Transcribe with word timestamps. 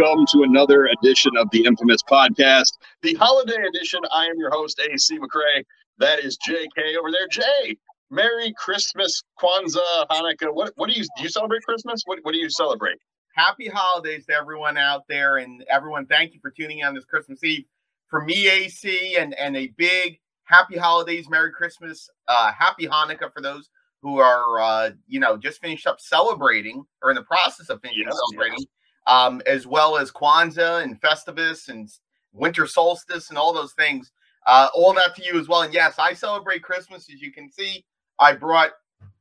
welcome 0.00 0.24
to 0.24 0.44
another 0.44 0.86
edition 0.86 1.30
of 1.36 1.46
the 1.50 1.62
Infamous 1.62 2.02
Podcast, 2.02 2.78
the 3.02 3.12
holiday 3.14 3.62
edition. 3.68 4.00
I 4.14 4.24
am 4.24 4.38
your 4.38 4.48
host, 4.48 4.80
AC 4.80 5.18
McCray. 5.18 5.62
That 5.98 6.20
is 6.20 6.38
JK 6.48 6.96
over 6.98 7.10
there. 7.10 7.28
Jay, 7.28 7.76
Merry 8.10 8.54
Christmas, 8.56 9.22
Kwanzaa, 9.38 10.06
Hanukkah. 10.10 10.54
What, 10.54 10.72
what 10.76 10.88
do 10.88 10.98
you 10.98 11.02
do? 11.02 11.24
You 11.24 11.28
celebrate 11.28 11.64
Christmas? 11.64 12.00
What, 12.06 12.20
what 12.22 12.32
do 12.32 12.38
you 12.38 12.48
celebrate? 12.48 12.96
Happy 13.34 13.68
holidays 13.68 14.24
to 14.26 14.32
everyone 14.32 14.78
out 14.78 15.02
there, 15.06 15.36
and 15.36 15.62
everyone. 15.68 16.06
Thank 16.06 16.32
you 16.32 16.40
for 16.40 16.50
tuning 16.50 16.78
in 16.78 16.86
on 16.86 16.94
this 16.94 17.04
Christmas 17.04 17.44
Eve. 17.44 17.66
For 18.08 18.24
me, 18.24 18.48
AC, 18.48 19.16
and 19.18 19.34
and 19.34 19.54
a 19.54 19.66
big 19.76 20.18
happy 20.44 20.78
holidays, 20.78 21.28
Merry 21.28 21.52
Christmas, 21.52 22.08
uh, 22.26 22.52
Happy 22.58 22.86
Hanukkah 22.86 23.30
for 23.34 23.42
those 23.42 23.68
who 24.00 24.18
are 24.18 24.60
uh, 24.60 24.90
you 25.08 25.20
know 25.20 25.36
just 25.36 25.60
finished 25.60 25.86
up 25.86 26.00
celebrating 26.00 26.84
or 27.02 27.10
in 27.10 27.16
the 27.16 27.22
process 27.22 27.68
of 27.68 27.82
finishing 27.82 28.04
yes, 28.06 28.16
celebrating, 28.16 28.60
yes. 28.60 28.66
Um, 29.06 29.42
as 29.46 29.66
well 29.66 29.96
as 29.96 30.12
Kwanzaa 30.12 30.82
and 30.82 31.00
Festivus 31.00 31.68
and 31.68 31.88
winter 32.32 32.66
solstice 32.66 33.30
and 33.30 33.38
all 33.38 33.52
those 33.52 33.72
things. 33.72 34.12
Uh, 34.46 34.68
all 34.74 34.92
that 34.94 35.14
to 35.16 35.24
you 35.24 35.38
as 35.38 35.48
well. 35.48 35.62
And 35.62 35.74
yes, 35.74 35.98
I 35.98 36.12
celebrate 36.12 36.62
Christmas 36.62 37.08
as 37.12 37.20
you 37.20 37.32
can 37.32 37.50
see. 37.50 37.84
I 38.18 38.34
brought 38.34 38.70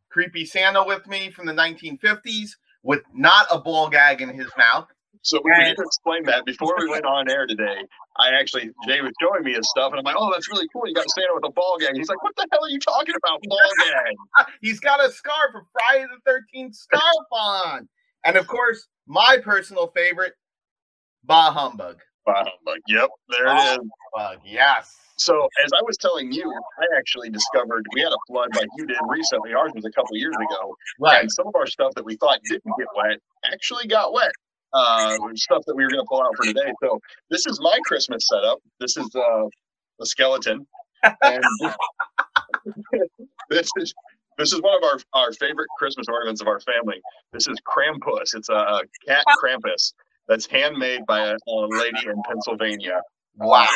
Creepy 0.10 0.46
Santa 0.46 0.84
with 0.84 1.08
me 1.08 1.30
from 1.30 1.46
the 1.46 1.54
1950s 1.54 2.52
with 2.84 3.02
not 3.14 3.48
a 3.52 3.60
ball 3.60 3.90
gag 3.90 4.22
in 4.22 4.30
his 4.30 4.50
mouth. 4.58 4.88
So 5.22 5.42
we 5.44 5.52
need 5.52 5.76
to 5.76 5.82
explain 5.82 6.24
that 6.26 6.46
before 6.46 6.76
we 6.78 6.90
went 6.90 7.06
on 7.06 7.30
air 7.30 7.46
today. 7.46 7.84
I 8.18 8.30
actually 8.40 8.72
Jay 8.88 9.02
was 9.02 9.12
showing 9.22 9.44
me 9.44 9.54
his 9.54 9.70
stuff, 9.70 9.92
and 9.92 10.00
I'm 10.00 10.06
like, 10.06 10.16
"Oh, 10.18 10.32
that's 10.32 10.50
really 10.50 10.68
cool. 10.72 10.88
You 10.88 10.94
got 10.94 11.10
Santa 11.10 11.34
with 11.34 11.44
a 11.46 11.52
ball 11.52 11.78
gag." 11.80 11.96
He's 11.96 12.08
like, 12.08 12.22
"What 12.24 12.36
the 12.38 12.48
hell 12.52 12.64
are 12.64 12.70
you 12.70 12.80
talking 12.80 13.16
about, 13.16 13.42
ball 13.44 13.58
gag?" 13.86 14.48
He's 14.62 14.80
got 14.80 15.04
a 15.04 15.12
scarf, 15.12 15.56
a 15.56 15.62
Friday 15.74 16.06
the 16.06 16.20
Thirteenth 16.26 16.76
scarf 16.76 17.02
on, 17.32 17.90
and 18.24 18.38
of 18.38 18.48
course, 18.48 18.88
my 19.10 19.38
personal 19.44 19.88
favorite, 19.88 20.34
Bah 21.26 21.52
Humbug. 21.52 21.98
Bah 22.26 22.46
Humbug. 22.46 22.80
Yep, 22.88 23.10
there 23.30 23.46
bah 23.46 23.58
it 23.58 23.82
is. 23.82 23.90
Humbug. 24.16 24.40
Yes. 24.46 24.96
So 25.18 25.50
as 25.66 25.72
I 25.78 25.82
was 25.82 25.98
telling 25.98 26.32
you, 26.32 26.50
I 26.80 26.98
actually 26.98 27.30
discovered 27.30 27.86
we 27.94 28.02
had 28.02 28.14
a 28.14 28.18
flood 28.28 28.56
like 28.56 28.68
you 28.78 28.86
did 28.86 28.98
recently. 29.10 29.54
Ours 29.54 29.72
was 29.76 29.84
a 29.84 29.92
couple 29.92 30.16
years 30.16 30.36
ago. 30.36 30.76
Right. 30.98 31.22
And 31.22 31.32
some 31.32 31.48
of 31.48 31.56
our 31.56 31.68
stuff 31.68 31.94
that 31.96 32.06
we 32.06 32.16
thought 32.16 32.40
didn't 32.46 32.74
get 32.78 32.88
wet 32.96 33.20
actually 33.52 33.88
got 33.88 34.14
wet. 34.14 34.32
Uh, 34.72 35.18
stuff 35.36 35.64
that 35.66 35.76
we 35.76 35.84
were 35.84 35.90
going 35.90 36.02
to 36.02 36.08
pull 36.08 36.22
out 36.22 36.32
for 36.38 36.46
today. 36.46 36.72
So 36.82 37.00
this 37.30 37.46
is 37.48 37.60
my 37.60 37.78
Christmas 37.86 38.28
setup. 38.28 38.60
This 38.80 38.96
is 38.96 39.10
uh, 39.14 39.46
the 39.98 40.06
skeleton. 40.06 40.66
And 41.04 41.44
this 43.50 43.70
is 43.78 43.94
this 44.40 44.54
is 44.54 44.62
one 44.62 44.76
of 44.76 44.84
our, 44.84 45.00
our 45.14 45.32
favorite 45.34 45.68
Christmas 45.78 46.08
ornaments 46.08 46.42
of 46.42 46.48
our 46.48 46.60
family. 46.62 47.02
This 47.34 47.48
is 47.48 47.58
Krampus. 47.68 48.36
It's 48.36 48.50
a 48.50 48.82
cat 49.08 49.24
Krampus 49.44 49.94
that's 50.28 50.46
handmade 50.48 51.06
by 51.06 51.20
a, 51.20 51.36
a 51.48 51.68
lady 51.70 52.08
in 52.08 52.22
Pennsylvania. 52.28 53.02
Wow 53.36 53.68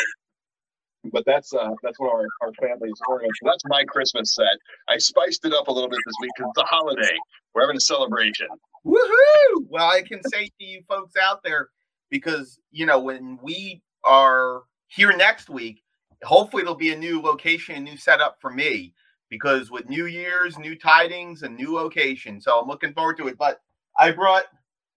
but 1.11 1.23
that's 1.25 1.53
uh, 1.53 1.71
that's 1.81 1.99
what 1.99 2.11
our, 2.13 2.25
our 2.41 2.53
family's 2.53 2.99
ornament. 3.07 3.33
So 3.41 3.49
that's 3.49 3.63
my 3.65 3.83
Christmas 3.83 4.35
set. 4.35 4.57
I 4.87 4.97
spiced 4.97 5.45
it 5.45 5.53
up 5.53 5.67
a 5.67 5.71
little 5.71 5.89
bit 5.89 5.99
this 6.05 6.15
week 6.21 6.31
because 6.37 6.51
it's 6.55 6.63
a 6.63 6.65
holiday. 6.65 7.17
We're 7.53 7.61
having 7.61 7.77
a 7.77 7.81
celebration. 7.81 8.47
Woohoo! 8.85 9.65
Well, 9.69 9.89
I 9.89 10.01
can 10.01 10.21
say 10.29 10.45
to 10.45 10.65
you 10.65 10.81
folks 10.87 11.13
out 11.21 11.43
there, 11.43 11.69
because 12.09 12.59
you 12.71 12.85
know 12.85 12.99
when 12.99 13.37
we 13.41 13.81
are 14.03 14.63
here 14.87 15.15
next 15.15 15.49
week, 15.49 15.81
hopefully 16.23 16.63
there'll 16.63 16.75
be 16.75 16.93
a 16.93 16.97
new 16.97 17.21
location, 17.21 17.75
a 17.75 17.79
new 17.79 17.97
setup 17.97 18.37
for 18.39 18.51
me. 18.51 18.93
Because 19.33 19.71
with 19.71 19.89
New 19.89 20.05
Year's, 20.05 20.59
new 20.59 20.75
tidings, 20.75 21.41
and 21.41 21.57
new 21.57 21.73
location, 21.73 22.39
so 22.39 22.59
I'm 22.59 22.67
looking 22.67 22.93
forward 22.93 23.17
to 23.17 23.27
it. 23.27 23.35
But 23.35 23.59
I 23.97 24.11
brought 24.11 24.43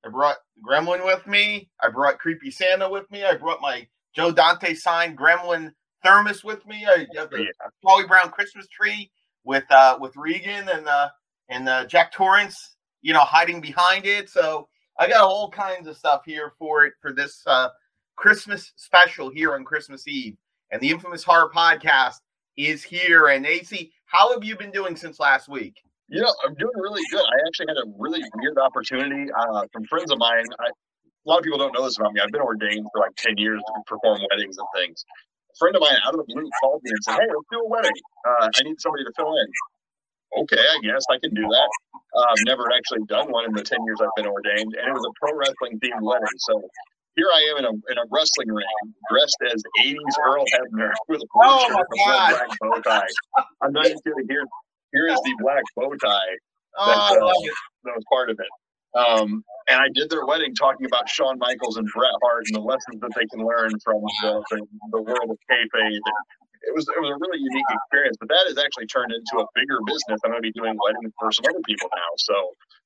I 0.05 0.11
brought 0.11 0.37
Gremlin 0.63 1.07
with 1.07 1.27
me. 1.27 1.71
I 1.83 1.89
brought 1.89 2.19
Creepy 2.19 2.51
Santa 2.51 2.87
with 2.87 3.11
me. 3.11 3.25
I 3.25 3.35
brought 3.35 3.63
my 3.63 3.89
Joe 4.15 4.31
Dante 4.31 4.75
signed 4.75 5.17
Gremlin 5.17 5.73
thermos 6.05 6.45
with 6.45 6.67
me. 6.67 6.87
I 6.87 7.07
have 7.17 7.31
the 7.31 7.45
yeah. 7.45 7.69
Charlie 7.83 8.07
Brown 8.07 8.29
Christmas 8.29 8.69
tree 8.69 9.11
with 9.45 9.65
uh 9.71 9.97
with 9.99 10.15
Regan 10.17 10.69
and 10.69 10.87
uh 10.87 11.09
and 11.49 11.67
uh, 11.67 11.87
Jack 11.87 12.13
Torrance, 12.13 12.77
you 13.01 13.15
know, 13.15 13.21
hiding 13.21 13.63
behind 13.63 14.05
it. 14.05 14.29
So 14.29 14.69
I 14.99 15.09
got 15.09 15.23
all 15.23 15.51
kinds 15.51 15.89
of 15.89 15.97
stuff 15.97 16.27
here 16.27 16.53
for 16.59 16.85
it 16.85 16.93
for 17.01 17.15
this 17.15 17.43
uh 17.47 17.71
Christmas 18.17 18.75
special 18.77 19.31
here 19.31 19.55
on 19.55 19.65
Christmas 19.65 20.07
Eve. 20.07 20.37
And 20.71 20.83
the 20.83 20.91
infamous 20.91 21.25
horror 21.25 21.51
podcast 21.55 22.17
is 22.59 22.83
here. 22.83 23.29
And 23.29 23.47
AC, 23.47 23.93
how 24.07 24.33
have 24.33 24.45
you 24.45 24.57
been 24.57 24.71
doing 24.71 24.97
since 24.97 25.19
last 25.21 25.49
week? 25.49 25.75
You 26.09 26.23
know, 26.23 26.33
I'm 26.47 26.55
doing 26.55 26.73
really 26.77 27.03
good. 27.11 27.25
I 27.25 27.37
actually 27.47 27.67
had 27.69 27.79
a 27.79 27.91
really 27.99 28.23
weird 28.37 28.59
opportunity 28.59 29.31
uh, 29.33 29.67
from 29.73 29.85
friends 29.87 30.13
of 30.13 30.19
mine. 30.19 30.45
I, 30.61 30.67
a 30.67 31.27
lot 31.27 31.39
of 31.39 31.45
people 31.45 31.59
don't 31.59 31.75
know 31.75 31.83
this 31.85 31.99
about 31.99 32.13
me. 32.13 32.21
I've 32.21 32.31
been 32.31 32.43
ordained 32.43 32.87
for 32.93 33.01
like 33.01 33.17
10 33.17 33.37
years 33.39 33.61
to 33.61 33.73
perform 33.87 34.21
weddings 34.31 34.57
and 34.59 34.67
things 34.77 35.05
A 35.51 35.57
friend 35.59 35.75
of 35.75 35.83
mine 35.83 35.99
out 36.07 36.15
of 36.15 36.23
the 36.23 36.33
blue 36.33 36.49
called 36.63 36.81
me 36.85 36.91
and 36.95 37.03
said, 37.03 37.15
"Hey, 37.19 37.27
let's 37.27 37.49
do 37.51 37.59
a 37.59 37.69
wedding. 37.69 37.99
Uh, 38.25 38.49
I 38.55 38.63
need 38.63 38.81
somebody 38.81 39.03
to 39.05 39.13
fill 39.17 39.35
in." 39.37 39.49
Okay, 40.43 40.63
I 40.63 40.79
guess 40.83 41.03
I 41.11 41.19
can 41.19 41.35
do 41.35 41.43
that. 41.43 41.71
Uh, 42.15 42.27
I've 42.31 42.45
never 42.47 42.71
actually 42.71 43.03
done 43.09 43.31
one 43.33 43.45
in 43.45 43.53
the 43.53 43.63
ten 43.63 43.83
years 43.85 43.99
I've 44.01 44.15
been 44.17 44.27
ordained, 44.27 44.75
and 44.79 44.87
it 44.89 44.93
was 44.95 45.05
a 45.05 45.13
pro 45.19 45.35
wrestling 45.37 45.81
themed 45.81 46.03
wedding. 46.03 46.39
So 46.39 46.63
here 47.17 47.29
I 47.33 47.41
am 47.51 47.57
in 47.59 47.65
a 47.65 47.73
in 47.73 47.99
a 47.99 48.05
wrestling 48.13 48.53
ring, 48.53 48.77
dressed 49.11 49.37
as 49.53 49.63
'80s 49.81 50.17
Earl 50.29 50.45
Hebner 50.55 50.93
with 51.09 51.21
a 51.21 51.29
blue 51.33 51.49
oh 51.49 51.67
shirt 51.67 51.87
and 51.91 52.01
a 52.01 52.29
black 52.31 52.49
bow 52.61 52.81
tie. 52.85 53.09
I'm 53.63 53.73
not 53.73 53.87
even 53.87 53.99
kidding. 54.05 54.27
Here, 54.29 54.45
here 54.93 55.09
is 55.09 55.19
the 55.25 55.35
black 55.41 55.65
bow 55.75 55.91
tie 55.97 56.37
that, 56.77 56.99
oh, 57.13 57.29
uh, 57.29 57.33
that 57.85 57.95
was 57.97 58.05
part 58.13 58.31
of 58.31 58.39
it. 58.39 58.53
Um, 58.97 59.45
and 59.69 59.81
I 59.81 59.89
did 59.93 60.09
their 60.09 60.25
wedding 60.25 60.55
talking 60.55 60.87
about 60.87 61.09
Shawn 61.09 61.39
Michaels 61.39 61.77
and 61.77 61.89
Bret 61.93 62.13
Hart 62.23 62.45
and 62.47 62.57
the 62.57 62.65
lessons 62.65 63.01
that 63.01 63.13
they 63.17 63.27
can 63.29 63.45
learn 63.45 63.73
from 63.85 64.01
the, 64.23 64.45
the, 64.51 64.59
the 64.93 65.03
world 65.03 65.29
of 65.29 65.39
kayfabe. 65.51 66.01
It 66.67 66.75
was 66.75 66.89
it 66.89 67.01
was 67.01 67.11
a 67.11 67.19
really 67.21 67.39
unique 67.39 67.71
experience, 67.71 68.17
but 68.19 68.29
that 68.29 68.45
has 68.49 68.59
actually 68.59 68.87
turned 68.87 69.13
into 69.13 69.39
a 69.43 69.47
bigger 69.55 69.79
business. 69.87 70.21
I'm 70.25 70.33
going 70.33 70.43
to 70.43 70.47
be 70.47 70.53
doing 70.53 70.77
weddings 70.81 71.13
for 71.21 71.31
some 71.33 71.45
other 71.49 71.61
people 71.65 71.89
now. 71.95 72.11
So 72.19 72.35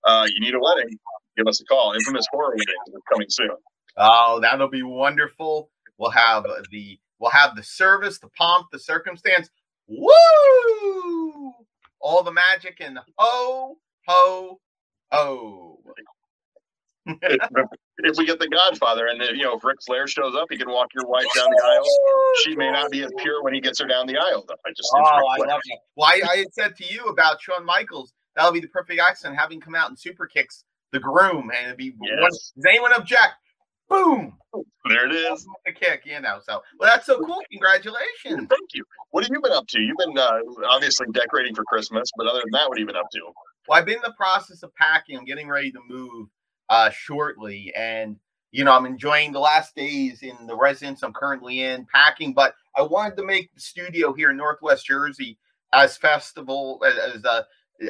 uh, 0.05 0.27
you 0.29 0.41
need 0.41 0.55
a 0.55 0.61
wedding, 0.61 0.91
give 1.37 1.47
us 1.47 1.61
a 1.61 1.65
call. 1.65 1.95
Infamous 1.95 2.27
horror 2.31 2.53
weddings 2.53 2.87
is 2.93 3.03
coming 3.11 3.31
soon. 3.31 3.57
Oh, 3.97 4.41
that'll 4.41 4.69
be 4.69 4.83
wonderful. 4.83 5.71
We'll 5.99 6.11
have 6.11 6.47
the 6.71 6.99
we'll 7.19 7.31
have 7.31 7.56
the 7.56 7.62
service, 7.62 8.19
the 8.19 8.28
pomp, 8.28 8.69
the 8.73 8.78
circumstance. 8.78 9.51
Woo! 9.89 11.53
All 12.00 12.23
the 12.23 12.33
magic 12.33 12.79
and 12.81 12.99
ho 13.19 13.77
ho 14.06 14.61
ho 15.12 15.81
if 17.06 18.17
we 18.17 18.27
get 18.27 18.39
the 18.39 18.49
Godfather, 18.49 19.06
and 19.06 19.21
if, 19.23 19.37
you 19.37 19.43
know, 19.43 19.56
if 19.56 19.65
Ric 19.65 19.79
Flair 19.87 20.06
shows 20.06 20.34
up, 20.34 20.47
he 20.50 20.56
can 20.56 20.71
walk 20.71 20.89
your 20.95 21.06
wife 21.06 21.27
down 21.34 21.49
the 21.50 21.62
aisle. 21.65 21.84
She 22.45 22.56
may 22.56 22.71
not 22.71 22.91
be 22.91 23.03
as 23.03 23.11
pure 23.19 23.43
when 23.43 23.55
he 23.55 23.61
gets 23.61 23.81
her 23.81 23.87
down 23.87 24.06
the 24.06 24.17
aisle, 24.17 24.45
though. 24.47 24.55
I 24.67 24.71
just 24.77 24.91
oh, 24.95 25.00
I 25.00 25.39
love 25.39 25.49
that. 25.49 25.79
Well, 25.97 26.09
I, 26.09 26.21
I, 26.29 26.37
had 26.39 26.53
said 26.53 26.76
to 26.76 26.85
you 26.85 27.05
about 27.06 27.41
Shawn 27.41 27.64
Michaels, 27.64 28.12
that'll 28.37 28.53
be 28.53 28.61
the 28.61 28.69
perfect 28.69 29.00
accent, 29.00 29.37
having 29.37 29.61
come 29.61 29.75
out 29.75 29.91
in 29.91 29.97
super 29.97 30.26
kicks 30.26 30.64
the 30.93 31.00
groom, 31.00 31.50
and 31.56 31.67
it'd 31.67 31.76
be 31.76 31.94
yes. 32.03 32.53
does 32.56 32.64
anyone 32.69 32.93
object? 32.93 33.35
Boom! 33.90 34.38
There 34.88 35.06
it 35.06 35.12
is. 35.12 35.46
A 35.66 35.72
kick, 35.72 36.02
you 36.06 36.20
know. 36.20 36.38
So, 36.42 36.62
well, 36.78 36.90
that's 36.90 37.06
so 37.06 37.20
cool. 37.20 37.42
Congratulations. 37.50 38.48
Thank 38.48 38.70
you. 38.75 38.84
What 39.10 39.25
have 39.25 39.31
you 39.32 39.40
been 39.40 39.52
up 39.52 39.66
to? 39.69 39.81
You've 39.81 39.96
been 39.98 40.16
uh, 40.16 40.38
obviously 40.69 41.08
decorating 41.12 41.54
for 41.54 41.64
Christmas, 41.64 42.08
but 42.16 42.26
other 42.26 42.40
than 42.40 42.50
that, 42.52 42.69
what 42.69 42.78
have 42.78 42.81
you 42.81 42.87
been 42.87 42.96
up 42.96 43.10
to? 43.12 43.20
Well, 43.69 43.78
I've 43.78 43.87
been 43.87 43.96
in 43.96 44.02
the 44.04 44.14
process 44.16 44.62
of 44.62 44.75
packing. 44.76 45.19
I'm 45.19 45.25
getting 45.25 45.48
ready 45.48 45.72
to 45.72 45.81
move 45.88 46.28
uh, 46.69 46.90
shortly, 46.90 47.72
and 47.76 48.16
you 48.52 48.64
know 48.64 48.72
I'm 48.72 48.87
enjoying 48.87 49.32
the 49.32 49.40
last 49.40 49.75
days 49.75 50.22
in 50.22 50.46
the 50.46 50.56
residence 50.56 51.02
I'm 51.02 51.12
currently 51.12 51.62
in, 51.62 51.87
packing. 51.92 52.32
But 52.32 52.54
I 52.76 52.82
wanted 52.82 53.16
to 53.16 53.25
make 53.25 53.52
the 53.54 53.60
studio 53.60 54.12
here 54.12 54.31
in 54.31 54.37
Northwest 54.37 54.87
Jersey 54.87 55.37
as 55.72 55.96
festival 55.96 56.82
as 56.87 57.25
uh, 57.25 57.42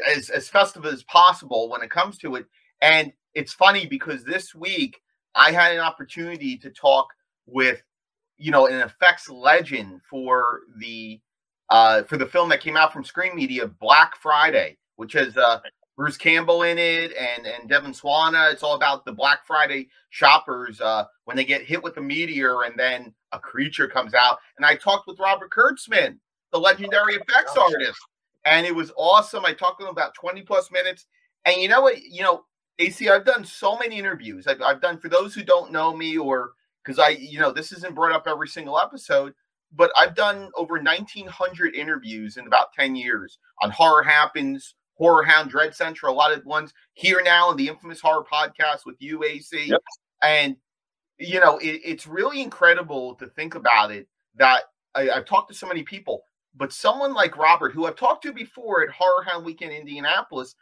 as 0.08 0.30
as 0.30 0.48
festive 0.48 0.86
as 0.86 1.02
possible 1.04 1.68
when 1.68 1.82
it 1.82 1.90
comes 1.90 2.18
to 2.18 2.36
it. 2.36 2.46
And 2.80 3.12
it's 3.34 3.52
funny 3.52 3.86
because 3.86 4.24
this 4.24 4.54
week 4.54 5.00
I 5.34 5.52
had 5.52 5.72
an 5.72 5.80
opportunity 5.80 6.56
to 6.58 6.70
talk 6.70 7.08
with 7.46 7.82
you 8.38 8.50
know 8.50 8.66
an 8.66 8.80
effects 8.80 9.28
legend 9.28 10.00
for 10.08 10.60
the 10.78 11.20
uh, 11.70 12.02
for 12.04 12.16
the 12.16 12.26
film 12.26 12.48
that 12.48 12.60
came 12.60 12.76
out 12.76 12.92
from 12.92 13.04
Screen 13.04 13.36
Media, 13.36 13.66
Black 13.66 14.16
Friday, 14.16 14.76
which 14.96 15.12
has 15.12 15.36
uh, 15.36 15.60
Bruce 15.96 16.16
Campbell 16.16 16.62
in 16.62 16.78
it 16.78 17.12
and 17.16 17.46
and 17.46 17.68
Devon 17.68 17.94
Sawa. 17.94 18.48
It's 18.50 18.62
all 18.62 18.74
about 18.74 19.04
the 19.04 19.12
Black 19.12 19.46
Friday 19.46 19.88
shoppers 20.08 20.80
uh, 20.80 21.04
when 21.24 21.36
they 21.36 21.44
get 21.44 21.62
hit 21.62 21.82
with 21.82 21.96
a 21.98 22.00
meteor 22.00 22.62
and 22.64 22.78
then 22.78 23.14
a 23.32 23.38
creature 23.38 23.86
comes 23.86 24.14
out. 24.14 24.38
And 24.56 24.66
I 24.66 24.74
talked 24.74 25.06
with 25.06 25.20
Robert 25.20 25.50
Kurtzman, 25.50 26.18
the 26.52 26.58
legendary 26.58 27.14
oh, 27.16 27.20
effects 27.20 27.54
gosh. 27.54 27.72
artist, 27.72 28.00
and 28.44 28.66
it 28.66 28.74
was 28.74 28.92
awesome. 28.96 29.44
I 29.44 29.52
talked 29.52 29.80
to 29.80 29.86
him 29.86 29.92
about 29.92 30.14
twenty 30.14 30.42
plus 30.42 30.70
minutes. 30.72 31.06
And 31.44 31.56
you 31.56 31.68
know 31.68 31.80
what? 31.82 32.02
You 32.02 32.22
know, 32.22 32.44
AC, 32.80 33.08
I've 33.08 33.24
done 33.24 33.44
so 33.44 33.78
many 33.78 33.98
interviews. 33.98 34.46
I've, 34.46 34.62
I've 34.62 34.80
done 34.80 34.98
for 34.98 35.08
those 35.08 35.34
who 35.34 35.42
don't 35.42 35.72
know 35.72 35.96
me 35.96 36.16
or 36.16 36.52
because 36.84 36.98
I, 36.98 37.10
you 37.10 37.38
know, 37.38 37.52
this 37.52 37.72
isn't 37.72 37.94
brought 37.94 38.12
up 38.12 38.26
every 38.26 38.48
single 38.48 38.78
episode 38.78 39.34
but 39.76 39.92
I've 39.96 40.14
done 40.14 40.50
over 40.56 40.74
1,900 40.74 41.74
interviews 41.74 42.36
in 42.36 42.46
about 42.46 42.72
10 42.72 42.96
years 42.96 43.38
on 43.62 43.70
Horror 43.70 44.02
Happens, 44.02 44.74
Horror 44.94 45.22
Hound, 45.22 45.50
Dread 45.50 45.74
Central, 45.74 46.12
a 46.12 46.16
lot 46.16 46.32
of 46.32 46.44
ones 46.44 46.72
here 46.94 47.22
now 47.24 47.50
in 47.50 47.56
the 47.56 47.68
infamous 47.68 48.00
horror 48.00 48.24
podcast 48.30 48.84
with 48.84 48.98
UAC. 48.98 49.68
Yep. 49.68 49.80
And 50.22 50.56
you 51.18 51.38
know, 51.38 51.58
it, 51.58 51.80
it's 51.84 52.06
really 52.06 52.40
incredible 52.40 53.14
to 53.16 53.26
think 53.26 53.54
about 53.54 53.90
it 53.90 54.08
that 54.36 54.62
I, 54.94 55.10
I've 55.10 55.26
talked 55.26 55.50
to 55.50 55.56
so 55.56 55.66
many 55.66 55.82
people, 55.82 56.22
but 56.56 56.72
someone 56.72 57.12
like 57.12 57.36
Robert, 57.36 57.72
who 57.72 57.86
I've 57.86 57.96
talked 57.96 58.22
to 58.24 58.32
before 58.32 58.82
at 58.82 58.90
Horror 58.90 59.22
Hound 59.26 59.44
Weekend 59.44 59.72
Indianapolis, 59.72 60.54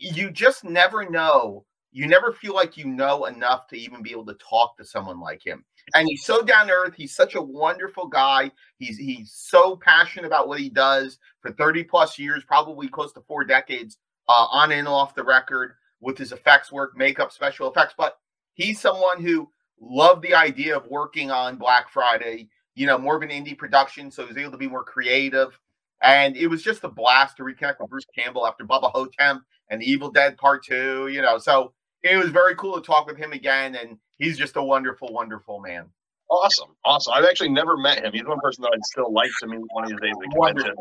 you 0.00 0.30
just 0.30 0.64
never 0.64 1.08
know. 1.08 1.64
You 1.92 2.06
never 2.06 2.32
feel 2.32 2.54
like 2.54 2.76
you 2.76 2.86
know 2.86 3.26
enough 3.26 3.66
to 3.68 3.76
even 3.76 4.02
be 4.02 4.12
able 4.12 4.26
to 4.26 4.34
talk 4.34 4.76
to 4.78 4.84
someone 4.84 5.20
like 5.20 5.44
him. 5.44 5.64
And 5.94 6.08
he's 6.08 6.24
so 6.24 6.42
down 6.42 6.68
to 6.68 6.72
earth. 6.72 6.94
He's 6.96 7.14
such 7.14 7.34
a 7.34 7.42
wonderful 7.42 8.06
guy. 8.06 8.50
He's 8.78 8.96
he's 8.96 9.32
so 9.32 9.76
passionate 9.76 10.26
about 10.26 10.48
what 10.48 10.60
he 10.60 10.70
does 10.70 11.18
for 11.40 11.52
30 11.52 11.84
plus 11.84 12.18
years, 12.18 12.44
probably 12.44 12.88
close 12.88 13.12
to 13.14 13.20
four 13.22 13.44
decades, 13.44 13.98
uh, 14.28 14.46
on 14.50 14.72
and 14.72 14.88
off 14.88 15.14
the 15.14 15.24
record 15.24 15.72
with 16.00 16.16
his 16.16 16.32
effects 16.32 16.72
work, 16.72 16.96
makeup, 16.96 17.32
special 17.32 17.70
effects. 17.70 17.94
But 17.98 18.16
he's 18.54 18.80
someone 18.80 19.20
who 19.20 19.50
loved 19.80 20.22
the 20.22 20.34
idea 20.34 20.76
of 20.76 20.86
working 20.86 21.30
on 21.30 21.56
Black 21.56 21.90
Friday, 21.90 22.48
you 22.74 22.86
know, 22.86 22.98
more 22.98 23.16
of 23.16 23.22
an 23.22 23.30
indie 23.30 23.58
production. 23.58 24.10
So 24.10 24.22
he 24.22 24.28
was 24.28 24.38
able 24.38 24.52
to 24.52 24.58
be 24.58 24.68
more 24.68 24.84
creative. 24.84 25.58
And 26.02 26.36
it 26.36 26.46
was 26.46 26.62
just 26.62 26.84
a 26.84 26.88
blast 26.88 27.36
to 27.36 27.42
reconnect 27.42 27.80
with 27.80 27.90
Bruce 27.90 28.06
Campbell 28.16 28.46
after 28.46 28.64
Bubba 28.64 28.90
Ho-Tep 28.92 29.38
and 29.70 29.80
the 29.80 29.90
Evil 29.90 30.10
Dead 30.10 30.36
Part 30.36 30.64
2, 30.64 31.08
you 31.08 31.22
know. 31.22 31.38
So 31.38 31.72
it 32.02 32.16
was 32.16 32.30
very 32.30 32.54
cool 32.56 32.74
to 32.74 32.80
talk 32.80 33.06
with 33.06 33.16
him 33.16 33.32
again. 33.32 33.76
And 33.76 33.98
he's 34.18 34.36
just 34.38 34.56
a 34.56 34.62
wonderful, 34.62 35.08
wonderful 35.12 35.60
man. 35.60 35.86
Awesome. 36.30 36.70
Awesome. 36.84 37.14
I've 37.14 37.24
actually 37.24 37.48
never 37.50 37.76
met 37.76 38.04
him. 38.04 38.12
He's 38.12 38.24
one 38.24 38.40
person 38.40 38.62
that 38.62 38.70
I'd 38.72 38.84
still 38.84 39.12
like 39.12 39.30
to 39.40 39.48
meet 39.48 39.60
one 39.72 39.84
of 39.84 39.90
these 39.90 40.00
days 40.00 40.14
at. 40.24 40.76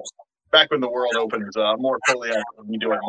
Back 0.52 0.72
when 0.72 0.82
the 0.82 0.90
world 0.90 1.16
opens 1.16 1.56
uh, 1.58 1.76
more 1.78 2.00
fully, 2.08 2.32
I'll 2.32 2.66
be 2.66 2.78
doing 2.78 3.00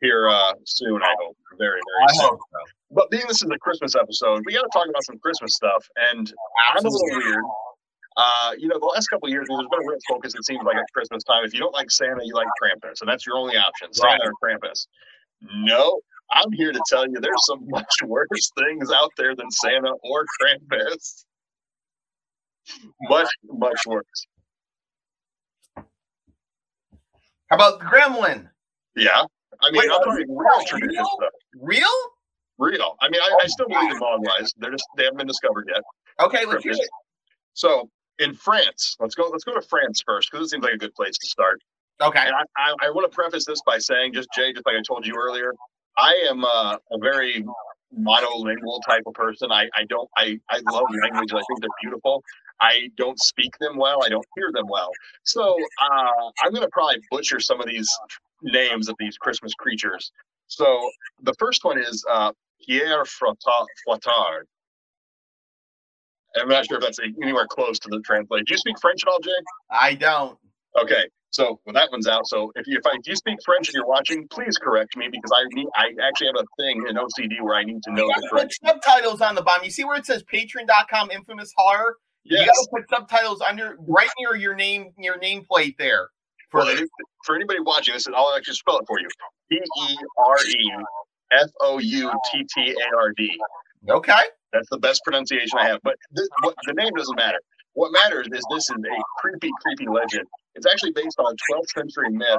here 0.00 0.28
uh, 0.28 0.52
soon, 0.64 1.02
I 1.02 1.14
hope. 1.20 1.36
Very, 1.58 1.78
very 1.78 2.08
I 2.08 2.12
soon. 2.14 2.28
hope. 2.30 2.40
But 2.90 3.10
being 3.10 3.24
this 3.28 3.42
is 3.42 3.50
a 3.50 3.58
Christmas 3.58 3.94
episode, 3.94 4.42
we 4.46 4.52
got 4.52 4.62
to 4.62 4.70
talk 4.72 4.88
about 4.88 5.04
some 5.04 5.18
Christmas 5.18 5.54
stuff. 5.54 5.86
And 6.10 6.32
I'm 6.70 6.84
a 6.84 6.88
little 6.88 7.18
weird. 7.18 7.44
Uh, 8.16 8.52
you 8.58 8.68
know, 8.68 8.78
the 8.78 8.86
last 8.86 9.08
couple 9.08 9.26
of 9.26 9.32
years, 9.32 9.46
there's 9.48 9.66
been 9.70 9.86
a 9.86 9.88
real 9.88 9.98
focus, 10.08 10.34
it 10.34 10.44
seems 10.44 10.62
like, 10.64 10.76
at 10.76 10.84
Christmas 10.92 11.24
time. 11.24 11.44
If 11.44 11.54
you 11.54 11.60
don't 11.60 11.72
like 11.72 11.90
Santa, 11.90 12.20
you 12.24 12.34
like 12.34 12.46
Krampus. 12.62 13.00
And 13.00 13.08
that's 13.08 13.26
your 13.26 13.36
only 13.36 13.56
option 13.56 13.92
Santa 13.92 14.24
or 14.24 14.32
Krampus. 14.42 14.86
No, 15.54 16.00
I'm 16.30 16.52
here 16.52 16.72
to 16.72 16.80
tell 16.88 17.06
you 17.06 17.20
there's 17.20 17.46
some 17.46 17.64
much 17.68 17.92
worse 18.04 18.52
things 18.58 18.90
out 18.92 19.10
there 19.16 19.34
than 19.34 19.50
Santa 19.50 19.92
or 20.02 20.24
Krampus. 20.40 21.24
Much, 23.02 23.28
much 23.44 23.78
worse. 23.86 24.26
How 25.76 27.56
about 27.56 27.80
the 27.80 27.84
Gremlin? 27.86 28.48
Yeah. 28.96 29.24
I 29.60 29.70
mean, 29.70 29.80
Wait, 29.80 29.90
I'm 29.92 30.02
talking 30.04 30.36
real? 30.36 30.64
tradition 30.66 31.04
stuff. 31.04 31.32
Real? 31.60 31.84
Real. 32.58 32.96
I 33.00 33.08
mean, 33.08 33.20
I, 33.20 33.38
I 33.42 33.46
still 33.46 33.68
believe 33.68 33.90
in 33.90 33.98
Mogwais. 33.98 34.48
They're 34.58 34.70
just 34.70 34.84
they 34.96 35.04
haven't 35.04 35.18
been 35.18 35.26
discovered 35.26 35.68
yet. 35.68 35.82
Okay, 36.20 36.44
let's 36.46 36.62
hear 36.62 36.72
it. 36.72 36.88
So 37.54 37.90
in 38.18 38.34
France, 38.34 38.96
let's 39.00 39.14
go. 39.14 39.28
Let's 39.30 39.44
go 39.44 39.54
to 39.54 39.62
France 39.62 40.02
first 40.06 40.30
because 40.30 40.46
it 40.46 40.50
seems 40.50 40.64
like 40.64 40.74
a 40.74 40.78
good 40.78 40.94
place 40.94 41.16
to 41.18 41.26
start. 41.26 41.60
Okay. 42.00 42.20
And 42.24 42.34
I, 42.34 42.42
I, 42.56 42.86
I 42.86 42.90
want 42.90 43.10
to 43.10 43.14
preface 43.14 43.44
this 43.44 43.60
by 43.64 43.78
saying, 43.78 44.12
just 44.14 44.28
Jay, 44.34 44.52
just 44.52 44.66
like 44.66 44.76
I 44.76 44.82
told 44.82 45.06
you 45.06 45.14
earlier, 45.16 45.54
I 45.96 46.26
am 46.28 46.44
uh, 46.44 46.76
a 46.90 46.98
very 46.98 47.44
monolingual 47.98 48.80
type 48.86 49.02
of 49.06 49.14
person. 49.14 49.52
I, 49.52 49.68
I 49.74 49.84
don't 49.88 50.08
I, 50.16 50.38
I 50.50 50.60
love 50.70 50.86
languages. 51.02 51.34
I 51.34 51.42
think 51.46 51.60
they're 51.60 51.68
beautiful. 51.82 52.22
I 52.60 52.90
don't 52.96 53.18
speak 53.18 53.52
them 53.60 53.76
well. 53.76 54.04
I 54.04 54.08
don't 54.08 54.24
hear 54.36 54.50
them 54.52 54.66
well. 54.68 54.90
So 55.24 55.56
uh, 55.82 56.30
I'm 56.42 56.52
going 56.52 56.62
to 56.62 56.70
probably 56.72 57.00
butcher 57.10 57.40
some 57.40 57.60
of 57.60 57.66
these 57.66 57.90
names 58.42 58.88
of 58.88 58.96
these 58.98 59.16
Christmas 59.18 59.52
creatures. 59.54 60.12
So 60.46 60.90
the 61.22 61.34
first 61.38 61.64
one 61.64 61.78
is 61.78 62.04
uh, 62.10 62.32
Pierre 62.66 63.04
Frotta- 63.04 63.66
Frottard. 63.86 64.44
I'm 66.40 66.48
not 66.48 66.66
sure 66.66 66.78
if 66.78 66.82
that's 66.84 66.98
anywhere 67.22 67.46
close 67.46 67.78
to 67.80 67.88
the 67.88 68.00
translation. 68.00 68.44
Do 68.46 68.54
you 68.54 68.58
speak 68.58 68.76
French 68.80 69.02
at 69.04 69.08
all, 69.10 69.18
Jay? 69.20 69.30
I 69.70 69.94
don't. 69.94 70.38
Okay, 70.80 71.04
so 71.30 71.60
well, 71.66 71.74
that 71.74 71.90
one's 71.92 72.08
out. 72.08 72.26
So 72.26 72.50
if 72.56 72.66
you 72.66 72.78
if, 72.78 72.86
I, 72.86 72.96
you 73.04 73.14
speak 73.16 73.38
French 73.44 73.68
and 73.68 73.74
you're 73.74 73.86
watching, 73.86 74.26
please 74.28 74.56
correct 74.56 74.96
me 74.96 75.08
because 75.10 75.30
I 75.34 75.44
need 75.52 75.66
I 75.76 75.90
actually 76.06 76.28
have 76.28 76.36
a 76.38 76.62
thing 76.62 76.84
in 76.88 76.96
OCD 76.96 77.42
where 77.42 77.54
I 77.56 77.64
need 77.64 77.82
to 77.82 77.92
know 77.92 78.06
You 78.06 78.14
the 78.16 78.28
gotta 78.30 78.44
put 78.46 78.54
subtitles 78.66 79.20
on 79.20 79.34
the 79.34 79.42
bottom. 79.42 79.64
You 79.64 79.70
see 79.70 79.84
where 79.84 79.96
it 79.96 80.06
says 80.06 80.22
patreon.com 80.32 81.10
infamous 81.10 81.52
horror? 81.56 81.96
Yes. 82.24 82.40
You 82.40 82.46
gotta 82.46 82.68
put 82.70 82.88
subtitles 82.88 83.40
under 83.42 83.76
right 83.86 84.08
near 84.18 84.34
your 84.36 84.54
name 84.54 84.92
your 84.96 85.18
nameplate 85.18 85.76
there. 85.78 86.08
For 86.50 86.62
For, 86.62 86.70
any- 86.70 86.86
for 87.26 87.34
anybody 87.36 87.60
watching 87.60 87.94
this, 87.94 88.06
I'll 88.08 88.34
actually 88.36 88.54
spell 88.54 88.78
it 88.78 88.84
for 88.86 88.98
you. 88.98 89.08
P 89.50 89.56
E 89.56 89.96
R 90.18 90.36
E 90.46 90.72
F 91.32 91.50
O 91.60 91.78
U 91.78 92.12
T 92.32 92.46
T 92.54 92.70
A 92.72 92.96
R 92.96 93.10
D. 93.16 93.38
okay. 93.88 94.22
That's 94.52 94.68
the 94.70 94.78
best 94.78 95.00
pronunciation 95.04 95.58
I 95.58 95.66
have. 95.68 95.80
But 95.82 95.96
what, 96.42 96.54
the 96.66 96.74
name 96.74 96.92
doesn't 96.96 97.16
matter. 97.16 97.38
What 97.74 97.92
matters 97.92 98.26
is 98.32 98.44
this 98.50 98.68
is 98.68 98.76
a 98.76 99.02
creepy, 99.18 99.50
creepy 99.62 99.86
legend. 99.88 100.26
It's 100.54 100.66
actually 100.66 100.92
based 100.92 101.18
on 101.18 101.32
a 101.32 101.52
12th 101.52 101.70
century 101.74 102.10
myth 102.10 102.38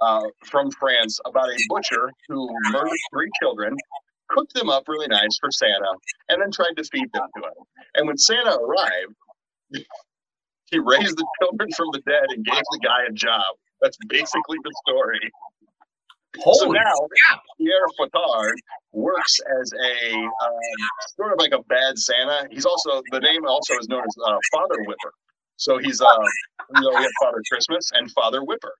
uh, 0.00 0.22
from 0.44 0.70
France 0.72 1.18
about 1.24 1.48
a 1.48 1.56
butcher 1.68 2.10
who 2.28 2.48
murdered 2.70 2.98
three 3.12 3.30
children, 3.40 3.76
cooked 4.28 4.52
them 4.54 4.68
up 4.68 4.84
really 4.88 5.08
nice 5.08 5.38
for 5.40 5.50
Santa, 5.50 5.92
and 6.28 6.42
then 6.42 6.50
tried 6.50 6.74
to 6.76 6.84
feed 6.84 7.08
them 7.14 7.26
to 7.36 7.42
him. 7.44 7.64
And 7.94 8.06
when 8.06 8.18
Santa 8.18 8.56
arrived, 8.56 9.14
he 10.70 10.78
raised 10.78 11.16
the 11.16 11.26
children 11.40 11.70
from 11.76 11.88
the 11.92 12.00
dead 12.06 12.24
and 12.28 12.44
gave 12.44 12.62
the 12.72 12.80
guy 12.84 13.04
a 13.08 13.12
job. 13.12 13.56
That's 13.80 13.98
basically 14.08 14.58
the 14.62 14.72
story. 14.86 15.30
So 16.42 16.66
now 16.66 16.92
crap. 17.28 17.40
Pierre 17.58 17.86
Fatard 17.98 18.54
works 18.92 19.40
as 19.60 19.72
a 19.72 20.14
um, 20.14 20.60
sort 21.16 21.32
of 21.32 21.38
like 21.38 21.52
a 21.52 21.62
bad 21.64 21.98
Santa. 21.98 22.46
He's 22.50 22.64
also 22.66 23.02
the 23.12 23.20
name 23.20 23.46
also 23.46 23.74
is 23.78 23.88
known 23.88 24.02
as 24.02 24.14
uh, 24.26 24.36
Father 24.52 24.76
Whipper. 24.86 25.12
So 25.56 25.78
he's 25.78 26.00
uh, 26.00 26.06
you 26.74 26.82
know, 26.82 26.90
we 26.90 27.02
have 27.02 27.12
Father 27.22 27.42
Christmas 27.50 27.90
and 27.94 28.10
Father 28.12 28.42
Whipper. 28.44 28.74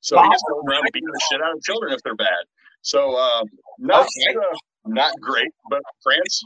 So 0.00 0.20
he 0.22 0.28
just 0.30 0.44
goes 0.50 0.62
around 0.68 0.84
beating 0.92 1.08
the 1.10 1.20
shit 1.30 1.40
out 1.42 1.54
of 1.54 1.62
children 1.62 1.92
if 1.92 2.00
they're 2.04 2.14
bad. 2.14 2.44
So 2.82 3.16
um, 3.16 3.44
not 3.78 4.02
Okay. 4.02 4.34
Not 4.88 5.12
great, 5.20 5.50
but 5.70 5.80
France, 6.02 6.42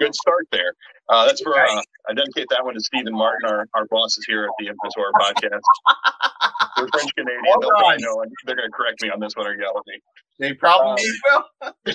good 0.00 0.14
start 0.14 0.46
there. 0.52 0.74
Uh, 1.08 1.26
that's 1.26 1.40
for 1.42 1.58
uh, 1.58 1.82
I 2.08 2.14
dedicate 2.14 2.46
that 2.50 2.64
one 2.64 2.74
to 2.74 2.80
Stephen 2.80 3.14
Martin, 3.14 3.48
our, 3.48 3.66
our 3.74 3.86
bosses 3.86 4.24
here 4.28 4.44
at 4.44 4.50
the 4.58 4.72
Horror 4.94 5.12
Podcast. 5.20 5.60
They're 6.76 6.88
French 6.92 7.14
Canadian. 7.16 7.40
All 7.48 7.60
They'll 7.60 7.70
right. 7.70 7.98
know, 8.00 8.22
they're 8.44 8.56
going 8.56 8.68
to 8.68 8.76
correct 8.76 9.02
me 9.02 9.10
on 9.10 9.18
this 9.18 9.34
one 9.34 9.46
or 9.46 9.54
yell 9.54 9.76
at 9.78 9.82
me. 9.86 9.98
They 10.38 10.52
probably 10.52 11.04
Um, 11.32 11.42
will. 11.86 11.94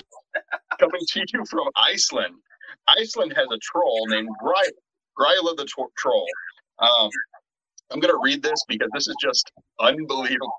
coming 0.80 1.00
to 1.08 1.24
you 1.32 1.44
from 1.48 1.68
Iceland. 1.76 2.34
Iceland 2.88 3.32
has 3.36 3.46
a 3.52 3.58
troll 3.62 4.06
named 4.08 4.28
Gryla, 4.42 4.70
Gryla 5.18 5.56
the 5.56 5.64
tro- 5.66 5.92
troll. 5.96 6.26
Um, 6.80 7.10
I'm 7.92 8.00
going 8.00 8.12
to 8.12 8.20
read 8.22 8.42
this 8.42 8.58
because 8.66 8.88
this 8.92 9.06
is 9.06 9.14
just 9.22 9.50
unbelievable. 9.80 10.52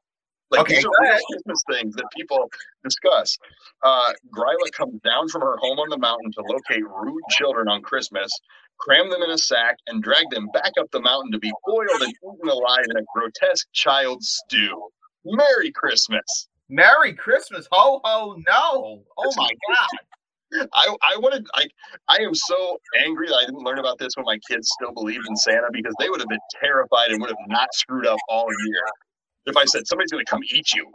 Like 0.54 0.62
Okay, 0.62 0.76
these 0.76 0.86
are 0.86 0.90
go 0.90 0.94
real 1.02 1.12
ahead. 1.12 1.22
Christmas 1.32 1.64
things 1.72 1.96
that 1.96 2.06
people 2.16 2.50
discuss. 2.84 3.38
Uh, 3.82 4.14
Gryla 4.30 4.72
comes 4.72 5.02
down 5.02 5.28
from 5.28 5.42
her 5.42 5.58
home 5.58 5.80
on 5.80 5.90
the 5.90 5.98
mountain 5.98 6.32
to 6.34 6.42
locate 6.42 6.84
rude 6.88 7.24
children 7.32 7.68
on 7.68 7.82
Christmas, 7.82 8.32
cram 8.78 9.10
them 9.10 9.24
in 9.24 9.32
a 9.32 9.38
sack, 9.38 9.78
and 9.88 10.04
drag 10.04 10.30
them 10.30 10.48
back 10.54 10.74
up 10.80 10.92
the 10.92 11.02
mountain 11.02 11.32
to 11.32 11.40
be 11.40 11.52
boiled 11.66 12.02
and 12.02 12.14
eaten 12.14 12.50
alive 12.50 12.86
in 12.88 12.98
a 12.98 13.02
grotesque 13.16 13.68
child 13.74 14.22
stew. 14.24 14.90
Merry 15.26 15.72
Christmas! 15.72 16.48
Merry 16.70 17.14
Christmas. 17.14 17.68
Ho 17.72 18.00
ho 18.04 18.36
no. 18.48 19.04
Oh 19.18 19.34
my 19.36 19.50
god. 19.70 20.68
I 20.72 20.96
I 21.02 21.18
wanted 21.18 21.48
I 21.56 21.68
I 22.10 22.18
am 22.18 22.36
so 22.36 22.78
angry 23.04 23.28
that 23.28 23.36
I 23.36 23.46
didn't 23.46 23.64
learn 23.64 23.80
about 23.80 23.98
this 23.98 24.16
when 24.16 24.26
my 24.26 24.38
kids 24.48 24.70
still 24.80 24.94
believed 24.94 25.28
in 25.28 25.36
Santa 25.36 25.68
because 25.72 25.96
they 26.00 26.10
would 26.10 26.20
have 26.20 26.30
been 26.30 26.38
terrified 26.62 27.10
and 27.10 27.20
would 27.22 27.32
have 27.32 27.48
not 27.48 27.74
screwed 27.74 28.06
up 28.06 28.20
all 28.30 28.48
year 28.68 28.84
if 29.46 29.58
I 29.58 29.66
said 29.66 29.88
somebody's 29.88 30.12
going 30.12 30.26
to 30.26 30.30
come 30.30 30.42
eat 30.52 30.74
you. 30.74 30.90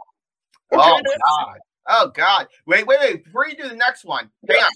Oh 0.71 1.01
god. 1.25 1.59
Oh 1.87 2.11
god. 2.13 2.47
Wait, 2.65 2.85
wait, 2.85 2.99
wait. 2.99 3.23
Before 3.25 3.47
you 3.47 3.55
do 3.55 3.67
the 3.67 3.75
next 3.75 4.05
one, 4.05 4.29
hang 4.47 4.61
on. 4.61 4.71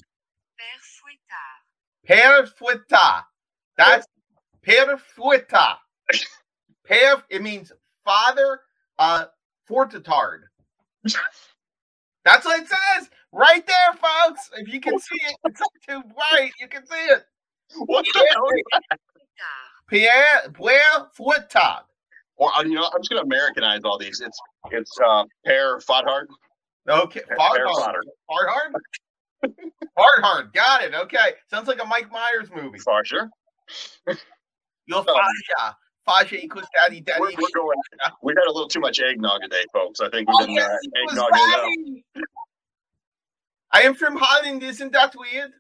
Père 2.08 2.48
Fouettard. 2.48 2.84
Perfouetta. 2.88 3.24
That's 3.78 4.08
perfouetta. 4.66 5.76
Per 6.86 7.24
it 7.30 7.42
means 7.42 7.72
father 8.04 8.62
uh 9.00 9.26
fortitard. 9.70 10.42
That's 12.26 12.46
what 12.46 12.62
it 12.62 12.68
says 12.68 13.10
right 13.32 13.66
there, 13.66 13.94
folks. 13.94 14.50
If 14.58 14.68
you 14.68 14.80
can 14.80 15.00
see 15.00 15.16
it, 15.16 15.36
it's 15.46 15.62
up 15.62 15.70
to 15.90 16.04
right. 16.18 16.52
You 16.60 16.68
can 16.68 16.86
see 16.86 16.96
it. 16.96 17.24
What 17.76 18.06
the 18.14 18.28
hell? 18.32 18.48
is 18.48 18.64
that? 18.72 19.00
Pierre 19.88 20.52
Pierre 20.54 21.08
Fouettard. 21.18 21.84
Or 22.38 22.52
you 22.66 22.74
know, 22.76 22.84
I'm 22.94 23.00
just 23.02 23.10
going 23.10 23.22
to 23.22 23.26
Americanize 23.26 23.82
all 23.84 23.98
these. 23.98 24.20
It's 24.22 24.40
it's 24.72 24.92
uh, 25.06 25.24
pear 25.46 25.78
Fothard. 25.80 26.26
Okay, 26.90 27.22
Farhard. 27.38 27.68
Farhard. 28.28 28.74
Farhard. 29.96 30.54
Got 30.54 30.84
it. 30.84 30.94
Okay, 30.96 31.34
sounds 31.50 31.68
like 31.68 31.82
a 31.82 31.86
Mike 31.86 32.12
Myers 32.12 32.50
movie. 32.54 32.80
Farsher. 32.80 33.30
Your 34.88 35.04
Faja. 35.04 35.76
Faja 36.06 36.36
equals 36.44 36.66
daddy, 36.78 37.00
daddy. 37.00 37.22
We're, 37.22 37.30
we're 37.38 37.48
going. 37.56 37.78
We 38.22 38.34
had 38.36 38.48
a 38.50 38.52
little 38.52 38.68
too 38.68 38.82
much 38.82 39.00
eggnog 39.00 39.42
today, 39.44 39.64
folks. 39.72 40.02
I 40.02 40.10
think 40.10 40.28
Oh, 40.30 40.36
we've 40.40 40.48
been 40.48 40.56
yes, 40.56 40.70
uh, 40.70 40.76
it 40.84 41.06
was 41.06 41.18
eggnogging 41.20 41.28
it 41.30 41.56
up. 41.56 41.62
daddy. 41.62 42.04
I 43.72 43.82
am 43.84 43.94
from 43.96 44.18
Holland. 44.18 44.62
Isn't 44.64 44.92
that 44.92 45.16
weird? 45.18 45.52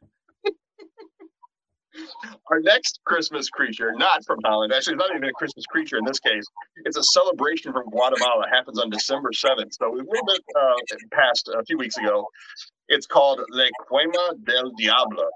Our 2.49 2.59
next 2.59 2.99
Christmas 3.05 3.49
creature, 3.49 3.93
not 3.95 4.25
from 4.25 4.39
Holland, 4.43 4.73
actually, 4.73 4.93
it's 4.93 4.99
not 4.99 5.11
even 5.15 5.23
a 5.23 5.33
Christmas 5.33 5.65
creature 5.65 5.97
in 5.97 6.05
this 6.05 6.19
case. 6.19 6.43
It's 6.85 6.97
a 6.97 7.03
celebration 7.03 7.71
from 7.71 7.89
Guatemala. 7.89 8.45
It 8.47 8.55
happens 8.55 8.79
on 8.79 8.89
December 8.89 9.31
7th. 9.31 9.73
So 9.73 9.93
a 9.93 9.95
little 9.95 10.25
bit 10.25 10.41
uh, 10.59 10.73
past 11.11 11.49
a 11.53 11.63
few 11.65 11.77
weeks 11.77 11.97
ago. 11.97 12.27
It's 12.89 13.07
called 13.07 13.41
Le 13.49 13.69
Quema 13.89 14.43
del 14.45 14.71
Diablo, 14.77 15.29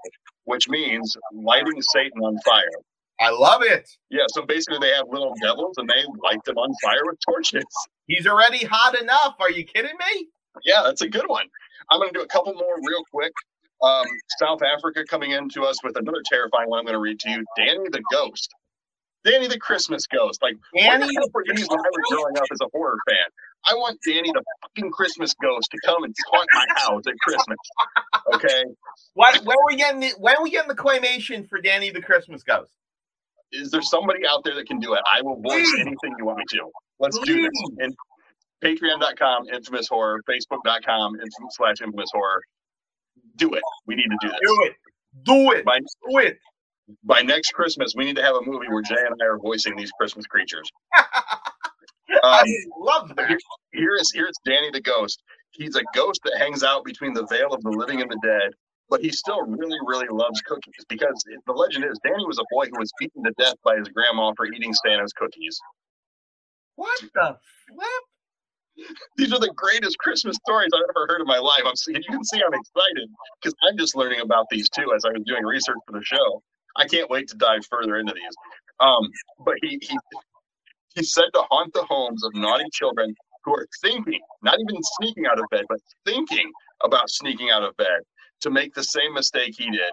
which 0.44 0.68
means 0.68 1.16
lighting 1.32 1.80
Satan 1.80 2.20
on 2.22 2.38
fire. 2.44 2.64
I 3.20 3.30
love 3.30 3.62
it. 3.62 3.88
Yeah, 4.10 4.24
so 4.28 4.42
basically 4.42 4.78
they 4.80 4.94
have 4.94 5.06
little 5.10 5.34
devils 5.42 5.74
and 5.78 5.88
they 5.88 6.04
light 6.22 6.42
them 6.44 6.56
on 6.56 6.72
fire 6.82 7.04
with 7.04 7.18
torches. 7.28 7.64
He's 8.06 8.26
already 8.26 8.64
hot 8.64 9.00
enough. 9.00 9.34
Are 9.40 9.50
you 9.50 9.64
kidding 9.64 9.96
me? 10.14 10.28
Yeah, 10.64 10.82
that's 10.84 11.02
a 11.02 11.08
good 11.08 11.26
one. 11.26 11.46
I'm 11.90 11.98
going 12.00 12.12
to 12.12 12.18
do 12.18 12.24
a 12.24 12.28
couple 12.28 12.54
more 12.54 12.76
real 12.82 13.02
quick. 13.12 13.32
Um, 13.82 14.06
South 14.38 14.60
Africa 14.62 15.04
coming 15.08 15.32
in 15.32 15.48
to 15.50 15.64
us 15.64 15.76
with 15.84 15.96
another 15.96 16.22
terrifying 16.30 16.68
one 16.68 16.80
I'm 16.80 16.84
going 16.84 16.94
to 16.94 17.00
read 17.00 17.20
to 17.20 17.30
you 17.30 17.44
Danny 17.56 17.88
the 17.90 18.02
Ghost. 18.10 18.52
Danny 19.24 19.48
the 19.48 19.58
Christmas 19.58 20.06
Ghost. 20.06 20.40
Like, 20.42 20.56
Danny 20.76 21.06
the 21.06 21.12
hell 21.14 21.28
were 21.32 21.44
these 21.46 21.68
when 21.68 21.78
I 21.78 21.88
was 21.88 22.10
growing 22.10 22.36
up 22.36 22.44
as 22.52 22.58
a 22.60 22.68
horror 22.72 22.96
fan? 23.08 23.16
I 23.66 23.74
want 23.74 23.98
Danny 24.06 24.30
the 24.32 24.42
fucking 24.62 24.90
Christmas 24.90 25.34
Ghost 25.42 25.70
to 25.70 25.78
come 25.84 26.04
and 26.04 26.14
haunt 26.30 26.48
my 26.54 26.66
house 26.76 27.02
at 27.06 27.14
Christmas. 27.20 27.58
Okay? 28.34 28.64
What? 29.14 29.44
When 29.44 29.56
we 29.66 29.76
getting 29.76 30.00
the, 30.00 30.12
when 30.18 30.36
we 30.42 30.50
getting 30.50 30.68
the 30.68 30.76
claymation 30.76 31.48
for 31.48 31.60
Danny 31.60 31.90
the 31.90 32.02
Christmas 32.02 32.42
Ghost? 32.42 32.70
Is 33.52 33.70
there 33.70 33.82
somebody 33.82 34.20
out 34.28 34.44
there 34.44 34.54
that 34.54 34.66
can 34.66 34.78
do 34.78 34.94
it? 34.94 35.00
I 35.12 35.22
will 35.22 35.40
voice 35.40 35.52
Please. 35.52 35.80
anything 35.80 36.14
you 36.18 36.26
want 36.26 36.38
me 36.38 36.44
to. 36.50 36.70
Let's 37.00 37.18
do 37.18 37.42
this. 37.42 37.50
And 37.78 37.94
patreon.com, 38.62 39.48
infamous 39.52 39.88
horror, 39.88 40.22
facebook.com, 40.28 41.14
infamous 41.14 41.56
slash 41.56 41.80
infamous 41.80 42.10
horror. 42.12 42.42
Do 43.38 43.54
it. 43.54 43.62
We 43.86 43.94
need 43.94 44.08
to 44.10 44.18
do 44.20 44.28
this. 44.28 44.38
Do 44.42 44.58
it. 44.64 44.72
Do 45.24 45.52
it. 45.52 45.64
By, 45.64 45.78
Do 45.78 46.18
it. 46.18 46.38
by 47.04 47.22
next 47.22 47.52
Christmas, 47.52 47.94
we 47.96 48.04
need 48.04 48.16
to 48.16 48.22
have 48.22 48.36
a 48.36 48.42
movie 48.42 48.68
where 48.68 48.82
Jay 48.82 48.96
and 48.98 49.14
I 49.20 49.24
are 49.26 49.38
voicing 49.38 49.76
these 49.76 49.90
Christmas 49.92 50.26
creatures. 50.26 50.68
I 52.24 52.40
Um, 52.40 52.46
love 52.78 53.16
that. 53.16 53.38
here 53.72 53.94
is 53.94 54.10
here's 54.14 54.34
Danny 54.44 54.70
the 54.70 54.80
ghost. 54.80 55.22
He's 55.52 55.76
a 55.76 55.82
ghost 55.94 56.20
that 56.24 56.38
hangs 56.38 56.62
out 56.62 56.84
between 56.84 57.14
the 57.14 57.26
veil 57.26 57.52
of 57.52 57.62
the 57.62 57.70
living 57.70 58.00
and 58.00 58.10
the 58.10 58.18
dead, 58.22 58.52
but 58.88 59.00
he 59.00 59.10
still 59.10 59.42
really, 59.42 59.78
really 59.86 60.08
loves 60.10 60.40
cookies 60.42 60.84
because 60.88 61.22
the 61.46 61.52
legend 61.52 61.84
is 61.84 61.98
Danny 62.04 62.24
was 62.26 62.38
a 62.38 62.44
boy 62.50 62.66
who 62.66 62.78
was 62.78 62.90
beaten 62.98 63.22
to 63.24 63.32
death 63.38 63.54
by 63.64 63.76
his 63.76 63.88
grandma 63.88 64.32
for 64.36 64.46
eating 64.46 64.72
Santa's 64.74 65.12
cookies. 65.12 65.58
What 66.76 66.98
the 67.14 67.36
flip? 67.68 68.04
These 69.16 69.32
are 69.32 69.40
the 69.40 69.52
greatest 69.54 69.98
Christmas 69.98 70.36
stories 70.36 70.70
I've 70.74 70.82
ever 70.90 71.06
heard 71.08 71.20
in 71.20 71.26
my 71.26 71.38
life. 71.38 71.62
I'm 71.64 71.74
you 71.88 72.02
can 72.08 72.24
see 72.24 72.40
I'm 72.44 72.54
excited 72.54 73.08
because 73.40 73.54
I'm 73.62 73.76
just 73.76 73.96
learning 73.96 74.20
about 74.20 74.46
these 74.50 74.68
too 74.68 74.92
as 74.94 75.04
I 75.04 75.10
was 75.10 75.22
doing 75.26 75.44
research 75.44 75.78
for 75.86 75.98
the 75.98 76.04
show. 76.04 76.42
I 76.76 76.86
can't 76.86 77.10
wait 77.10 77.28
to 77.28 77.36
dive 77.36 77.66
further 77.66 77.96
into 77.96 78.14
these. 78.14 78.34
Um, 78.80 79.08
but 79.44 79.54
he 79.62 79.80
he 80.94 81.02
said 81.02 81.26
to 81.34 81.42
haunt 81.50 81.72
the 81.74 81.84
homes 81.84 82.24
of 82.24 82.34
naughty 82.34 82.68
children 82.72 83.14
who 83.44 83.52
are 83.54 83.66
thinking, 83.82 84.20
not 84.42 84.56
even 84.60 84.80
sneaking 85.00 85.26
out 85.26 85.38
of 85.38 85.44
bed, 85.50 85.64
but 85.68 85.78
thinking 86.04 86.50
about 86.84 87.08
sneaking 87.10 87.50
out 87.50 87.62
of 87.62 87.76
bed 87.76 88.00
to 88.40 88.50
make 88.50 88.74
the 88.74 88.82
same 88.82 89.14
mistake 89.14 89.54
he 89.56 89.70
did. 89.70 89.92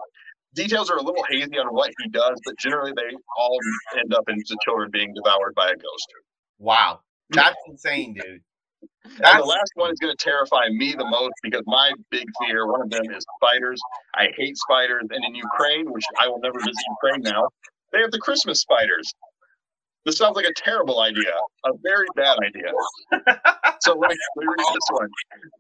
Details 0.56 0.90
are 0.90 0.98
a 0.98 1.02
little 1.02 1.24
hazy 1.30 1.58
on 1.58 1.68
what 1.68 1.92
he 2.02 2.10
does, 2.10 2.40
but 2.46 2.58
generally 2.58 2.94
they 2.96 3.16
all 3.38 3.60
end 3.98 4.14
up 4.14 4.24
into 4.30 4.56
children 4.64 4.90
being 4.92 5.14
devoured 5.14 5.54
by 5.56 5.68
a 5.68 5.76
ghost. 5.76 6.08
Wow. 6.60 7.02
That's 7.30 7.58
insane, 7.68 8.14
dude. 8.14 8.42
And 9.06 9.40
the 9.40 9.46
last 9.46 9.72
one 9.76 9.92
is 9.92 10.00
going 10.00 10.16
to 10.16 10.24
terrify 10.24 10.68
me 10.70 10.94
the 10.98 11.06
most 11.06 11.34
because 11.44 11.64
my 11.66 11.92
big 12.10 12.26
fear, 12.42 12.68
one 12.68 12.82
of 12.82 12.90
them 12.90 13.04
is 13.16 13.26
spiders. 13.38 13.80
I 14.16 14.30
hate 14.36 14.58
spiders. 14.58 15.04
And 15.10 15.24
in 15.24 15.36
Ukraine, 15.36 15.92
which 15.92 16.06
I 16.20 16.28
will 16.28 16.40
never 16.40 16.60
visit 16.60 16.76
Ukraine 17.02 17.22
now, 17.22 17.48
they 17.92 18.00
have 18.00 18.12
the 18.12 18.20
Christmas 18.20 18.62
spiders. 18.62 19.14
This 20.06 20.18
sounds 20.18 20.36
like 20.36 20.46
a 20.46 20.54
terrible 20.56 21.02
idea, 21.02 21.34
a 21.66 21.72
very 21.82 22.06
bad 22.16 22.38
idea. 22.46 22.72
so 23.82 23.94
let 23.96 24.12
me, 24.12 24.18
let 24.36 24.46
me 24.46 24.54
read 24.56 24.68
this 24.74 24.88
one. 24.92 25.10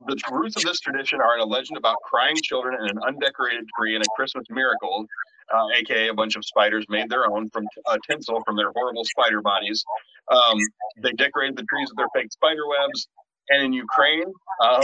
The 0.07 0.17
roots 0.31 0.55
of 0.57 0.63
this 0.63 0.79
tradition 0.79 1.19
are 1.19 1.35
in 1.35 1.41
a 1.41 1.45
legend 1.45 1.77
about 1.77 1.95
crying 2.03 2.35
children 2.43 2.75
and 2.79 2.91
an 2.91 2.99
undecorated 3.07 3.65
tree 3.77 3.95
and 3.95 4.03
a 4.03 4.07
Christmas 4.15 4.45
miracle, 4.51 5.07
uh, 5.53 5.67
aka 5.75 6.07
a 6.09 6.13
bunch 6.13 6.35
of 6.35 6.45
spiders 6.45 6.85
made 6.89 7.09
their 7.09 7.29
own 7.31 7.49
from 7.49 7.65
uh, 7.85 7.97
tinsel 8.09 8.41
from 8.45 8.55
their 8.55 8.71
horrible 8.75 9.03
spider 9.05 9.41
bodies. 9.41 9.83
Um, 10.31 10.57
they 11.01 11.11
decorated 11.11 11.57
the 11.57 11.63
trees 11.63 11.89
with 11.89 11.97
their 11.97 12.09
fake 12.15 12.31
spider 12.31 12.67
webs. 12.67 13.07
And 13.49 13.61
in 13.61 13.73
Ukraine, 13.73 14.25
um, 14.63 14.83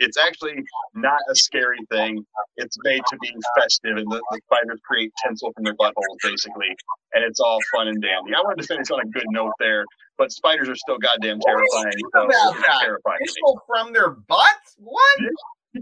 it's 0.00 0.16
actually 0.16 0.54
not 0.94 1.20
a 1.30 1.34
scary 1.34 1.78
thing. 1.90 2.24
It's 2.56 2.76
made 2.84 3.02
to 3.08 3.16
be 3.18 3.34
festive, 3.56 3.96
and 3.96 4.10
the, 4.10 4.20
the 4.30 4.40
spiders 4.46 4.80
create 4.84 5.12
tinsel 5.24 5.52
from 5.52 5.64
their 5.64 5.74
buttholes, 5.74 6.18
basically, 6.22 6.68
and 7.14 7.24
it's 7.24 7.40
all 7.40 7.58
fun 7.74 7.88
and 7.88 8.00
dandy. 8.00 8.34
I 8.34 8.40
wanted 8.40 8.62
to 8.62 8.66
finish 8.66 8.90
on 8.90 9.00
a 9.00 9.06
good 9.06 9.26
note 9.30 9.52
there, 9.58 9.84
but 10.16 10.30
spiders 10.32 10.68
are 10.68 10.76
still 10.76 10.98
goddamn 10.98 11.40
terrifying. 11.40 11.92
So 12.14 12.24
about 12.24 12.54
that? 12.54 12.80
terrifying 12.80 13.18
Tinsel 13.26 13.62
from 13.66 13.92
their 13.92 14.10
butts? 14.10 14.76
What? 14.78 15.18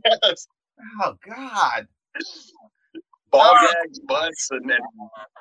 Yes, 0.04 0.46
Oh 1.00 1.14
God. 1.26 1.86
Ball 3.30 3.54
gags, 3.60 3.98
butts, 4.00 4.48
and, 4.50 4.70
and 4.70 4.82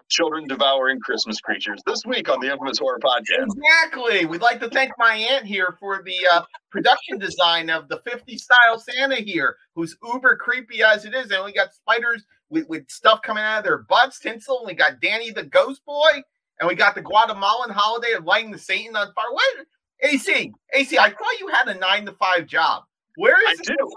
children 0.09 0.47
devouring 0.47 0.99
Christmas 0.99 1.39
creatures. 1.39 1.81
This 1.85 2.05
week 2.05 2.29
on 2.29 2.39
the 2.39 2.51
Infamous 2.51 2.79
Horror 2.79 2.99
Podcast. 2.99 3.47
Exactly. 3.55 4.25
We'd 4.25 4.41
like 4.41 4.59
to 4.59 4.69
thank 4.69 4.91
my 4.97 5.15
aunt 5.15 5.45
here 5.45 5.77
for 5.79 6.01
the 6.03 6.17
uh, 6.33 6.41
production 6.71 7.17
design 7.17 7.69
of 7.69 7.87
the 7.87 8.01
50 8.05 8.37
style 8.37 8.79
Santa 8.79 9.15
here, 9.15 9.57
who's 9.75 9.97
uber 10.03 10.35
creepy 10.37 10.83
as 10.83 11.05
it 11.05 11.13
is. 11.13 11.31
And 11.31 11.43
we 11.43 11.53
got 11.53 11.73
spiders 11.73 12.23
with, 12.49 12.67
with 12.69 12.89
stuff 12.89 13.21
coming 13.21 13.43
out 13.43 13.59
of 13.59 13.63
their 13.63 13.79
butts, 13.79 14.19
tinsel. 14.19 14.59
And 14.59 14.67
we 14.67 14.73
got 14.73 15.01
Danny 15.01 15.31
the 15.31 15.43
Ghost 15.43 15.83
Boy. 15.85 16.21
And 16.59 16.69
we 16.69 16.75
got 16.75 16.95
the 16.95 17.01
Guatemalan 17.01 17.69
holiday 17.71 18.13
of 18.13 18.23
lighting 18.23 18.51
the 18.51 18.57
Satan 18.57 18.95
on 18.95 19.07
fire. 19.13 19.31
What? 19.31 19.65
AC, 20.01 20.51
AC, 20.73 20.97
I 20.97 21.09
thought 21.09 21.39
you 21.39 21.47
had 21.47 21.67
a 21.67 21.79
nine 21.79 22.05
to 22.05 22.13
five 22.13 22.47
job. 22.47 22.83
Where 23.15 23.37
is 23.41 23.47
I 23.47 23.51
is 23.53 23.57
this 23.59 23.67
do. 23.67 23.91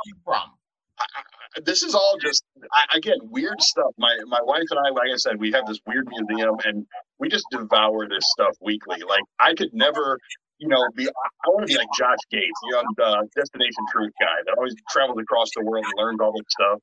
Coming 0.99 1.25
from? 1.33 1.65
this 1.65 1.83
is 1.83 1.95
all 1.95 2.17
just 2.21 2.45
I, 2.73 2.97
again 2.97 3.19
weird 3.23 3.61
stuff. 3.61 3.93
My 3.99 4.17
my 4.27 4.41
wife 4.43 4.65
and 4.71 4.79
I, 4.79 4.91
like 4.91 5.09
I 5.13 5.17
said, 5.17 5.39
we 5.39 5.53
have 5.53 5.67
this 5.67 5.81
weird 5.87 6.09
museum, 6.09 6.57
and 6.65 6.87
we 7.19 7.29
just 7.29 7.47
devour 7.51 8.09
this 8.09 8.25
stuff 8.31 8.57
weekly. 8.61 8.99
Like 9.09 9.23
I 9.41 9.55
could 9.55 9.73
never, 9.73 10.19
you 10.59 10.69
know, 10.69 10.85
be. 10.95 11.09
I 11.09 11.49
want 11.49 11.67
to 11.67 11.73
be 11.73 11.79
like 11.79 11.89
Josh 11.97 12.19
Gates, 12.31 12.61
the 12.63 12.77
young 12.77 12.87
uh, 13.03 13.23
Destination 13.35 13.85
Truth 13.93 14.13
guy 14.21 14.43
that 14.47 14.55
always 14.57 14.75
travels 14.91 15.19
across 15.21 15.49
the 15.57 15.65
world 15.65 15.85
and 15.85 15.95
learns 15.97 16.21
all 16.21 16.33
this 16.33 16.47
stuff. 16.49 16.79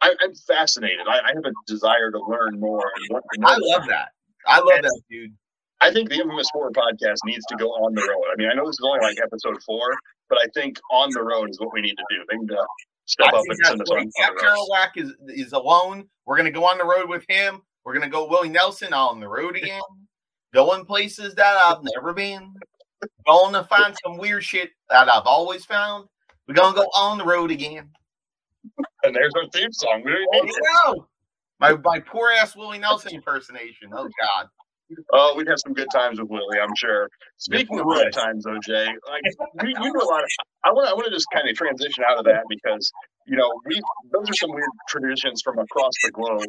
I, 0.00 0.14
I'm 0.20 0.34
fascinated. 0.34 1.06
I, 1.08 1.18
I 1.18 1.28
have 1.34 1.44
a 1.44 1.52
desire 1.66 2.10
to 2.12 2.20
learn 2.28 2.60
more. 2.60 2.84
And 2.96 3.20
to 3.34 3.40
know 3.40 3.48
I 3.48 3.56
love 3.58 3.86
that. 3.88 4.10
I 4.46 4.58
love 4.60 4.82
that, 4.82 5.00
dude. 5.10 5.32
I 5.80 5.92
think 5.92 6.08
the 6.08 6.16
Infamous 6.16 6.48
Horror 6.52 6.72
Podcast 6.72 7.18
needs 7.24 7.44
to 7.46 7.56
go 7.56 7.66
on 7.66 7.94
the 7.94 8.02
road. 8.02 8.24
I 8.32 8.36
mean, 8.36 8.48
I 8.50 8.54
know 8.54 8.66
this 8.66 8.74
is 8.74 8.84
only 8.84 9.00
like 9.00 9.18
episode 9.22 9.62
four, 9.64 9.90
but 10.28 10.38
I 10.38 10.46
think 10.54 10.78
on 10.90 11.10
the 11.12 11.22
road 11.22 11.50
is 11.50 11.60
what 11.60 11.72
we 11.72 11.80
need 11.80 11.94
to 11.94 12.04
do. 12.10 12.24
They 12.28 12.36
need 12.36 12.48
to 12.48 12.66
step 13.08 13.30
I 13.32 13.38
up 13.38 13.44
and 13.48 13.58
send 13.64 13.82
us 13.82 13.90
on, 13.90 13.96
great. 13.96 14.06
on 14.06 14.12
Jeff 14.16 14.30
the 14.38 14.46
road. 14.46 14.68
Kerouac 14.70 14.88
is 14.96 15.12
is 15.46 15.52
alone. 15.52 16.08
We're 16.26 16.36
gonna 16.36 16.50
go 16.50 16.64
on 16.64 16.78
the 16.78 16.84
road 16.84 17.08
with 17.08 17.24
him. 17.28 17.62
We're 17.84 17.94
gonna 17.94 18.08
go 18.08 18.28
Willie 18.28 18.48
Nelson 18.48 18.92
on 18.92 19.18
the 19.18 19.28
road 19.28 19.56
again. 19.56 19.80
Going 20.54 20.84
places 20.84 21.34
that 21.34 21.56
I've 21.56 21.82
never 21.82 22.12
been. 22.12 22.54
Going 23.26 23.52
to 23.52 23.64
find 23.64 23.94
some 24.04 24.16
weird 24.16 24.42
shit 24.42 24.70
that 24.88 25.08
I've 25.08 25.26
always 25.26 25.64
found. 25.64 26.08
We're 26.46 26.54
gonna 26.54 26.74
go 26.74 26.88
on 26.96 27.18
the 27.18 27.24
road 27.24 27.50
again. 27.50 27.90
And 29.02 29.14
there's 29.14 29.32
our 29.36 29.48
theme 29.50 29.72
song. 29.72 30.02
We 30.04 30.12
don't 30.12 30.46
need 30.46 30.54
you 30.54 30.62
go. 30.84 31.08
My 31.60 31.76
my 31.84 32.00
poor 32.00 32.30
ass 32.30 32.56
Willie 32.56 32.78
Nelson 32.78 33.14
impersonation. 33.14 33.90
Oh 33.92 34.08
God. 34.20 34.48
Oh, 35.12 35.34
we'd 35.36 35.48
have 35.48 35.58
some 35.58 35.74
good 35.74 35.88
times 35.92 36.20
with 36.20 36.28
Willie, 36.30 36.58
I'm 36.60 36.74
sure. 36.76 37.08
Speaking 37.36 37.78
of 37.78 37.86
good 37.86 38.12
times, 38.12 38.46
OJ, 38.46 38.86
like 39.08 39.22
we, 39.62 39.68
we 39.68 39.90
do 39.90 40.00
a 40.00 40.08
lot 40.08 40.20
of. 40.20 40.28
I 40.64 40.70
want. 40.70 40.88
I 40.88 40.94
want 40.94 41.06
to 41.06 41.10
just 41.12 41.26
kind 41.32 41.48
of 41.48 41.54
transition 41.56 42.04
out 42.08 42.18
of 42.18 42.24
that 42.24 42.44
because 42.48 42.90
you 43.26 43.36
know 43.36 43.50
we 43.66 43.80
those 44.12 44.28
are 44.30 44.34
some 44.34 44.50
weird 44.50 44.68
traditions 44.88 45.42
from 45.42 45.58
across 45.58 45.92
the 46.02 46.10
globe. 46.10 46.46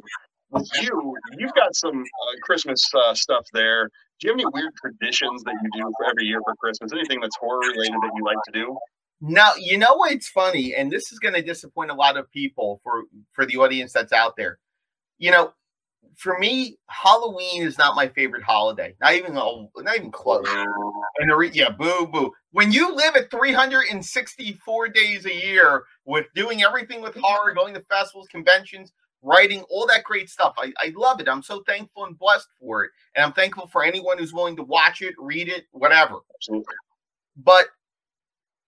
With 0.51 0.67
you, 0.81 1.15
you've 1.37 1.53
got 1.53 1.75
some 1.75 1.99
uh, 2.01 2.35
Christmas 2.41 2.83
uh, 2.95 3.13
stuff 3.13 3.45
there. 3.53 3.89
Do 4.19 4.27
you 4.27 4.31
have 4.31 4.39
any 4.39 4.45
weird 4.51 4.73
traditions 4.81 5.43
that 5.43 5.55
you 5.61 5.69
do 5.81 5.91
for 5.97 6.09
every 6.09 6.25
year 6.25 6.39
for 6.43 6.55
Christmas? 6.55 6.91
Anything 6.91 7.19
that's 7.21 7.37
horror 7.39 7.59
related 7.59 7.93
that 8.01 8.11
you 8.15 8.25
like 8.25 8.37
to 8.45 8.51
do? 8.51 8.77
Now 9.21 9.51
you 9.59 9.77
know 9.77 9.95
what's 9.95 10.29
funny, 10.29 10.73
and 10.73 10.91
this 10.91 11.11
is 11.11 11.19
going 11.19 11.35
to 11.35 11.41
disappoint 11.41 11.91
a 11.91 11.95
lot 11.95 12.17
of 12.17 12.31
people 12.31 12.79
for 12.83 13.03
for 13.33 13.45
the 13.45 13.57
audience 13.57 13.91
that's 13.93 14.13
out 14.13 14.35
there. 14.37 14.59
You 15.17 15.31
know, 15.31 15.53
for 16.19 16.37
me, 16.37 16.77
Halloween 16.87 17.63
is 17.63 17.77
not 17.77 17.95
my 17.95 18.07
favorite 18.09 18.43
holiday. 18.43 18.93
Not 19.01 19.13
even 19.13 19.33
not 19.33 19.95
even 19.95 20.11
close. 20.11 20.45
And 20.49 21.31
the 21.31 21.35
re- 21.35 21.51
yeah, 21.53 21.69
boo 21.69 22.07
boo. 22.07 22.31
When 22.51 22.71
you 22.73 22.93
live 22.93 23.15
at 23.15 23.31
364 23.31 24.89
days 24.89 25.25
a 25.25 25.33
year 25.33 25.83
with 26.05 26.25
doing 26.35 26.61
everything 26.61 27.01
with 27.01 27.15
horror, 27.15 27.53
going 27.53 27.73
to 27.73 27.81
festivals, 27.89 28.27
conventions, 28.29 28.91
writing, 29.21 29.63
all 29.69 29.87
that 29.87 30.03
great 30.03 30.29
stuff, 30.29 30.55
I, 30.57 30.73
I 30.77 30.91
love 30.95 31.21
it. 31.21 31.29
I'm 31.29 31.41
so 31.43 31.63
thankful 31.65 32.05
and 32.05 32.19
blessed 32.19 32.49
for 32.59 32.83
it, 32.83 32.91
and 33.15 33.23
I'm 33.23 33.33
thankful 33.33 33.67
for 33.67 33.83
anyone 33.83 34.17
who's 34.17 34.33
willing 34.33 34.57
to 34.57 34.63
watch 34.63 35.01
it, 35.01 35.15
read 35.17 35.47
it, 35.47 35.65
whatever. 35.71 36.17
Absolutely. 36.35 36.75
But 37.37 37.67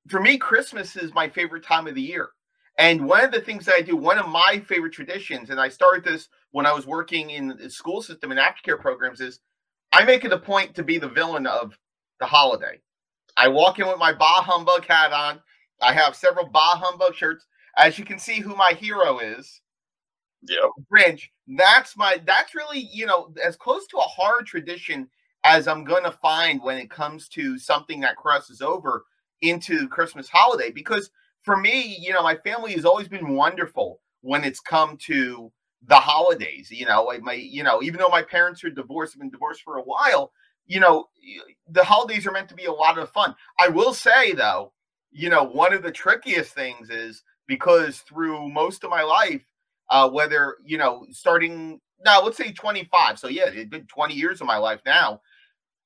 for 0.07 0.21
me, 0.21 0.37
Christmas 0.37 0.95
is 0.95 1.13
my 1.13 1.27
favorite 1.27 1.63
time 1.65 1.87
of 1.87 1.95
the 1.95 2.01
year. 2.01 2.29
And 2.77 3.07
one 3.07 3.23
of 3.23 3.31
the 3.31 3.41
things 3.41 3.65
that 3.65 3.75
I 3.75 3.81
do, 3.81 3.95
one 3.95 4.17
of 4.17 4.27
my 4.27 4.61
favorite 4.65 4.93
traditions, 4.93 5.49
and 5.49 5.59
I 5.59 5.69
started 5.69 6.03
this 6.03 6.29
when 6.51 6.65
I 6.65 6.73
was 6.73 6.87
working 6.87 7.29
in 7.29 7.49
the 7.49 7.69
school 7.69 8.01
system 8.01 8.31
and 8.31 8.39
aftercare 8.39 8.79
programs, 8.79 9.21
is 9.21 9.39
I 9.91 10.03
make 10.03 10.23
it 10.23 10.33
a 10.33 10.39
point 10.39 10.73
to 10.75 10.83
be 10.83 10.97
the 10.97 11.09
villain 11.09 11.45
of 11.45 11.77
the 12.19 12.25
holiday. 12.25 12.79
I 13.37 13.47
walk 13.47 13.79
in 13.79 13.87
with 13.87 13.97
my 13.97 14.13
Bah 14.13 14.41
Humbug 14.41 14.85
hat 14.85 15.11
on. 15.11 15.39
I 15.81 15.93
have 15.93 16.15
several 16.15 16.47
Bah 16.47 16.75
Humbug 16.77 17.15
shirts. 17.15 17.45
As 17.77 17.97
you 17.97 18.05
can 18.05 18.19
see, 18.19 18.39
who 18.39 18.55
my 18.55 18.73
hero 18.73 19.19
is. 19.19 19.61
Yeah. 20.43 20.67
Grinch. 20.91 21.23
That's 21.47 21.95
my. 21.97 22.21
That's 22.25 22.55
really 22.55 22.79
you 22.79 23.05
know 23.05 23.33
as 23.43 23.55
close 23.55 23.87
to 23.87 23.97
a 23.97 24.01
horror 24.01 24.43
tradition 24.43 25.07
as 25.43 25.67
I'm 25.67 25.83
going 25.83 26.03
to 26.03 26.11
find 26.11 26.61
when 26.61 26.77
it 26.77 26.89
comes 26.89 27.27
to 27.29 27.57
something 27.57 27.99
that 28.01 28.15
crosses 28.15 28.61
over 28.61 29.05
into 29.41 29.87
Christmas 29.87 30.29
holiday. 30.29 30.71
Because 30.71 31.09
for 31.43 31.57
me, 31.57 31.97
you 31.99 32.13
know, 32.13 32.23
my 32.23 32.35
family 32.35 32.73
has 32.73 32.85
always 32.85 33.07
been 33.07 33.35
wonderful 33.35 33.99
when 34.21 34.43
it's 34.43 34.59
come 34.59 34.97
to 34.97 35.51
the 35.87 35.95
holidays. 35.95 36.69
You 36.71 36.85
know, 36.85 37.03
like 37.03 37.21
my, 37.21 37.33
you 37.33 37.63
know, 37.63 37.81
even 37.81 37.99
though 37.99 38.09
my 38.09 38.21
parents 38.21 38.63
are 38.63 38.69
divorced, 38.69 39.13
have 39.13 39.21
been 39.21 39.31
divorced 39.31 39.63
for 39.63 39.77
a 39.77 39.83
while. 39.83 40.31
You 40.67 40.79
know, 40.79 41.09
the 41.69 41.83
holidays 41.83 42.27
are 42.27 42.31
meant 42.31 42.49
to 42.49 42.55
be 42.55 42.65
a 42.65 42.71
lot 42.71 42.97
of 42.97 43.09
fun. 43.09 43.35
I 43.59 43.67
will 43.69 43.93
say 43.93 44.33
though, 44.33 44.73
you 45.11 45.29
know, 45.29 45.43
one 45.43 45.73
of 45.73 45.83
the 45.83 45.91
trickiest 45.91 46.53
things 46.53 46.89
is 46.89 47.23
because 47.47 47.99
through 47.99 48.49
most 48.49 48.83
of 48.83 48.89
my 48.89 49.01
life, 49.01 49.41
uh, 49.89 50.09
whether 50.09 50.57
you 50.63 50.77
know, 50.77 51.05
starting 51.09 51.81
now, 52.05 52.21
let's 52.21 52.37
say 52.37 52.51
25. 52.51 53.19
So 53.19 53.27
yeah, 53.27 53.47
it's 53.47 53.69
been 53.69 53.85
20 53.87 54.13
years 54.13 54.41
of 54.41 54.47
my 54.47 54.57
life 54.57 54.81
now. 54.85 55.21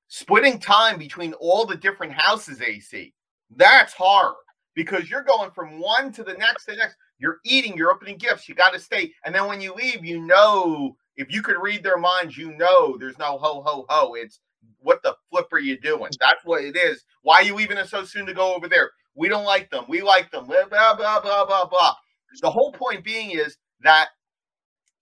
Splitting 0.08 0.60
time 0.60 1.00
between 1.00 1.34
all 1.34 1.66
the 1.66 1.76
different 1.76 2.14
houses, 2.14 2.62
AC, 2.62 3.14
that's 3.56 3.94
hard 3.94 4.36
because 4.76 5.10
you're 5.10 5.24
going 5.24 5.52
from 5.52 5.80
one 5.80 6.12
to 6.14 6.24
the 6.24 6.34
next 6.34 6.66
to 6.66 6.72
the 6.72 6.78
next. 6.78 6.96
You're 7.18 7.40
eating, 7.46 7.76
you're 7.76 7.92
opening 7.92 8.18
gifts, 8.18 8.48
you 8.48 8.56
got 8.56 8.74
to 8.74 8.80
stay. 8.80 9.14
And 9.26 9.34
then 9.34 9.48
when 9.48 9.62
you 9.62 9.74
leave, 9.74 10.04
you 10.04 10.20
know, 10.20 10.96
if 11.16 11.32
you 11.32 11.42
could 11.42 11.56
read 11.62 11.82
their 11.82 11.98
minds, 11.98 12.38
you 12.38 12.56
know 12.58 12.98
there's 12.98 13.18
no 13.18 13.38
ho, 13.38 13.64
ho, 13.66 13.86
ho. 13.88 14.14
It's 14.16 14.42
what 14.80 15.02
the 15.02 15.16
flip 15.30 15.48
are 15.54 15.60
you 15.60 15.80
doing? 15.80 16.12
That's 16.20 16.44
what 16.44 16.64
it 16.64 16.76
is. 16.76 17.04
Why 17.22 17.36
are 17.36 17.44
you 17.44 17.56
leaving 17.56 17.78
us 17.78 17.90
so 17.90 18.04
soon 18.04 18.26
to 18.26 18.34
go 18.34 18.54
over 18.54 18.68
there? 18.68 18.92
We 19.16 19.30
don't 19.30 19.46
like 19.46 19.70
them. 19.70 19.86
We 19.88 20.02
like 20.02 20.30
them. 20.32 20.46
Blah, 20.46 20.66
blah, 20.66 20.96
blah, 20.96 21.22
blah, 21.22 21.46
blah, 21.46 21.66
blah. 21.66 21.94
The 22.42 22.52
whole 22.52 22.74
point 22.74 23.04
being 23.04 23.32
is 23.32 23.58
that 23.82 24.10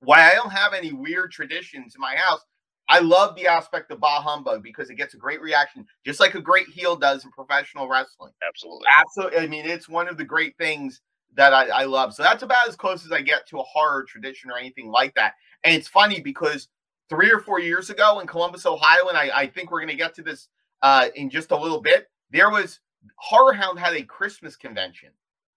why 0.01 0.30
I 0.30 0.36
don't 0.36 0.51
have 0.51 0.74
any 0.74 0.94
weird 0.94 1.32
traditions 1.32 1.96
in 1.96 2.01
my 2.01 2.15
house 2.15 2.42
I 2.90 3.00
love 3.00 3.36
the 3.36 3.48
aspect 3.48 3.92
of 3.92 4.00
Bah 4.00 4.22
Humbug 4.22 4.62
because 4.62 4.90
it 4.90 4.96
gets 4.96 5.13
a 5.13 5.18
great 5.18 5.42
reaction, 5.42 5.86
just 6.06 6.20
like 6.20 6.36
a 6.36 6.42
great 6.42 6.68
heel 6.68 6.96
does 6.96 7.24
in 7.24 7.32
professional 7.32 7.88
wrestling. 7.88 8.34
Absolutely. 8.48 8.88
Absolutely. 9.00 9.40
I 9.40 9.48
mean, 9.48 9.66
it's 9.66 9.88
one 9.88 10.08
of 10.08 10.18
the 10.18 10.25
great 10.25 10.58
things 10.58 11.02
that 11.36 11.54
I, 11.54 11.68
I 11.68 11.84
love. 11.86 12.13
So 12.13 12.24
that's 12.24 12.43
about 12.43 12.67
as 12.67 12.76
close 12.76 13.06
as 13.06 13.12
I 13.12 13.22
get 13.22 13.48
to 13.48 13.60
a 13.60 13.63
horror 13.63 14.04
tradition 14.04 14.52
or 14.52 14.58
anything 14.58 14.89
like 14.89 15.13
that. 15.15 15.34
And 15.63 15.74
it's 15.74 15.88
funny 15.88 16.19
because 16.19 16.67
three 17.10 17.32
or 17.32 17.39
four 17.39 17.60
years 17.60 17.89
ago 17.89 18.19
in 18.19 18.28
Columbus, 18.28 18.65
Ohio, 18.65 19.08
and 19.08 19.17
I, 19.17 19.32
I 19.34 19.48
think 19.48 19.72
we're 19.72 19.80
going 19.80 19.89
to 19.89 19.96
get 19.96 20.13
to 20.15 20.22
this 20.22 20.50
uh, 20.82 21.08
in 21.15 21.30
just 21.30 21.52
a 21.52 21.58
little 21.58 21.82
bit, 21.82 22.10
there 22.32 22.50
was 22.50 22.80
Horror 23.15 23.54
Hound 23.54 23.80
had 23.80 23.96
a 23.96 24.04
Christmas 24.04 24.56
convention 24.56 25.10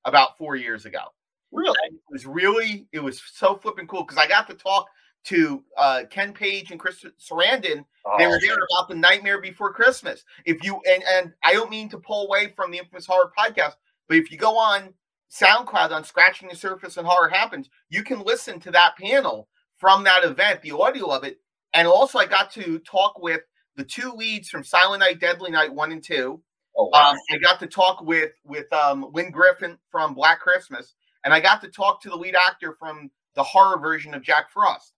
about 0.04 0.38
four 0.38 0.56
years 0.56 0.86
ago. 0.86 1.00
Really? 1.52 1.76
And 1.88 1.96
it 1.96 2.02
was 2.10 2.26
really, 2.26 2.86
it 2.92 3.00
was 3.00 3.20
so 3.32 3.56
flipping 3.56 3.86
cool 3.86 4.02
because 4.02 4.18
I 4.18 4.28
got 4.28 4.48
to 4.48 4.54
talk 4.54 4.86
to 5.26 5.64
uh, 5.76 6.02
Ken 6.08 6.32
Page 6.32 6.70
and 6.70 6.78
Chris 6.78 7.04
Sarandon. 7.18 7.84
Oh, 8.04 8.14
they 8.18 8.26
were 8.26 8.38
there 8.40 8.54
about 8.54 8.88
the 8.88 8.94
Nightmare 8.94 9.40
Before 9.40 9.72
Christmas. 9.72 10.24
If 10.44 10.62
you 10.64 10.80
and 10.88 11.02
and 11.04 11.32
I 11.42 11.52
don't 11.52 11.70
mean 11.70 11.88
to 11.90 11.98
pull 11.98 12.26
away 12.26 12.52
from 12.54 12.70
the 12.70 12.78
Infamous 12.78 13.06
Horror 13.06 13.32
podcast, 13.36 13.74
but 14.08 14.16
if 14.16 14.30
you 14.30 14.38
go 14.38 14.56
on 14.56 14.94
SoundCloud 15.30 15.90
on 15.90 16.04
Scratching 16.04 16.48
the 16.48 16.56
Surface 16.56 16.96
and 16.96 17.06
Horror 17.06 17.28
Happens, 17.28 17.68
you 17.88 18.04
can 18.04 18.22
listen 18.22 18.60
to 18.60 18.70
that 18.70 18.96
panel 18.96 19.48
from 19.76 20.04
that 20.04 20.24
event, 20.24 20.62
the 20.62 20.72
audio 20.72 21.06
of 21.06 21.24
it, 21.24 21.38
and 21.74 21.88
also 21.88 22.18
I 22.18 22.26
got 22.26 22.52
to 22.52 22.78
talk 22.80 23.20
with 23.20 23.40
the 23.76 23.84
two 23.84 24.12
leads 24.12 24.48
from 24.48 24.64
Silent 24.64 25.00
Night, 25.00 25.20
Deadly 25.20 25.50
Night 25.50 25.74
one 25.74 25.92
and 25.92 26.02
two. 26.02 26.40
Oh, 26.78 26.90
wow. 26.92 27.10
um, 27.10 27.16
I 27.32 27.38
got 27.38 27.58
to 27.60 27.66
talk 27.66 28.02
with 28.02 28.30
with 28.44 28.72
um, 28.72 29.10
Lynne 29.12 29.32
Griffin 29.32 29.76
from 29.90 30.14
Black 30.14 30.38
Christmas, 30.38 30.94
and 31.24 31.34
I 31.34 31.40
got 31.40 31.60
to 31.62 31.68
talk 31.68 32.00
to 32.02 32.10
the 32.10 32.16
lead 32.16 32.36
actor 32.36 32.76
from 32.78 33.10
the 33.34 33.42
horror 33.42 33.78
version 33.78 34.14
of 34.14 34.22
Jack 34.22 34.50
Frost. 34.50 34.92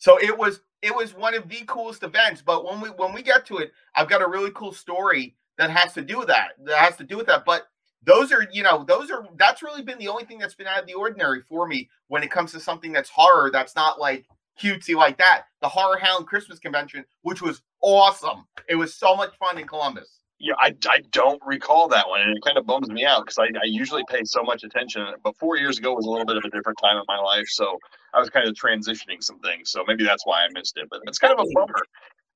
So 0.00 0.18
it 0.18 0.36
was 0.36 0.60
it 0.82 0.96
was 0.96 1.14
one 1.14 1.34
of 1.34 1.48
the 1.48 1.62
coolest 1.66 2.02
events. 2.02 2.42
But 2.42 2.64
when 2.64 2.80
we 2.80 2.88
when 2.88 3.12
we 3.12 3.22
get 3.22 3.46
to 3.46 3.58
it, 3.58 3.72
I've 3.94 4.08
got 4.08 4.22
a 4.22 4.28
really 4.28 4.50
cool 4.54 4.72
story 4.72 5.36
that 5.58 5.70
has 5.70 5.92
to 5.92 6.02
do 6.02 6.18
with 6.18 6.28
that. 6.28 6.52
That 6.64 6.78
has 6.78 6.96
to 6.96 7.04
do 7.04 7.16
with 7.16 7.26
that. 7.26 7.44
But 7.44 7.68
those 8.02 8.32
are 8.32 8.48
you 8.50 8.62
know 8.62 8.82
those 8.82 9.10
are 9.10 9.26
that's 9.36 9.62
really 9.62 9.82
been 9.82 9.98
the 9.98 10.08
only 10.08 10.24
thing 10.24 10.38
that's 10.38 10.54
been 10.54 10.66
out 10.66 10.80
of 10.80 10.86
the 10.86 10.94
ordinary 10.94 11.42
for 11.42 11.68
me 11.68 11.90
when 12.08 12.22
it 12.22 12.30
comes 12.30 12.50
to 12.52 12.60
something 12.60 12.92
that's 12.92 13.10
horror 13.10 13.50
that's 13.52 13.76
not 13.76 14.00
like 14.00 14.26
cutesy 14.58 14.94
like 14.94 15.18
that. 15.18 15.44
The 15.60 15.68
Horror 15.68 15.98
Hound 15.98 16.26
Christmas 16.26 16.58
Convention, 16.58 17.04
which 17.22 17.42
was 17.42 17.62
awesome. 17.82 18.46
It 18.68 18.76
was 18.76 18.94
so 18.94 19.14
much 19.14 19.36
fun 19.38 19.58
in 19.58 19.66
Columbus. 19.66 20.19
Yeah, 20.42 20.54
I, 20.58 20.74
I 20.88 21.00
don't 21.12 21.40
recall 21.44 21.86
that 21.88 22.08
one, 22.08 22.22
and 22.22 22.34
it 22.34 22.42
kind 22.42 22.56
of 22.56 22.64
bums 22.64 22.88
me 22.88 23.04
out 23.04 23.26
because 23.26 23.36
I, 23.38 23.44
I 23.62 23.66
usually 23.66 24.02
pay 24.08 24.22
so 24.24 24.42
much 24.42 24.64
attention. 24.64 25.04
But 25.22 25.36
four 25.36 25.58
years 25.58 25.78
ago 25.78 25.92
was 25.92 26.06
a 26.06 26.10
little 26.10 26.24
bit 26.24 26.38
of 26.38 26.44
a 26.44 26.50
different 26.50 26.78
time 26.82 26.96
in 26.96 27.02
my 27.06 27.18
life, 27.18 27.44
so 27.48 27.78
I 28.14 28.20
was 28.20 28.30
kind 28.30 28.48
of 28.48 28.54
transitioning 28.54 29.22
some 29.22 29.38
things. 29.40 29.70
So 29.70 29.84
maybe 29.86 30.02
that's 30.02 30.24
why 30.24 30.42
I 30.44 30.48
missed 30.54 30.78
it. 30.78 30.88
But 30.90 31.00
it's 31.04 31.18
kind 31.18 31.34
of 31.34 31.40
a 31.40 31.48
bummer. 31.54 31.74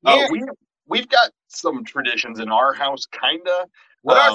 Uh, 0.06 0.16
yeah. 0.16 0.24
Uh, 0.24 0.28
we 0.30 0.42
we've 0.86 1.08
got 1.08 1.30
some 1.48 1.82
traditions 1.82 2.40
in 2.40 2.50
our 2.50 2.74
house, 2.74 3.06
kinda. 3.06 3.66
What 4.02 4.18
um, 4.18 4.34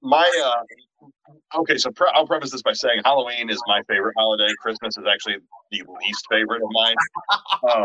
my 0.00 0.30
uh, 0.44 1.58
okay, 1.60 1.78
so 1.78 1.90
pre- 1.90 2.10
I'll 2.14 2.26
preface 2.26 2.52
this 2.52 2.62
by 2.62 2.72
saying 2.72 3.00
Halloween 3.04 3.50
is 3.50 3.60
my 3.66 3.82
favorite 3.88 4.14
holiday. 4.16 4.48
Christmas 4.60 4.96
is 4.96 5.04
actually 5.12 5.38
the 5.70 5.78
least 5.78 6.26
favorite 6.30 6.62
of 6.62 6.68
mine. 6.70 6.94
Um, 7.74 7.84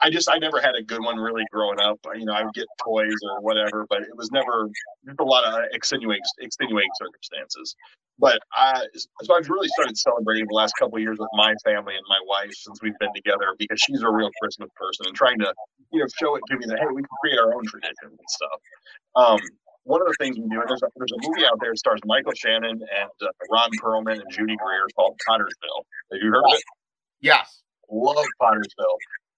I 0.00 0.10
just 0.10 0.30
I 0.30 0.38
never 0.38 0.60
had 0.60 0.74
a 0.74 0.82
good 0.82 1.02
one 1.02 1.16
really 1.16 1.44
growing 1.52 1.78
up. 1.80 1.98
You 2.16 2.24
know, 2.24 2.32
I 2.32 2.42
would 2.42 2.54
get 2.54 2.66
toys 2.82 3.14
or 3.22 3.40
whatever, 3.42 3.86
but 3.88 4.02
it 4.02 4.16
was 4.16 4.30
never 4.32 4.68
just 5.04 5.20
a 5.20 5.24
lot 5.24 5.44
of 5.44 5.64
extenuating 5.72 6.22
extenuating 6.40 6.90
circumstances. 6.96 7.76
But 8.18 8.40
I 8.52 8.86
so 9.22 9.36
I've 9.36 9.48
really 9.48 9.68
started 9.68 9.98
celebrating 9.98 10.46
the 10.48 10.54
last 10.54 10.72
couple 10.78 10.96
of 10.96 11.02
years 11.02 11.18
with 11.18 11.28
my 11.34 11.54
family 11.64 11.94
and 11.96 12.04
my 12.08 12.20
wife 12.26 12.52
since 12.54 12.80
we've 12.82 12.98
been 12.98 13.12
together 13.14 13.54
because 13.58 13.78
she's 13.80 14.02
a 14.02 14.10
real 14.10 14.30
Christmas 14.40 14.70
person 14.76 15.06
and 15.06 15.14
trying 15.14 15.38
to 15.40 15.52
you 15.92 16.00
know 16.00 16.06
show 16.18 16.34
it 16.36 16.42
to 16.48 16.56
me 16.56 16.66
that 16.66 16.78
hey 16.78 16.86
we 16.86 17.02
can 17.02 17.16
create 17.20 17.38
our 17.38 17.54
own 17.54 17.64
traditions 17.66 18.16
and 18.18 18.28
stuff. 18.28 18.60
Um, 19.16 19.38
one 19.84 20.00
of 20.00 20.08
the 20.08 20.14
things 20.18 20.38
we 20.38 20.48
do, 20.48 20.60
and 20.60 20.68
there's 20.68 20.82
a, 20.82 20.88
there's 20.96 21.12
a 21.12 21.28
movie 21.28 21.44
out 21.44 21.60
there 21.60 21.72
that 21.72 21.78
stars 21.78 22.00
Michael 22.06 22.32
Shannon 22.34 22.80
and 22.80 23.10
uh, 23.20 23.28
Ron 23.52 23.68
Perlman 23.82 24.20
and 24.20 24.30
Judy 24.30 24.56
Greer 24.56 24.86
called 24.96 25.14
Pottersville. 25.28 25.84
Have 26.10 26.22
you 26.22 26.30
heard 26.30 26.44
of 26.44 26.54
it? 26.54 26.62
Yes. 27.20 27.60
Love 27.90 28.24
Pottersville. 28.40 28.96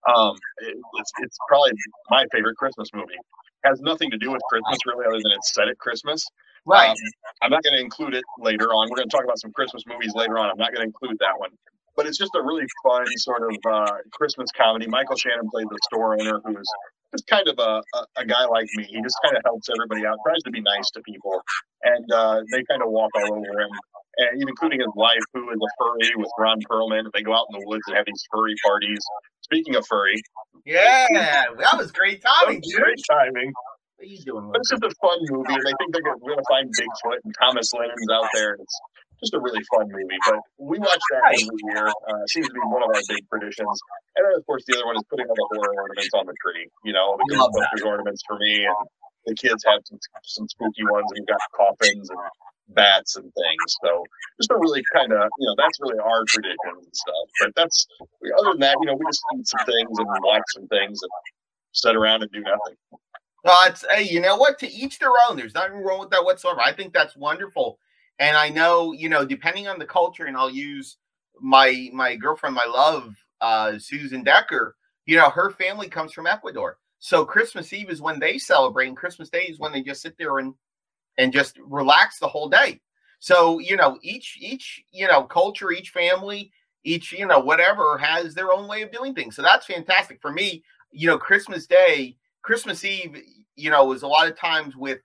Um, 0.09 0.37
it, 0.59 0.77
it's 0.99 1.13
it's 1.23 1.39
probably 1.49 1.73
my 2.11 2.25
favorite 2.33 2.57
Christmas 2.57 2.89
movie. 2.95 3.19
Has 3.65 3.81
nothing 3.81 4.11
to 4.11 4.19
do 4.19 4.31
with 4.31 4.41
Christmas 4.49 4.79
really, 4.87 5.07
other 5.07 5.19
than 5.23 5.33
it's 5.33 5.53
set 5.55 5.69
at 5.69 5.79
Christmas. 5.79 6.25
Right. 6.67 6.91
Um, 6.91 6.97
I'm 7.43 7.51
not 7.51 7.63
going 7.63 7.75
to 7.75 7.81
include 7.81 8.15
it 8.15 8.25
later 8.39 8.67
on. 8.71 8.89
We're 8.91 8.97
going 8.97 9.09
to 9.09 9.17
talk 9.17 9.25
about 9.25 9.41
some 9.41 9.53
Christmas 9.53 9.83
movies 9.87 10.13
later 10.15 10.39
on. 10.39 10.51
I'm 10.51 10.59
not 10.59 10.75
going 10.75 10.83
to 10.83 10.91
include 10.91 11.19
that 11.21 11.39
one. 11.39 11.51
But 11.97 12.07
it's 12.07 12.19
just 12.19 12.35
a 12.35 12.43
really 12.43 12.67
fun 12.85 13.07
sort 13.17 13.43
of 13.43 13.57
uh, 13.65 13.97
Christmas 14.13 14.51
comedy. 14.53 14.87
Michael 14.87 15.17
Shannon 15.17 15.49
played 15.51 15.67
the 15.71 15.79
store 15.85 16.21
owner 16.21 16.41
who's 16.45 16.69
just 17.13 17.27
kind 17.27 17.49
of 17.49 17.59
a, 17.59 17.83
a, 17.95 18.07
a, 18.17 18.27
guy 18.27 18.45
like 18.47 18.67
me. 18.75 18.85
He 18.85 19.01
just 19.01 19.17
kind 19.25 19.37
of 19.37 19.43
helps 19.47 19.69
everybody 19.71 20.05
out, 20.05 20.19
tries 20.27 20.43
to 20.43 20.51
be 20.51 20.61
nice 20.61 20.91
to 20.91 21.01
people, 21.03 21.41
and 21.85 22.13
uh, 22.13 22.43
they 22.53 22.63
kind 22.69 22.83
of 22.83 22.91
walk 22.91 23.11
all 23.17 23.33
over 23.33 23.61
him 23.61 23.71
and 24.17 24.43
including 24.43 24.81
his 24.81 24.93
wife, 24.95 25.23
who 25.35 25.51
is 25.51 25.59
a 25.61 25.71
furry 25.79 26.13
with 26.17 26.31
Ron 26.39 26.61
Perlman. 26.71 27.05
They 27.13 27.23
go 27.23 27.35
out 27.35 27.47
in 27.53 27.61
the 27.61 27.67
woods 27.67 27.83
and 27.87 27.97
have 27.97 28.07
these 28.07 28.25
furry 28.33 28.55
parties. 28.65 29.05
Speaking 29.47 29.77
of 29.77 29.87
furry, 29.87 30.19
yeah, 30.67 31.07
that 31.55 31.79
was 31.79 31.93
great 31.95 32.19
timing. 32.19 32.59
Was 32.59 32.75
great 32.75 32.99
timing. 33.07 33.55
What 33.95 34.03
are 34.03 34.11
you 34.11 34.19
doing? 34.27 34.51
It's 34.59 34.71
just 34.75 34.83
a 34.83 34.91
fun 34.99 35.19
movie, 35.31 35.55
and 35.55 35.63
I 35.63 35.73
think 35.79 35.95
they're 35.95 36.03
going 36.03 36.19
to 36.19 36.49
find 36.51 36.67
Bigfoot 36.67 37.23
and 37.23 37.33
Thomas 37.39 37.71
Lennon's 37.73 38.11
out 38.11 38.27
there. 38.35 38.59
It's 38.59 38.77
just 39.23 39.35
a 39.35 39.41
really 39.41 39.63
fun 39.71 39.87
movie. 39.87 40.19
But 40.27 40.43
we 40.59 40.83
watch 40.83 40.99
that 41.15 41.31
every 41.31 41.63
year. 41.71 41.87
Uh, 41.87 42.27
seems 42.27 42.51
to 42.51 42.55
be 42.55 42.61
one 42.67 42.83
of 42.83 42.91
our 42.91 43.01
big 43.07 43.23
traditions. 43.31 43.79
And 44.19 44.27
then, 44.27 44.35
of 44.35 44.45
course, 44.51 44.67
the 44.67 44.75
other 44.75 44.85
one 44.91 44.99
is 44.99 45.07
putting 45.09 45.31
all 45.31 45.39
the 45.39 45.49
horror 45.55 45.79
ornaments 45.79 46.11
on 46.19 46.27
the 46.27 46.35
tree. 46.43 46.67
You 46.83 46.93
know, 46.93 47.15
the 47.15 47.39
Ghostbusters 47.39 47.87
ornaments 47.87 48.27
for 48.27 48.37
me, 48.37 48.67
and 48.67 48.83
the 49.31 49.35
kids 49.39 49.63
have 49.71 49.87
some, 49.87 50.03
some 50.27 50.49
spooky 50.51 50.83
ones, 50.91 51.07
and 51.15 51.23
we've 51.23 51.31
got 51.31 51.39
coffins 51.55 52.11
and 52.11 52.19
bats 52.69 53.17
and 53.17 53.25
things. 53.25 53.77
So 53.83 54.05
just 54.41 54.51
a 54.51 54.57
really 54.57 54.83
kind 54.93 55.13
of, 55.13 55.29
you 55.39 55.47
know, 55.47 55.55
that's 55.57 55.79
really 55.81 55.99
our 55.99 56.25
tradition 56.25 56.57
and 56.67 56.87
stuff. 56.93 57.29
But 57.41 57.53
that's 57.57 57.87
other 58.39 58.53
than 58.53 58.61
that, 58.61 58.77
you 58.81 58.87
know, 58.87 58.95
we 58.95 59.07
just 59.07 59.23
eat 59.37 59.47
some 59.47 59.67
things 59.67 59.99
and 59.99 60.07
watch 60.23 60.43
some 60.55 60.67
things 60.69 61.01
and 61.03 61.11
sit 61.73 61.97
around 61.97 62.23
and 62.23 62.33
do 62.33 62.41
nothing. 62.41 62.77
Well, 63.45 63.59
it's 63.67 63.85
hey, 63.91 64.03
you 64.03 64.21
know 64.21 64.37
what? 64.37 64.59
To 64.59 64.71
each 64.71 64.99
their 64.99 65.13
own. 65.29 65.37
There's 65.37 65.55
nothing 65.55 65.77
wrong 65.77 66.01
with 66.01 66.11
that 66.11 66.25
whatsoever. 66.25 66.61
I 66.65 66.73
think 66.73 66.93
that's 66.93 67.17
wonderful. 67.17 67.79
And 68.19 68.37
I 68.37 68.49
know, 68.49 68.93
you 68.93 69.09
know, 69.09 69.25
depending 69.25 69.69
on 69.69 69.79
the 69.79 69.85
culture, 69.85 70.25
and 70.25 70.37
I'll 70.37 70.51
use 70.51 70.97
my 71.41 71.89
my 71.93 72.17
girlfriend, 72.17 72.57
my 72.57 72.65
love, 72.65 73.15
uh, 73.41 73.79
Susan 73.79 74.25
Decker. 74.25 74.75
You 75.05 75.17
know, 75.17 75.31
her 75.31 75.51
family 75.51 75.89
comes 75.89 76.13
from 76.13 76.27
Ecuador. 76.27 76.79
So 76.99 77.25
Christmas 77.25 77.73
Eve 77.73 77.91
is 77.91 78.01
when 78.01 78.19
they 78.19 78.39
celebrate, 78.39 78.89
and 78.89 78.97
Christmas 78.97 79.29
Day 79.29 79.45
is 79.45 79.61
when 79.61 79.71
they 79.71 79.83
just 79.83 80.03
sit 80.03 80.17
there 80.19 80.39
and 80.39 80.55
and 81.19 81.33
just 81.33 81.59
relax 81.59 82.19
the 82.19 82.29
whole 82.29 82.49
day. 82.49 82.81
So 83.19 83.59
you 83.59 83.77
know, 83.77 83.99
each 84.03 84.39
each 84.41 84.83
you 84.93 85.09
know 85.09 85.23
culture, 85.23 85.73
each 85.73 85.91
family, 85.91 86.53
each 86.85 87.13
you 87.13 87.27
know 87.27 87.41
whatever 87.41 87.99
has 87.99 88.35
their 88.35 88.53
own 88.53 88.69
way 88.69 88.83
of 88.83 88.93
doing 88.93 89.15
things. 89.15 89.37
So 89.37 89.43
that's 89.43 89.67
fantastic 89.67 90.21
for 90.21 90.33
me. 90.33 90.63
You 90.93 91.09
know, 91.09 91.19
Christmas 91.19 91.67
Day, 91.67 92.17
Christmas 92.43 92.85
Eve, 92.85 93.23
you 93.57 93.71
know, 93.71 93.85
was 93.87 94.03
a 94.03 94.09
lot 94.09 94.29
of 94.29 94.39
times 94.39 94.77
with 94.77 95.01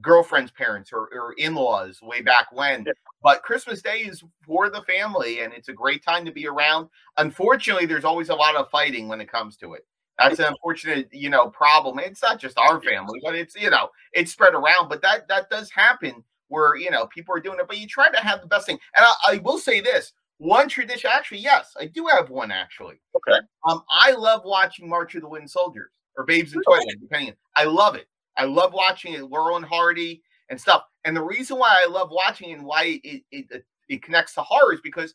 girlfriend's 0.00 0.50
parents 0.50 0.92
or, 0.92 1.08
or 1.12 1.34
in-laws 1.38 2.00
way 2.02 2.20
back 2.20 2.48
when 2.52 2.84
yeah. 2.84 2.92
but 3.22 3.42
christmas 3.42 3.80
day 3.80 4.00
is 4.00 4.22
for 4.44 4.68
the 4.68 4.82
family 4.82 5.40
and 5.40 5.52
it's 5.54 5.68
a 5.68 5.72
great 5.72 6.04
time 6.04 6.24
to 6.24 6.30
be 6.30 6.46
around 6.46 6.88
unfortunately 7.16 7.86
there's 7.86 8.04
always 8.04 8.28
a 8.28 8.34
lot 8.34 8.56
of 8.56 8.68
fighting 8.70 9.08
when 9.08 9.20
it 9.20 9.30
comes 9.30 9.56
to 9.56 9.72
it 9.72 9.86
that's 10.18 10.38
an 10.38 10.46
unfortunate 10.46 11.08
you 11.12 11.30
know 11.30 11.48
problem 11.50 11.98
it's 11.98 12.22
not 12.22 12.38
just 12.38 12.58
our 12.58 12.80
family 12.80 13.20
but 13.22 13.34
it's 13.34 13.54
you 13.56 13.70
know 13.70 13.88
it's 14.12 14.32
spread 14.32 14.54
around 14.54 14.88
but 14.88 15.02
that 15.02 15.28
that 15.28 15.48
does 15.50 15.70
happen 15.70 16.22
where 16.48 16.76
you 16.76 16.90
know 16.90 17.06
people 17.06 17.34
are 17.34 17.40
doing 17.40 17.58
it 17.58 17.68
but 17.68 17.78
you 17.78 17.86
try 17.86 18.10
to 18.10 18.18
have 18.18 18.40
the 18.40 18.46
best 18.46 18.66
thing 18.66 18.78
and 18.96 19.04
i, 19.04 19.34
I 19.34 19.36
will 19.38 19.58
say 19.58 19.80
this 19.80 20.12
one 20.38 20.68
tradition 20.68 21.10
actually 21.12 21.38
yes 21.38 21.74
i 21.80 21.86
do 21.86 22.06
have 22.06 22.30
one 22.30 22.50
actually 22.50 23.00
okay 23.14 23.40
um 23.68 23.82
i 23.90 24.12
love 24.12 24.42
watching 24.44 24.88
march 24.88 25.14
of 25.14 25.22
the 25.22 25.28
wooden 25.28 25.48
soldiers 25.48 25.90
or 26.16 26.24
babes 26.24 26.54
in 26.54 26.62
toyland 26.62 26.98
depending 27.00 27.34
i 27.56 27.64
love 27.64 27.94
it 27.94 28.06
I 28.36 28.44
love 28.44 28.72
watching 28.72 29.14
it, 29.14 29.30
Laurel 29.30 29.56
and 29.56 29.64
Hardy 29.64 30.22
and 30.50 30.60
stuff. 30.60 30.82
And 31.04 31.16
the 31.16 31.22
reason 31.22 31.58
why 31.58 31.82
I 31.82 31.88
love 31.88 32.10
watching 32.10 32.52
and 32.52 32.64
why 32.64 33.00
it, 33.02 33.22
it, 33.30 33.64
it 33.88 34.02
connects 34.02 34.34
to 34.34 34.42
horror 34.42 34.74
is 34.74 34.80
because 34.80 35.14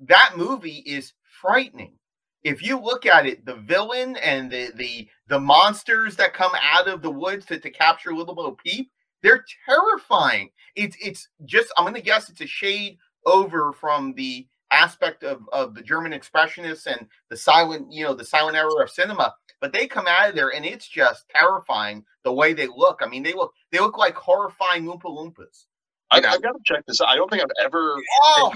that 0.00 0.34
movie 0.36 0.82
is 0.86 1.12
frightening. 1.40 1.92
If 2.44 2.62
you 2.62 2.78
look 2.78 3.06
at 3.06 3.26
it, 3.26 3.44
the 3.46 3.56
villain 3.56 4.16
and 4.16 4.50
the 4.50 4.72
the 4.74 5.08
the 5.28 5.40
monsters 5.40 6.16
that 6.16 6.34
come 6.34 6.52
out 6.60 6.88
of 6.88 7.02
the 7.02 7.10
woods 7.10 7.46
to, 7.46 7.58
to 7.58 7.70
capture 7.70 8.14
Little 8.14 8.34
Bo 8.34 8.52
Peep, 8.52 8.90
they're 9.22 9.44
terrifying. 9.66 10.50
It's 10.74 10.96
it's 11.00 11.28
just 11.44 11.72
I'm 11.76 11.84
gonna 11.84 12.00
guess 12.00 12.30
it's 12.30 12.40
a 12.40 12.46
shade 12.46 12.98
over 13.26 13.72
from 13.72 14.14
the 14.14 14.46
aspect 14.70 15.22
of, 15.22 15.42
of 15.52 15.74
the 15.74 15.82
German 15.82 16.12
expressionists 16.12 16.86
and 16.86 17.06
the 17.28 17.36
silent, 17.36 17.92
you 17.92 18.04
know, 18.04 18.14
the 18.14 18.24
silent 18.24 18.56
era 18.56 18.82
of 18.82 18.90
cinema 18.90 19.34
but 19.62 19.72
they 19.72 19.86
come 19.86 20.08
out 20.08 20.28
of 20.28 20.34
there 20.34 20.52
and 20.52 20.66
it's 20.66 20.88
just 20.88 21.28
terrifying 21.30 22.04
the 22.24 22.32
way 22.32 22.52
they 22.52 22.66
look. 22.66 23.00
I 23.00 23.06
mean, 23.06 23.22
they 23.22 23.32
look 23.32 23.54
they 23.70 23.78
look 23.78 23.96
like 23.96 24.16
horrifying 24.16 24.84
Oompa 24.84 25.04
Loompas. 25.04 25.66
I, 26.12 26.30
have 26.30 26.42
got 26.42 26.52
to 26.52 26.60
check 26.64 26.84
this 26.86 27.00
out. 27.00 27.08
I 27.08 27.16
don't 27.16 27.30
think 27.30 27.42
I've 27.42 27.64
ever 27.64 27.96
oh, 28.24 28.52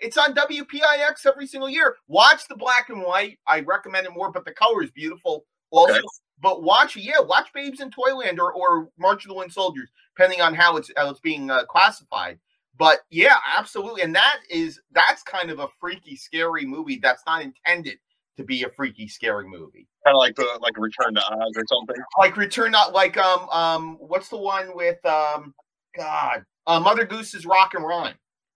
It's 0.00 0.16
on 0.16 0.34
WPIX 0.34 1.26
every 1.26 1.46
single 1.46 1.68
year. 1.68 1.96
Watch 2.08 2.48
the 2.48 2.56
black 2.56 2.88
and 2.88 3.02
white. 3.02 3.38
I 3.46 3.60
recommend 3.60 4.06
it 4.06 4.12
more, 4.12 4.32
but 4.32 4.44
the 4.44 4.52
color 4.52 4.82
is 4.82 4.90
beautiful. 4.90 5.44
Also, 5.70 5.94
okay. 5.94 6.02
but 6.40 6.62
watch 6.62 6.96
yeah, 6.96 7.20
watch 7.20 7.52
Babes 7.52 7.80
in 7.80 7.90
Toyland 7.90 8.40
or, 8.40 8.52
or 8.52 8.88
March 8.98 9.24
of 9.24 9.28
the 9.28 9.34
Wooden 9.34 9.50
Soldiers, 9.50 9.90
depending 10.16 10.40
on 10.40 10.54
how 10.54 10.76
it's 10.76 10.90
how 10.96 11.10
it's 11.10 11.20
being 11.20 11.50
uh, 11.50 11.64
classified. 11.66 12.38
But 12.78 13.00
yeah, 13.10 13.36
absolutely, 13.56 14.02
and 14.02 14.14
that 14.14 14.38
is 14.48 14.80
that's 14.92 15.22
kind 15.22 15.50
of 15.50 15.58
a 15.58 15.68
freaky, 15.80 16.16
scary 16.16 16.64
movie 16.64 16.98
that's 17.02 17.22
not 17.26 17.42
intended 17.42 17.98
to 18.38 18.44
be 18.44 18.62
a 18.62 18.70
freaky, 18.70 19.08
scary 19.08 19.46
movie. 19.46 19.86
Kind 20.04 20.14
of 20.14 20.18
like 20.18 20.36
the 20.36 20.46
like 20.62 20.78
Return 20.78 21.14
to 21.14 21.20
Oz 21.20 21.52
or 21.56 21.64
something. 21.68 21.96
Like 22.18 22.36
Return, 22.36 22.70
not 22.70 22.94
like 22.94 23.18
um 23.18 23.48
um 23.50 23.96
what's 24.00 24.28
the 24.28 24.38
one 24.38 24.74
with 24.74 25.04
um 25.04 25.54
God 25.96 26.44
uh, 26.68 26.78
Mother 26.78 27.04
Goose's 27.04 27.46
Rock 27.46 27.72
and 27.74 27.84
Rhyme. 27.84 28.14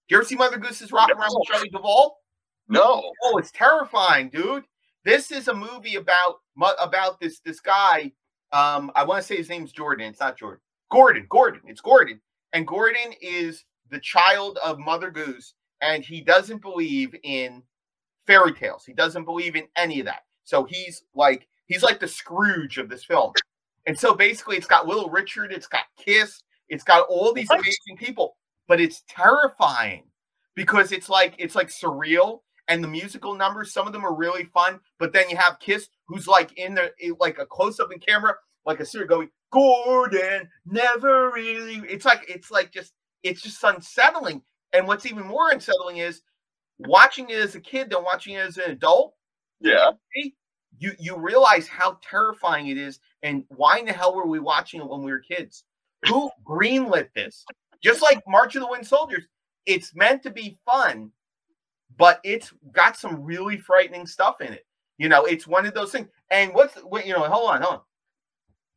Do 0.09 0.15
you 0.15 0.19
ever 0.19 0.25
see 0.25 0.37
Mother 0.37 0.59
Goose's 0.59 0.93
Rock 0.93 1.09
no. 1.09 1.15
and 1.15 1.21
Rhyme 1.21 1.31
with 1.33 1.49
Shelley 1.49 1.71
Duvall? 1.71 2.19
No. 2.69 3.11
Oh, 3.25 3.39
it's 3.39 3.51
terrifying, 3.51 4.29
dude. 4.29 4.65
This 5.05 5.33
is 5.33 5.49
a 5.49 5.55
movie 5.55 5.97
about 5.97 6.37
about 6.79 7.19
this 7.19 7.41
this 7.41 7.59
guy. 7.59 8.13
Um, 8.53 8.93
I 8.95 9.05
want 9.05 9.23
to 9.23 9.27
say 9.27 9.37
his 9.37 9.49
name's 9.49 9.73
Jordan. 9.73 10.07
It's 10.07 10.21
not 10.21 10.39
Jordan. 10.39 10.61
Gordon. 10.91 11.27
Gordon. 11.29 11.63
It's 11.67 11.81
Gordon. 11.81 12.21
And 12.53 12.67
Gordon 12.67 13.15
is 13.21 13.65
the 13.91 13.99
child 13.99 14.59
of 14.63 14.79
Mother 14.79 15.11
Goose, 15.11 15.55
and 15.81 16.05
he 16.05 16.21
doesn't 16.21 16.61
believe 16.61 17.15
in 17.25 17.63
fairy 18.27 18.53
tales. 18.53 18.85
He 18.85 18.93
doesn't 18.93 19.25
believe 19.25 19.57
in 19.57 19.67
any 19.77 20.01
of 20.01 20.07
that. 20.07 20.21
So 20.45 20.65
he's 20.65 21.03
like 21.15 21.49
he's 21.67 21.83
like 21.83 21.99
the 21.99 22.09
Scrooge 22.09 22.77
of 22.79 22.89
this 22.89 23.05
film. 23.05 23.33
And 23.87 23.99
so 23.99 24.15
basically 24.15 24.57
it's 24.57 24.67
got 24.67 24.87
Little 24.87 25.09
Richard, 25.09 25.53
it's 25.53 25.67
got 25.67 25.85
Kiss, 25.97 26.43
it's 26.73 26.85
got 26.85 27.07
all 27.09 27.35
these 27.35 27.51
amazing 27.51 27.99
people, 27.99 28.37
but 28.67 28.81
it's 28.81 29.05
terrifying 29.07 30.05
because 30.55 30.91
it's 30.91 31.11
like 31.11 31.35
it's 31.39 31.55
like 31.55 31.69
surreal 31.69 32.41
and 32.69 32.83
the 32.83 32.89
musical 32.89 33.35
numbers 33.35 33.75
some 33.75 33.87
of 33.87 33.93
them 33.93 34.07
are 34.07 34.15
really 34.15 34.45
fun, 34.45 34.81
but 34.99 35.13
then 35.13 35.29
you 35.29 35.37
have 35.37 35.61
Kiss 35.61 35.89
who's 36.09 36.27
like 36.27 36.57
in 36.57 36.75
the 36.75 36.91
like 37.21 37.39
a 37.39 37.45
close 37.45 37.79
up 37.79 37.93
in 37.93 37.99
camera 37.99 38.35
like 38.65 38.81
a 38.81 38.87
serial 38.87 39.07
going 39.07 39.31
Gordon 39.53 40.49
never 40.65 41.31
really 41.31 41.83
it's 41.91 42.07
like 42.07 42.25
it's 42.27 42.51
like 42.51 42.73
just 42.73 42.95
it's 43.23 43.43
just 43.43 43.63
unsettling. 43.63 44.41
And 44.73 44.89
what's 44.89 45.05
even 45.05 45.27
more 45.27 45.51
unsettling 45.51 45.99
is 45.99 46.23
watching 46.79 47.29
it 47.29 47.37
as 47.37 47.55
a 47.55 47.61
kid 47.61 47.91
than 47.91 48.03
watching 48.03 48.37
it 48.37 48.39
as 48.39 48.57
an 48.57 48.71
adult. 48.71 49.15
Yeah. 49.61 49.91
You 50.79 50.93
you 50.99 51.19
realize 51.19 51.69
how 51.69 51.99
terrifying 52.03 52.69
it 52.69 52.79
is, 52.79 52.99
and 53.23 53.45
why 53.49 53.79
in 53.79 53.85
the 53.85 53.93
hell 53.93 54.15
were 54.15 54.27
we 54.27 54.39
watching 54.39 54.81
it 54.81 54.89
when 54.89 55.03
we 55.03 55.13
were 55.13 55.19
kids? 55.19 55.65
Who 56.09 56.31
greenlit 56.45 57.09
this? 57.15 57.45
Just 57.83 58.03
like 58.03 58.23
March 58.27 58.55
of 58.57 58.63
the 58.63 58.69
Wooden 58.69 58.85
Soldiers, 58.85 59.25
it's 59.67 59.95
meant 59.95 60.23
to 60.23 60.31
be 60.31 60.59
fun, 60.65 61.11
but 61.97 62.21
it's 62.25 62.53
got 62.73 62.97
some 62.97 63.23
really 63.23 63.57
frightening 63.57 64.07
stuff 64.07 64.41
in 64.41 64.53
it. 64.53 64.67
You 64.99 65.09
know, 65.09 65.25
it's 65.25 65.47
one 65.47 65.67
of 65.67 65.75
those 65.75 65.93
things. 65.93 66.09
And 66.31 66.55
what's 66.55 66.77
what 66.77 67.07
you 67.07 67.13
know? 67.13 67.25
Hold 67.25 67.51
on, 67.51 67.63
hold 67.63 67.75
on. 67.75 67.81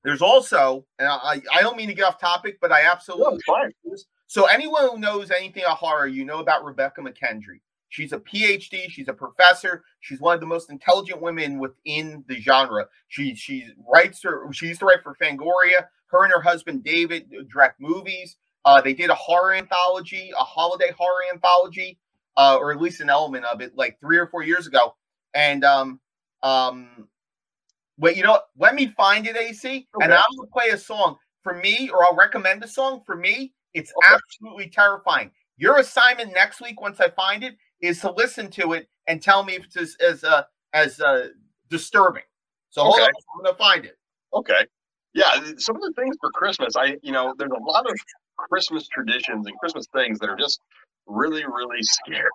There's 0.03 0.21
also, 0.21 0.85
and 0.99 1.07
I, 1.07 1.41
I 1.53 1.61
don't 1.61 1.77
mean 1.77 1.88
to 1.88 1.93
get 1.95 2.05
off 2.05 2.19
topic, 2.19 2.59
but 2.61 2.71
I 2.71 2.85
absolutely. 2.85 3.39
No, 3.47 3.95
so 4.27 4.45
anyone 4.45 4.89
who 4.89 4.99
knows 4.99 5.31
anything 5.31 5.63
about 5.63 5.77
horror, 5.77 6.07
you 6.07 6.25
know 6.25 6.39
about 6.39 6.63
Rebekah 6.63 7.01
McKendry. 7.01 7.59
She's 7.95 8.12
a 8.12 8.19
PhD. 8.19 8.89
She's 8.89 9.08
a 9.08 9.13
professor. 9.13 9.86
She's 10.01 10.19
one 10.19 10.34
of 10.34 10.41
the 10.41 10.45
most 10.45 10.69
intelligent 10.69 11.21
women 11.21 11.60
within 11.60 12.25
the 12.27 12.36
genre. 12.41 12.88
She 13.08 13.36
she 13.36 13.69
writes 13.88 14.21
her. 14.23 14.51
She 14.51 14.67
used 14.67 14.81
to 14.81 14.86
write 14.86 15.01
for 15.01 15.15
Fangoria. 15.15 15.88
Her 16.08 16.25
and 16.25 16.34
her 16.34 16.41
husband 16.41 16.84
David 16.84 17.31
direct 17.49 17.79
movies. 17.79 18.36
Uh, 18.65 18.81
they 18.81 18.93
did 18.93 19.12
a 19.12 19.15
horror 19.15 19.53
anthology, 19.53 20.34
a 20.38 20.43
holiday 20.43 20.91
horror 20.97 21.21
anthology, 21.31 21.97
uh, 22.36 22.58
or 22.60 22.73
at 22.73 22.81
least 22.81 22.99
an 22.99 23.10
element 23.10 23.45
of 23.45 23.62
it, 23.62 23.77
like 23.77 23.97
three 24.01 24.17
or 24.17 24.27
four 24.27 24.43
years 24.43 24.67
ago. 24.67 24.93
And 25.34 25.63
um, 25.63 26.01
um, 26.43 27.08
wait, 27.97 28.17
you 28.17 28.23
know, 28.23 28.41
let 28.58 28.75
me 28.75 28.88
find 28.97 29.25
it, 29.25 29.38
AC, 29.38 29.88
okay. 29.95 30.03
and 30.03 30.13
I'm 30.13 30.21
gonna 30.36 30.49
play 30.51 30.71
a 30.73 30.77
song 30.77 31.15
for 31.43 31.53
me, 31.53 31.89
or 31.93 32.03
I'll 32.03 32.17
recommend 32.17 32.62
a 32.62 32.67
song 32.67 33.03
for 33.05 33.15
me. 33.15 33.53
It's 33.73 33.93
okay. 34.03 34.15
absolutely 34.15 34.67
terrifying. 34.67 35.31
Your 35.55 35.77
assignment 35.77 36.34
next 36.34 36.60
week, 36.60 36.81
once 36.81 36.99
I 36.99 37.10
find 37.12 37.41
it, 37.41 37.55
is 37.87 38.01
to 38.01 38.11
listen 38.11 38.49
to 38.51 38.73
it 38.73 38.87
and 39.07 39.21
tell 39.21 39.43
me 39.43 39.55
if 39.55 39.65
it's 39.65 39.77
as 39.77 39.95
as 40.01 40.23
uh, 40.23 40.43
as 40.73 40.99
uh, 40.99 41.29
disturbing. 41.69 42.23
So 42.69 42.83
hold 42.83 42.95
okay. 42.95 43.03
on, 43.03 43.09
I'm 43.09 43.43
gonna 43.43 43.57
find 43.57 43.85
it. 43.85 43.97
Okay. 44.33 44.65
Yeah, 45.13 45.31
some 45.57 45.77
of 45.77 45.81
the 45.81 45.93
things 45.95 46.17
for 46.19 46.29
Christmas, 46.31 46.75
I 46.75 46.97
you 47.01 47.11
know, 47.11 47.33
there's 47.37 47.51
a 47.51 47.63
lot 47.63 47.89
of 47.89 47.95
Christmas 48.37 48.87
traditions 48.87 49.47
and 49.47 49.57
Christmas 49.59 49.87
things 49.93 50.19
that 50.19 50.29
are 50.29 50.35
just 50.35 50.59
really, 51.07 51.45
really 51.45 51.81
scary. 51.81 52.29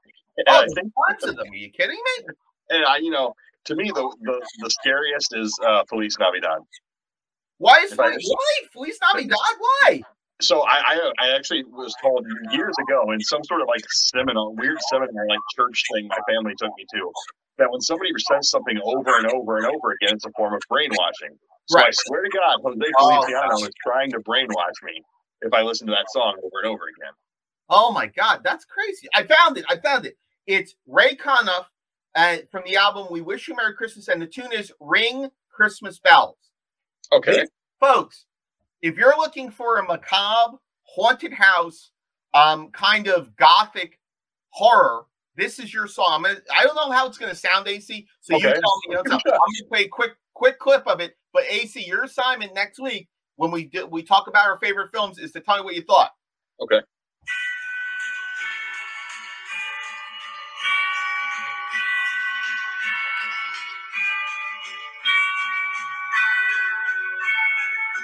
oh, 0.49 0.63
I 0.63 0.67
think 0.75 0.93
tons 1.09 1.25
of 1.25 1.37
them. 1.37 1.47
Are 1.51 1.57
you 1.57 1.71
kidding 1.71 1.99
me? 2.19 2.27
And 2.71 2.85
I, 2.87 2.99
you 2.99 3.11
know, 3.11 3.35
to 3.67 3.75
me, 3.75 3.91
the 3.95 4.17
the, 4.23 4.41
the 4.61 4.71
scariest 4.71 5.35
is 5.37 5.59
uh, 5.67 5.85
Feliz 5.89 6.17
Navidad. 6.19 6.59
Why 7.59 7.81
is 7.85 7.93
Feliz, 7.93 8.27
why 8.27 8.69
Feliz 8.73 8.99
Navidad? 9.03 9.37
Why? 9.59 10.03
So 10.41 10.63
I, 10.63 10.83
I, 10.87 11.13
I 11.21 11.37
actually 11.37 11.65
was 11.65 11.95
told 12.03 12.27
years 12.53 12.75
ago 12.81 13.13
in 13.13 13.21
some 13.21 13.45
sort 13.45 13.61
of 13.61 13.69
like 13.69 13.85
seminar, 13.91 14.51
weird 14.51 14.79
seminar 14.91 15.27
like 15.29 15.39
church 15.57 15.83
thing 15.93 16.09
my 16.09 16.19
family 16.29 16.55
took 16.59 16.71
me 16.77 16.87
to, 16.95 17.13
that 17.59 17.71
when 17.71 17.81
somebody 17.81 18.11
says 18.31 18.51
something 18.51 18.79
over 18.83 19.19
and 19.19 19.27
over 19.27 19.59
and 19.59 19.67
over 19.67 19.93
again, 19.93 20.15
it's 20.15 20.25
a 20.25 20.31
form 20.37 20.55
of 20.55 20.61
brainwashing. 20.69 21.37
So 21.67 21.79
right. 21.79 21.89
I 21.89 21.91
swear 21.93 22.23
to 22.23 22.31
God, 22.31 22.59
Jose 22.63 22.93
Feliciano 22.99 23.49
oh, 23.53 23.65
is 23.65 23.71
trying 23.87 24.11
to 24.13 24.19
brainwash 24.21 24.83
me 24.83 25.03
if 25.43 25.53
I 25.53 25.63
listen 25.63 25.87
to 25.87 25.93
that 25.93 26.07
song 26.11 26.37
over 26.43 26.59
and 26.63 26.67
over 26.67 26.85
again. 26.97 27.13
Oh 27.69 27.93
my 27.93 28.07
God, 28.07 28.41
that's 28.43 28.65
crazy! 28.65 29.09
I 29.15 29.23
found 29.23 29.57
it. 29.57 29.65
I 29.69 29.77
found 29.77 30.05
it. 30.05 30.17
It's 30.47 30.75
Ray 30.89 31.15
Conniff 31.15 31.67
uh, 32.17 32.39
from 32.51 32.63
the 32.67 32.77
album 32.77 33.07
"We 33.11 33.21
Wish 33.21 33.47
You 33.47 33.55
Merry 33.55 33.75
Christmas," 33.75 34.09
and 34.09 34.21
the 34.21 34.27
tune 34.27 34.53
is 34.53 34.73
"Ring 34.81 35.29
Christmas 35.55 36.01
Bells." 36.01 36.37
Okay, 37.13 37.45
folks 37.79 38.27
if 38.83 38.97
you're 38.97 39.17
looking 39.17 39.51
for 39.51 39.79
a 39.79 39.85
macabre, 39.85 40.59
haunted 40.83 41.33
house, 41.33 41.91
um, 42.35 42.71
kind 42.71 43.09
of 43.09 43.35
gothic 43.37 43.99
horror, 44.51 45.05
this 45.37 45.59
is 45.59 45.73
your 45.73 45.87
song. 45.87 46.09
I'm 46.11 46.23
gonna, 46.23 46.41
I 46.55 46.65
don't 46.65 46.75
know 46.75 46.91
how 46.91 47.07
it's 47.07 47.19
going 47.19 47.31
to 47.31 47.37
sound, 47.37 47.69
AC. 47.69 48.07
So 48.21 48.37
okay. 48.37 48.49
you 48.49 48.53
tell 48.53 48.61
me. 48.61 48.63
You 48.89 48.95
know, 48.95 49.01
I'm 49.01 49.09
going 49.09 49.21
to 49.21 49.65
play 49.69 49.85
a 49.85 49.89
quick, 49.89 50.13
quick 50.35 50.59
clip 50.59 50.87
of 50.87 51.01
it. 51.01 51.17
But 51.33 51.45
AC, 51.49 51.85
your 51.85 52.05
assignment 52.05 52.55
next 52.55 52.81
week 52.81 53.09
when 53.37 53.51
we 53.51 53.65
do, 53.65 53.87
we 53.87 54.03
talk 54.03 54.27
about 54.27 54.47
our 54.47 54.59
favorite 54.59 54.91
films 54.93 55.19
is 55.19 55.33
to 55.33 55.41
tell 55.41 55.59
me 55.59 55.65
what 55.65 55.75
you 55.75 55.83
thought. 55.83 56.11
Okay. 56.61 56.81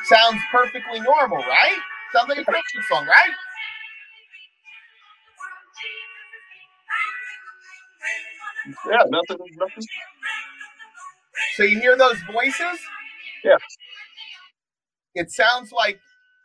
Sounds 0.07 0.41
perfectly 0.53 1.01
normal, 1.01 1.39
right? 1.39 1.79
Sounds 2.13 2.29
like 2.29 2.39
a 2.39 2.45
Christian 2.45 2.83
song, 2.89 3.07
right? 3.07 3.31
Yeah, 8.89 9.03
nothing, 9.09 9.39
nothing. 9.57 9.85
So 11.55 11.63
you 11.63 11.81
hear 11.81 11.97
those 11.97 12.17
voices? 12.33 12.79
Yeah. 13.45 13.57
It 15.15 15.31
sounds 15.31 15.73
like 15.73 15.99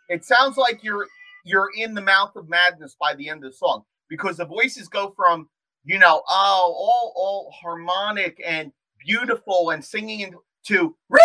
it 0.10 0.24
sounds 0.24 0.58
like 0.58 0.84
you're 0.84 1.06
you're 1.46 1.70
in 1.76 1.94
the 1.94 2.02
mouth 2.02 2.36
of 2.36 2.50
madness 2.50 2.96
by 3.00 3.16
the 3.16 3.30
end 3.30 3.44
of 3.44 3.52
the 3.52 3.58
song 3.58 3.84
because 4.10 4.38
the 4.38 4.46
voices 4.46 4.88
go 4.88 5.14
from 5.16 5.50
you 5.84 6.00
know 6.00 6.22
oh 6.30 6.76
all 6.78 7.14
all 7.16 7.54
harmonic 7.60 8.42
and 8.46 8.72
beautiful 9.06 9.72
and 9.72 9.84
singing 9.84 10.22
into 10.22 10.96
ring 11.10 11.22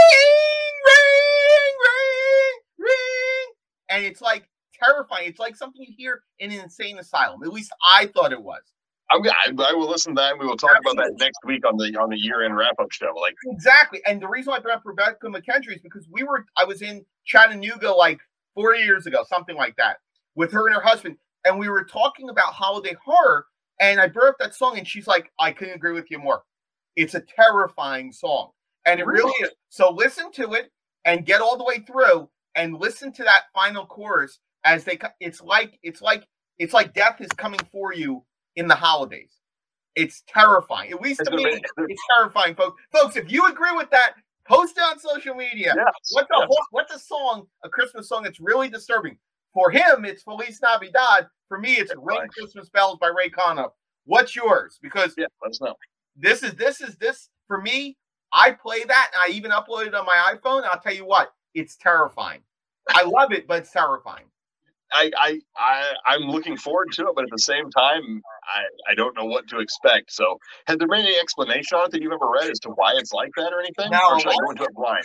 ring 0.87 0.96
and 3.97 4.05
it's 4.05 4.21
like 4.21 4.49
terrifying. 4.83 5.29
It's 5.29 5.39
like 5.39 5.57
something 5.57 5.83
you 5.83 5.95
hear 5.97 6.23
in 6.39 6.53
an 6.53 6.61
insane 6.61 6.99
asylum. 6.99 7.43
At 7.43 7.53
least 7.53 7.73
I 7.85 8.07
thought 8.07 8.33
it 8.33 8.43
was. 8.43 8.63
I'm, 9.11 9.23
I, 9.23 9.71
I 9.71 9.73
will 9.73 9.89
listen 9.89 10.15
to 10.17 10.21
that. 10.21 10.33
and 10.33 10.41
We 10.41 10.47
will 10.47 10.57
talk 10.57 10.77
about 10.81 10.97
that 10.97 11.15
next 11.19 11.39
week 11.45 11.65
on 11.67 11.77
the 11.77 11.97
on 11.99 12.11
the 12.11 12.19
year 12.19 12.45
end 12.45 12.57
wrap 12.57 12.79
up 12.81 12.91
show. 12.91 13.13
Like 13.21 13.35
Exactly. 13.47 14.01
And 14.07 14.21
the 14.21 14.29
reason 14.29 14.51
why 14.51 14.57
I 14.57 14.61
brought 14.61 14.79
up 14.79 14.83
Rebekah 14.85 15.27
McKendry 15.29 15.77
is 15.77 15.83
because 15.83 16.07
we 16.11 16.25
were 16.25 16.45
I 16.57 16.65
was 16.65 16.83
in 16.83 17.05
Chattanooga 17.25 17.91
like 17.91 18.19
four 18.55 18.75
years 18.75 19.07
ago, 19.07 19.25
something 19.29 19.57
like 19.57 19.77
that, 19.77 19.99
with 20.35 20.51
her 20.53 20.67
and 20.67 20.75
her 20.75 20.83
husband, 20.83 21.17
and 21.45 21.59
we 21.59 21.69
were 21.69 21.85
talking 21.85 22.29
about 22.31 22.53
holiday 22.53 22.97
horror. 23.03 23.47
And 23.81 24.01
I 24.01 24.09
brought 24.09 24.29
up 24.31 24.37
that 24.41 24.55
song, 24.55 24.79
and 24.79 24.89
she's 24.89 25.07
like, 25.07 25.31
"I 25.39 25.53
couldn't 25.53 25.75
agree 25.75 25.93
with 25.93 26.11
you 26.11 26.19
more. 26.19 26.43
It's 26.97 27.15
a 27.15 27.21
terrifying 27.21 28.11
song, 28.11 28.51
and 28.87 28.99
it 28.99 29.07
really 29.07 29.33
is." 29.45 29.51
So 29.69 29.91
listen 29.91 30.33
to 30.33 30.55
it 30.55 30.73
and 31.05 31.27
get 31.27 31.41
all 31.41 31.57
the 31.57 31.65
way 31.65 31.79
through, 31.81 32.29
and 32.57 32.79
listen 32.79 33.13
to 33.13 33.23
that 33.25 33.45
final 33.55 33.87
chorus 33.87 34.39
as 34.65 34.85
they. 34.85 34.99
It's 35.21 35.41
like 35.41 35.79
it's 35.83 36.03
like 36.03 36.27
it's 36.59 36.73
like 36.75 36.95
death 36.95 37.21
is 37.21 37.29
coming 37.37 37.61
for 37.71 37.95
you 37.95 38.25
in 38.57 38.67
the 38.67 38.75
holidays. 38.75 39.33
It's 39.95 40.23
terrifying. 40.29 40.91
At 40.93 41.01
least 41.01 41.23
to 41.25 41.31
me, 41.31 41.45
it's 41.47 42.03
terrifying, 42.15 42.55
folks. 42.55 42.83
Folks, 42.93 43.17
if 43.17 43.31
you 43.31 43.47
agree 43.47 43.73
with 43.73 43.89
that, 43.91 44.15
post 44.47 44.77
it 44.77 44.83
on 44.83 44.99
social 44.99 45.35
media. 45.35 45.73
yes, 45.77 45.95
What's 46.13 46.29
a 46.31 46.41
yes. 46.41 46.59
what's 46.71 46.95
a 46.95 46.99
song, 46.99 47.47
a 47.65 47.69
Christmas 47.69 48.09
song 48.09 48.23
that's 48.25 48.41
really 48.41 48.69
disturbing? 48.69 49.17
For 49.55 49.71
him, 49.71 50.05
it's 50.05 50.23
Feliz 50.23 50.61
Navidad. 50.63 51.29
For 51.49 51.59
me, 51.59 51.75
it's 51.75 51.93
Ring 51.97 52.19
right. 52.19 52.29
Christmas 52.31 52.69
Bells 52.69 52.99
by 53.01 53.09
Ray 53.09 53.31
Connor. 53.31 53.69
What's 54.05 54.37
yours? 54.37 54.79
Because 54.83 55.15
yeah, 55.17 55.27
let 55.43 55.51
us 55.53 55.61
know. 55.61 55.75
this 56.17 56.43
is 56.43 56.55
this 56.55 56.81
is 56.81 56.97
this 56.97 57.31
for 57.47 57.61
me. 57.63 57.97
I 58.33 58.51
play 58.53 58.85
that, 58.85 59.11
and 59.15 59.33
I 59.33 59.35
even 59.35 59.53
uploaded 59.53 59.89
it 59.89 59.95
on 59.95 60.05
my 60.05 60.35
iPhone. 60.35 60.65
I'll 60.65 60.81
tell 60.81 60.93
you 60.93 61.07
what, 61.07 61.31
it's 61.57 61.77
terrifying. 61.77 62.41
I 62.89 63.03
love 63.03 63.33
it, 63.33 63.49
but 63.49 63.59
it's 63.63 63.73
terrifying. 63.73 64.27
I, 64.93 65.11
I, 65.19 65.41
I, 65.57 65.93
I'm 66.07 66.23
looking 66.23 66.57
forward 66.57 66.93
to 66.93 67.03
it, 67.09 67.13
but 67.17 67.25
at 67.25 67.31
the 67.31 67.39
same 67.39 67.71
time, 67.71 68.23
I, 68.55 68.93
I 68.93 68.95
don't 68.95 69.17
know 69.17 69.25
what 69.25 69.49
to 69.49 69.59
expect. 69.59 70.13
So, 70.13 70.39
has 70.69 70.77
there 70.77 70.87
been 70.87 71.01
any 71.01 71.19
explanation 71.19 71.77
on 71.77 71.87
it 71.87 71.93
that 71.93 72.03
you've 72.03 72.13
ever 72.13 72.31
read 72.31 72.51
as 72.51 72.61
to 72.61 72.69
why 72.71 72.93
it's 72.97 73.13
like 73.13 73.31
that 73.37 73.53
or 73.53 73.61
anything? 73.61 73.91
No, 73.91 73.99
or 74.11 74.21
should 74.21 74.31
I 74.31 74.37
go 74.41 74.51
into 74.51 74.63
it 74.65 74.75
blind? 74.75 75.05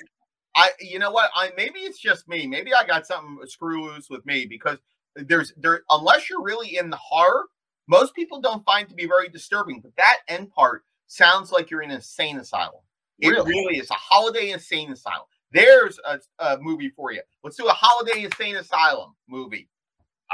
I, 0.55 0.69
you 0.79 0.99
know 0.99 1.11
what? 1.11 1.31
I 1.35 1.51
maybe 1.57 1.79
it's 1.79 1.99
just 1.99 2.27
me. 2.27 2.45
Maybe 2.45 2.73
I 2.73 2.85
got 2.85 3.07
something 3.07 3.39
screw 3.47 3.85
loose 3.85 4.09
with 4.09 4.25
me 4.25 4.45
because 4.45 4.77
there's 5.15 5.53
there 5.57 5.81
unless 5.89 6.29
you're 6.29 6.43
really 6.43 6.77
in 6.77 6.89
the 6.89 6.97
horror, 6.97 7.45
most 7.87 8.13
people 8.13 8.39
don't 8.41 8.63
find 8.65 8.87
to 8.89 8.95
be 8.95 9.07
very 9.07 9.29
disturbing. 9.29 9.79
But 9.81 9.95
that 9.97 10.17
end 10.27 10.51
part 10.51 10.83
sounds 11.07 11.51
like 11.51 11.71
you're 11.71 11.81
in 11.81 11.89
an 11.89 11.97
insane 11.97 12.37
asylum. 12.37 12.81
It 13.19 13.29
Really? 13.29 13.49
really 13.49 13.77
is 13.77 13.89
a 13.89 13.95
holiday 13.95 14.51
insane 14.51 14.91
asylum. 14.91 15.25
There's 15.51 15.99
a, 16.05 16.19
a 16.39 16.57
movie 16.59 16.89
for 16.89 17.11
you. 17.11 17.21
Let's 17.43 17.57
do 17.57 17.67
a 17.67 17.73
holiday 17.73 18.23
insane 18.23 18.55
asylum 18.55 19.13
movie. 19.27 19.67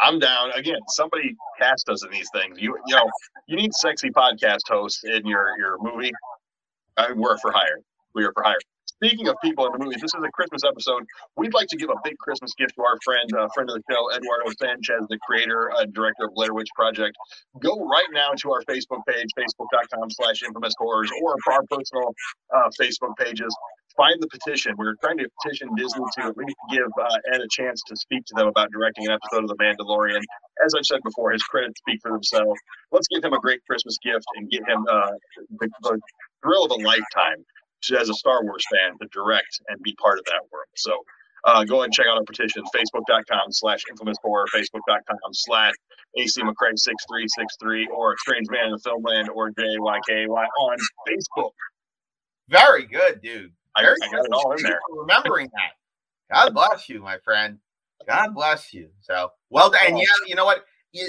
I'm 0.02 0.20
down. 0.20 0.52
Again, 0.52 0.80
somebody 0.90 1.36
cast 1.60 1.90
us 1.90 2.04
in 2.04 2.12
these 2.12 2.30
things. 2.32 2.58
You, 2.60 2.78
you 2.86 2.96
know, 2.96 3.10
you 3.48 3.56
need 3.56 3.74
sexy 3.74 4.10
podcast 4.12 4.60
hosts 4.68 5.04
in 5.04 5.26
your 5.26 5.58
your 5.58 5.78
movie. 5.80 6.12
I 6.98 7.10
mean, 7.10 7.20
we're 7.20 7.38
for 7.40 7.52
hire. 7.52 7.80
We 8.14 8.24
are 8.26 8.32
for 8.34 8.44
hire. 8.44 8.60
Speaking 8.86 9.28
of 9.28 9.36
people 9.44 9.66
in 9.68 9.74
the 9.74 9.78
movies, 9.78 10.02
this 10.02 10.12
is 10.18 10.24
a 10.24 10.32
Christmas 10.32 10.64
episode. 10.66 11.06
We'd 11.36 11.54
like 11.54 11.68
to 11.68 11.78
give 11.78 11.92
a 11.92 12.02
big 12.04 12.18
Christmas 12.18 12.56
gift 12.56 12.74
to 12.76 12.82
our 12.82 12.98
friend, 13.06 13.30
uh, 13.38 13.48
friend 13.54 13.70
of 13.70 13.76
the 13.76 13.84
show, 13.94 14.10
Eduardo 14.12 14.50
Sanchez, 14.60 15.06
the 15.08 15.20
creator 15.20 15.72
and 15.78 15.94
director 15.94 16.26
of 16.26 16.34
Blair 16.34 16.52
Witch 16.56 16.70
Project. 16.76 17.16
Go 17.62 17.86
right 17.86 18.08
now 18.12 18.32
to 18.42 18.52
our 18.52 18.64
Facebook 18.64 19.06
page, 19.08 19.28
facebook.com 19.38 20.10
slash 20.10 20.42
infamous 20.42 20.74
horrors, 20.80 21.12
or 21.22 21.36
our 21.52 21.62
personal 21.70 22.16
uh, 22.56 22.70
Facebook 22.80 23.16
pages. 23.18 23.56
Find 23.98 24.22
the 24.22 24.28
petition. 24.28 24.76
We're 24.78 24.94
trying 25.04 25.18
to 25.18 25.28
petition 25.42 25.74
Disney 25.76 26.06
to 26.20 26.26
at 26.28 26.38
least 26.38 26.56
give 26.72 26.86
uh, 27.02 27.34
Ed 27.34 27.42
a 27.42 27.48
chance 27.50 27.82
to 27.88 27.96
speak 27.96 28.24
to 28.26 28.36
them 28.36 28.48
about 28.48 28.72
directing 28.72 29.08
an 29.08 29.14
episode 29.14 29.44
of 29.44 29.50
The 29.50 29.58
Mandalorian. 29.58 30.22
As 30.64 30.74
I've 30.78 30.86
said 30.86 31.02
before, 31.04 31.32
his 31.32 31.42
credits 31.44 31.80
speak 31.80 32.00
for 32.04 32.12
themselves. 32.12 32.60
Let's 32.92 33.08
give 33.08 33.24
him 33.24 33.34
a 33.34 33.40
great 33.40 33.60
Christmas 33.66 33.98
gift 34.04 34.26
and 34.36 34.50
get 34.52 34.62
him 34.68 34.86
uh, 34.90 35.12
the, 35.60 35.70
the 35.82 36.00
thrill 36.44 36.66
of 36.66 36.72
a 36.72 36.84
lifetime 36.84 37.44
as 37.98 38.10
a 38.10 38.14
Star 38.14 38.44
Wars 38.44 38.64
fan 38.72 38.98
to 39.02 39.08
direct 39.12 39.62
and 39.70 39.82
be 39.82 39.96
part 40.02 40.20
of 40.20 40.26
that 40.26 40.42
world. 40.52 40.68
So 40.76 40.94
uh, 41.46 41.64
go 41.64 41.78
ahead 41.78 41.86
and 41.86 41.94
check 41.94 42.06
out 42.08 42.18
our 42.18 42.24
petitions, 42.24 42.70
facebook.com 42.76 43.52
slash 43.52 43.82
infamous 43.90 44.18
horror, 44.22 44.46
facebook.com 44.54 45.32
slash 45.34 45.74
AC 46.18 46.42
McCrae 46.42 46.78
6363 46.78 47.88
or 47.88 48.16
Strange 48.20 48.48
Man 48.50 48.66
in 48.66 48.72
the 48.72 48.80
Filmland 48.80 49.28
or 49.34 49.52
JYKY 49.52 50.28
on 50.28 50.78
Facebook. 51.08 51.52
Very 52.50 52.86
good, 52.86 53.22
dude. 53.22 53.52
I, 53.78 53.82
Very 53.82 53.96
I 54.04 54.12
got 54.12 54.26
it 54.26 54.32
all 54.34 54.52
in 54.54 54.63
there. 54.63 54.80
remembering 54.90 55.50
that. 55.54 56.34
God 56.34 56.54
bless 56.54 56.90
you, 56.90 57.02
my 57.02 57.18
friend. 57.20 57.60
God 58.08 58.34
bless 58.34 58.74
you. 58.74 58.90
So 59.02 59.32
well 59.50 59.70
done. 59.70 59.82
And 59.88 59.98
yeah, 59.98 60.06
you 60.26 60.36
know 60.36 60.46
what? 60.46 60.66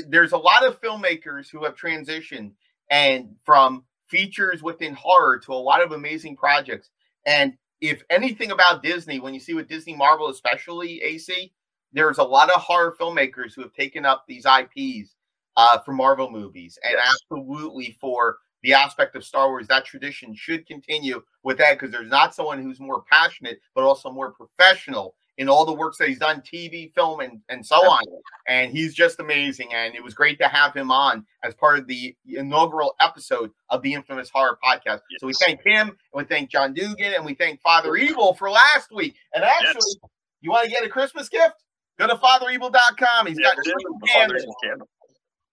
There's 0.08 0.32
a 0.32 0.38
lot 0.38 0.66
of 0.66 0.80
filmmakers 0.80 1.50
who 1.50 1.64
have 1.64 1.76
transitioned 1.76 2.52
and 2.90 3.34
from 3.44 3.84
features 4.08 4.62
within 4.62 4.94
horror 4.94 5.38
to 5.40 5.52
a 5.52 5.54
lot 5.54 5.82
of 5.82 5.92
amazing 5.92 6.36
projects. 6.36 6.90
And 7.26 7.54
if 7.80 8.02
anything 8.10 8.50
about 8.50 8.82
Disney, 8.82 9.20
when 9.20 9.34
you 9.34 9.40
see 9.40 9.54
with 9.54 9.68
Disney 9.68 9.94
Marvel, 9.94 10.28
especially 10.28 11.02
AC, 11.02 11.52
there's 11.92 12.18
a 12.18 12.24
lot 12.24 12.50
of 12.50 12.60
horror 12.60 12.94
filmmakers 12.98 13.54
who 13.54 13.62
have 13.62 13.72
taken 13.72 14.04
up 14.04 14.24
these 14.26 14.44
IPs 14.44 15.14
uh, 15.56 15.78
for 15.78 15.92
Marvel 15.92 16.30
movies, 16.30 16.78
and 16.84 16.96
absolutely 16.98 17.96
for 18.00 18.38
the 18.62 18.72
aspect 18.74 19.14
of 19.16 19.24
Star 19.24 19.48
Wars, 19.48 19.68
that 19.68 19.84
tradition 19.84 20.34
should 20.34 20.66
continue 20.66 21.22
with 21.42 21.58
that 21.58 21.74
because 21.78 21.92
there's 21.92 22.10
not 22.10 22.34
someone 22.34 22.62
who's 22.62 22.80
more 22.80 23.02
passionate, 23.10 23.60
but 23.74 23.84
also 23.84 24.10
more 24.10 24.32
professional 24.32 25.14
in 25.36 25.48
all 25.48 25.64
the 25.64 25.72
works 25.72 25.98
that 25.98 26.08
he's 26.08 26.18
done, 26.18 26.40
TV, 26.42 26.92
film, 26.94 27.20
and, 27.20 27.40
and 27.48 27.64
so 27.64 27.76
on. 27.76 28.02
And 28.48 28.72
he's 28.72 28.92
just 28.92 29.20
amazing. 29.20 29.72
And 29.72 29.94
it 29.94 30.02
was 30.02 30.12
great 30.12 30.36
to 30.40 30.48
have 30.48 30.74
him 30.74 30.90
on 30.90 31.24
as 31.44 31.54
part 31.54 31.78
of 31.78 31.86
the 31.86 32.16
inaugural 32.26 32.96
episode 33.00 33.52
of 33.70 33.80
the 33.82 33.94
Infamous 33.94 34.30
Horror 34.30 34.58
Podcast. 34.64 34.98
So 35.20 35.28
we 35.28 35.34
thank 35.34 35.60
him, 35.64 35.88
and 35.90 35.96
we 36.14 36.24
thank 36.24 36.50
John 36.50 36.74
Dugan, 36.74 37.14
and 37.14 37.24
we 37.24 37.34
thank 37.34 37.60
Father 37.60 37.94
Evil 37.94 38.34
for 38.34 38.50
last 38.50 38.90
week. 38.92 39.14
And 39.32 39.44
actually, 39.44 39.74
Yes. 39.74 39.96
you 40.40 40.50
want 40.50 40.64
to 40.64 40.70
get 40.72 40.84
a 40.84 40.88
Christmas 40.88 41.28
gift? 41.28 41.54
Go 42.00 42.08
to 42.08 42.16
fatherebel.com. 42.16 43.26
He's 43.28 43.38
Yeah, 43.38 43.50
got 43.54 43.58
it 43.58 43.66
is. 43.68 43.72
Christmas 43.72 44.00
The 44.00 44.08
candles 44.08 44.56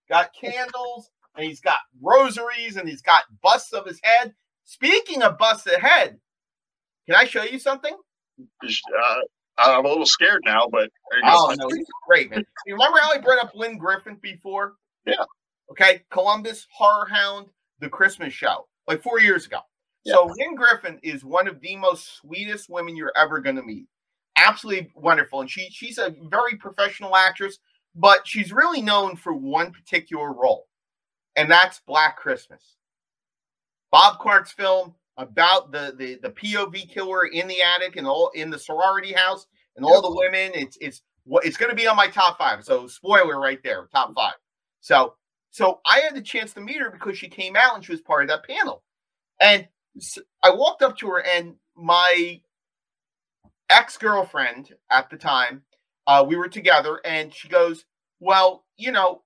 got 0.10 0.32
candles 0.34 1.10
and 1.36 1.46
he's 1.46 1.60
got 1.60 1.80
rosaries 2.02 2.78
and 2.78 2.88
he's 2.88 3.02
got 3.02 3.24
busts 3.42 3.74
of 3.74 3.86
his 3.86 4.00
head. 4.04 4.34
Speaking 4.64 5.22
of 5.22 5.38
busts 5.38 5.68
of 5.68 5.82
head, 5.82 6.20
can 7.06 7.16
I 7.16 7.26
show 7.26 7.44
you 7.44 7.60
something? 7.60 7.96
Uh, 8.64 9.22
I'm 9.58 9.86
a 9.86 9.88
little 9.88 10.06
scared 10.06 10.42
now, 10.46 10.68
but 10.70 10.90
there 11.12 11.20
you 11.20 11.26
go. 11.26 11.32
Oh 11.32 11.56
no, 11.58 11.68
he's 11.70 11.88
great, 12.08 12.30
man. 12.30 12.44
You 12.66 12.74
remember 12.74 13.00
how 13.02 13.12
I 13.12 13.20
brought 13.20 13.44
up 13.44 13.54
Lynne 13.56 13.78
Griffin 13.78 14.18
before? 14.22 14.74
Yeah. 15.06 15.24
Okay, 15.72 16.04
Columbus 16.12 16.68
Horror 16.72 17.08
Hound, 17.08 17.48
the 17.80 17.90
Christmas 17.90 18.34
show, 18.34 18.68
like 18.88 19.02
four 19.02 19.20
years 19.20 19.46
ago. 19.46 19.60
So 20.08 20.32
Lynne 20.38 20.56
Griffin 20.56 21.00
is 21.02 21.26
one 21.26 21.48
of 21.48 21.60
the 21.62 21.76
most 21.78 22.18
sweetest 22.18 22.70
women 22.70 22.96
you're 22.96 23.14
ever 23.18 23.40
going 23.40 23.56
to 23.56 23.64
meet. 23.64 23.88
Absolutely 24.38 24.92
wonderful, 24.96 25.42
and 25.42 25.50
she 25.50 25.70
she's 25.72 25.98
a 25.98 26.14
very 26.30 26.58
professional 26.58 27.16
actress, 27.16 27.58
but 27.96 28.28
she's 28.28 28.52
really 28.52 28.82
known 28.82 29.16
for 29.16 29.34
one 29.34 29.72
particular 29.72 30.34
role, 30.34 30.68
and 31.36 31.50
that's 31.50 31.82
Black 31.86 32.18
Christmas. 32.18 32.76
Bob 33.92 34.20
Clark's 34.20 34.52
film 34.52 34.96
about 35.18 35.72
the 35.72 35.94
the 35.98 36.20
the 36.22 36.30
POV 36.30 36.90
killer 36.90 37.26
in 37.26 37.48
the 37.48 37.62
attic 37.62 37.96
and 37.96 38.08
all 38.08 38.30
in 38.36 38.50
the 38.50 38.60
sorority 38.60 39.14
house 39.14 39.48
and 39.76 39.86
all 39.86 40.02
the 40.02 40.16
women. 40.16 40.52
It's 40.54 40.78
it's 40.82 41.02
what 41.24 41.46
it's 41.46 41.58
going 41.58 41.70
to 41.70 41.76
be 41.76 41.88
on 41.88 41.96
my 41.96 42.08
top 42.08 42.38
five. 42.38 42.64
So 42.64 42.88
spoiler 42.88 43.40
right 43.40 43.60
there, 43.64 43.88
top 43.92 44.14
five. 44.16 44.36
So 44.82 45.16
so 45.52 45.80
I 45.86 46.00
had 46.00 46.16
the 46.16 46.22
chance 46.22 46.54
to 46.54 46.62
meet 46.62 46.82
her 46.82 46.90
because 46.90 47.18
she 47.18 47.30
came 47.30 47.56
out 47.56 47.76
and 47.76 47.84
she 47.86 47.94
was 47.94 48.02
part 48.02 48.24
of 48.24 48.30
that 48.30 48.46
panel, 48.46 48.84
and 49.40 49.68
I 50.44 50.54
walked 50.54 50.82
up 50.82 50.98
to 50.98 51.08
her 51.08 51.24
and 51.26 51.56
my 51.76 52.42
ex 53.70 53.98
girlfriend 53.98 54.74
at 54.90 55.10
the 55.10 55.18
time, 55.18 55.64
uh, 56.08 56.26
we 56.28 56.36
were 56.36 56.50
together, 56.50 57.00
and 57.06 57.34
she 57.34 57.48
goes, 57.48 57.86
"Well, 58.20 58.66
you 58.78 58.92
know, 58.92 59.24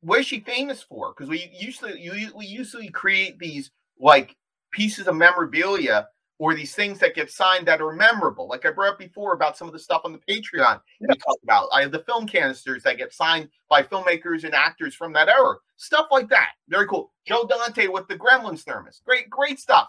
what 0.00 0.20
is 0.20 0.26
she 0.26 0.40
famous 0.40 0.82
for? 0.82 1.12
Because 1.12 1.28
we 1.28 1.50
usually 1.52 2.00
you, 2.00 2.30
we 2.34 2.46
usually 2.46 2.88
create 2.88 3.38
these 3.38 3.70
like 3.98 4.36
pieces 4.70 5.06
of 5.06 5.16
memorabilia 5.16 6.08
or 6.38 6.54
these 6.54 6.74
things 6.74 7.00
that 7.00 7.16
get 7.16 7.30
signed 7.30 7.66
that 7.66 7.80
are 7.80 7.92
memorable. 7.92 8.46
Like 8.48 8.64
I 8.64 8.70
brought 8.70 8.92
up 8.92 8.98
before 8.98 9.34
about 9.34 9.56
some 9.56 9.66
of 9.66 9.72
the 9.72 9.78
stuff 9.78 10.02
on 10.04 10.12
the 10.12 10.18
Patreon 10.32 10.80
we 11.00 11.08
talked 11.08 11.42
about. 11.42 11.68
I 11.72 11.82
have 11.82 11.90
the 11.90 12.04
film 12.04 12.28
canisters 12.28 12.84
that 12.84 12.96
get 12.96 13.12
signed 13.12 13.48
by 13.68 13.82
filmmakers 13.82 14.44
and 14.44 14.54
actors 14.54 14.94
from 14.94 15.12
that 15.14 15.28
era. 15.28 15.56
Stuff 15.76 16.06
like 16.12 16.28
that. 16.28 16.50
Very 16.68 16.86
cool. 16.86 17.12
Joe 17.26 17.44
Dante 17.48 17.88
with 17.88 18.06
the 18.06 18.16
Gremlins 18.16 18.62
thermos. 18.62 19.02
Great, 19.04 19.28
great 19.28 19.58
stuff. 19.58 19.88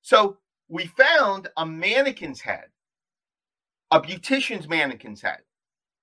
So 0.00 0.38
we 0.68 0.86
found 0.86 1.48
a 1.58 1.66
mannequin's 1.66 2.40
head, 2.40 2.66
a 3.90 4.00
beautician's 4.00 4.68
mannequin's 4.68 5.20
head. 5.20 5.40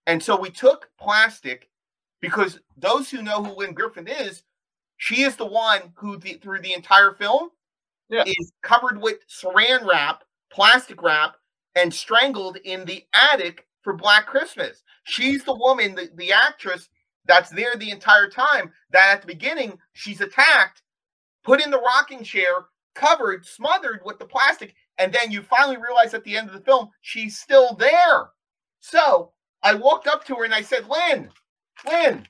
And 0.05 0.21
so 0.21 0.39
we 0.39 0.51
took 0.51 0.89
plastic 0.99 1.69
because 2.23 2.57
those 2.77 3.09
who 3.09 3.21
know 3.21 3.43
who 3.43 3.51
Lynne 3.51 3.73
Griffin 3.73 4.07
is, 4.07 4.43
she 4.95 5.23
is 5.23 5.35
the 5.35 5.45
one 5.45 5.91
who, 5.95 6.15
the, 6.15 6.35
through 6.35 6.61
the 6.61 6.71
entire 6.71 7.11
film, 7.11 7.49
yeah. 8.09 8.23
is 8.25 8.53
covered 8.61 9.01
with 9.01 9.17
saran 9.27 9.85
wrap, 9.85 10.23
plastic 10.49 11.03
wrap, 11.03 11.35
and 11.75 11.93
strangled 11.93 12.55
in 12.63 12.85
the 12.85 13.03
attic 13.13 13.67
for 13.81 13.91
Black 13.91 14.25
Christmas. 14.25 14.83
She's 15.03 15.43
the 15.43 15.53
woman, 15.53 15.95
the, 15.95 16.11
the 16.15 16.31
actress 16.31 16.87
that's 17.25 17.49
there 17.49 17.75
the 17.75 17.91
entire 17.91 18.29
time. 18.29 18.71
That 18.91 19.09
at 19.11 19.19
the 19.19 19.27
beginning, 19.27 19.77
she's 19.91 20.21
attacked, 20.21 20.81
put 21.43 21.61
in 21.61 21.71
the 21.71 21.81
rocking 21.81 22.23
chair, 22.23 22.67
covered, 22.95 23.45
smothered 23.45 23.99
with 24.05 24.17
the 24.17 24.25
plastic, 24.25 24.75
and 24.97 25.11
then 25.11 25.29
you 25.29 25.41
finally 25.41 25.75
realize 25.75 26.13
at 26.13 26.23
the 26.23 26.37
end 26.37 26.47
of 26.47 26.53
the 26.53 26.61
film, 26.61 26.87
she's 27.01 27.37
still 27.37 27.75
there. 27.75 28.29
So 28.79 29.33
I 29.61 29.73
walked 29.73 30.07
up 30.07 30.23
to 30.27 30.35
her 30.35 30.45
and 30.45 30.55
I 30.55 30.61
said, 30.61 30.87
Lynne, 30.87 31.29
Lynne, 31.87 32.27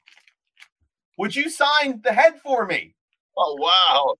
would 1.17 1.35
you 1.35 1.49
sign 1.49 2.01
the 2.03 2.13
head 2.13 2.39
for 2.41 2.65
me? 2.65 2.95
Oh, 3.37 3.57
wow. 3.59 4.15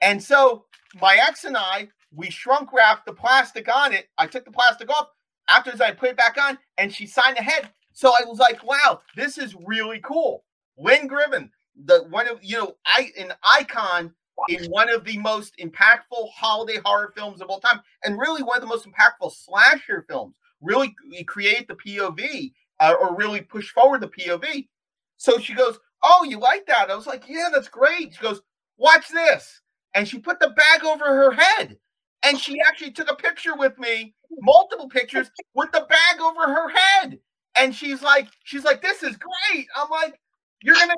And 0.00 0.22
so 0.22 0.64
my 1.00 1.16
ex 1.16 1.44
and 1.44 1.56
I, 1.56 1.88
we 2.14 2.30
shrunk 2.30 2.72
wrapped 2.72 3.06
the 3.06 3.12
plastic 3.12 3.74
on 3.74 3.92
it. 3.92 4.08
I 4.16 4.26
took 4.26 4.44
the 4.44 4.50
plastic 4.50 4.90
off 4.90 5.08
after 5.48 5.72
I 5.82 5.92
put 5.92 6.10
it 6.10 6.16
back 6.16 6.36
on, 6.40 6.58
and 6.76 6.92
she 6.92 7.06
signed 7.06 7.36
the 7.36 7.42
head. 7.42 7.70
So 7.92 8.10
I 8.10 8.24
was 8.26 8.38
like, 8.38 8.62
wow, 8.64 9.00
this 9.16 9.38
is 9.38 9.56
really 9.66 10.00
cool. 10.00 10.44
Lynne 10.78 11.06
Griffin, 11.06 11.50
the 11.84 12.04
one 12.10 12.28
of 12.28 12.38
you 12.42 12.56
know, 12.56 12.76
I 12.86 13.10
an 13.18 13.32
icon 13.42 14.14
in 14.48 14.66
one 14.70 14.88
of 14.88 15.04
the 15.04 15.18
most 15.18 15.56
impactful 15.58 16.30
holiday 16.32 16.80
horror 16.84 17.12
films 17.16 17.40
of 17.40 17.48
all 17.48 17.60
time, 17.60 17.80
and 18.04 18.18
really 18.18 18.42
one 18.42 18.56
of 18.56 18.62
the 18.62 18.68
most 18.68 18.86
impactful 18.86 19.32
slasher 19.32 20.06
films. 20.08 20.36
Really 20.60 20.94
create 21.26 21.68
the 21.68 21.74
POV 21.74 22.52
uh, 22.80 22.94
or 23.00 23.16
really 23.16 23.40
push 23.40 23.70
forward 23.70 24.00
the 24.00 24.08
POV. 24.08 24.68
So 25.16 25.38
she 25.38 25.54
goes, 25.54 25.78
"Oh, 26.02 26.24
you 26.24 26.38
like 26.38 26.66
that?" 26.66 26.90
I 26.90 26.96
was 26.96 27.06
like, 27.06 27.24
"Yeah, 27.28 27.48
that's 27.52 27.68
great." 27.68 28.14
She 28.14 28.22
goes, 28.22 28.40
"Watch 28.76 29.08
this." 29.08 29.60
and 29.94 30.06
she 30.06 30.18
put 30.18 30.40
the 30.40 30.50
bag 30.50 30.84
over 30.84 31.04
her 31.04 31.32
head. 31.32 31.76
And 32.24 32.38
she 32.38 32.60
actually 32.60 32.90
took 32.90 33.10
a 33.10 33.14
picture 33.14 33.56
with 33.56 33.78
me, 33.78 34.14
multiple 34.40 34.88
pictures 34.88 35.30
with 35.54 35.70
the 35.72 35.86
bag 35.88 36.20
over 36.20 36.40
her 36.40 36.68
head. 36.68 37.18
And 37.56 37.74
she's 37.74 38.02
like, 38.02 38.28
she's 38.44 38.64
like, 38.64 38.82
this 38.82 39.02
is 39.02 39.16
great. 39.16 39.66
I'm 39.76 39.88
like, 39.88 40.20
you're 40.62 40.74
gonna, 40.74 40.94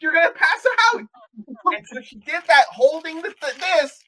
you're 0.00 0.12
gonna 0.12 0.32
pass 0.32 0.66
out. 0.92 1.00
And 1.66 1.86
so 1.86 2.00
she 2.02 2.16
did 2.16 2.42
that, 2.46 2.64
holding 2.70 3.22
the, 3.22 3.34
this 3.40 3.98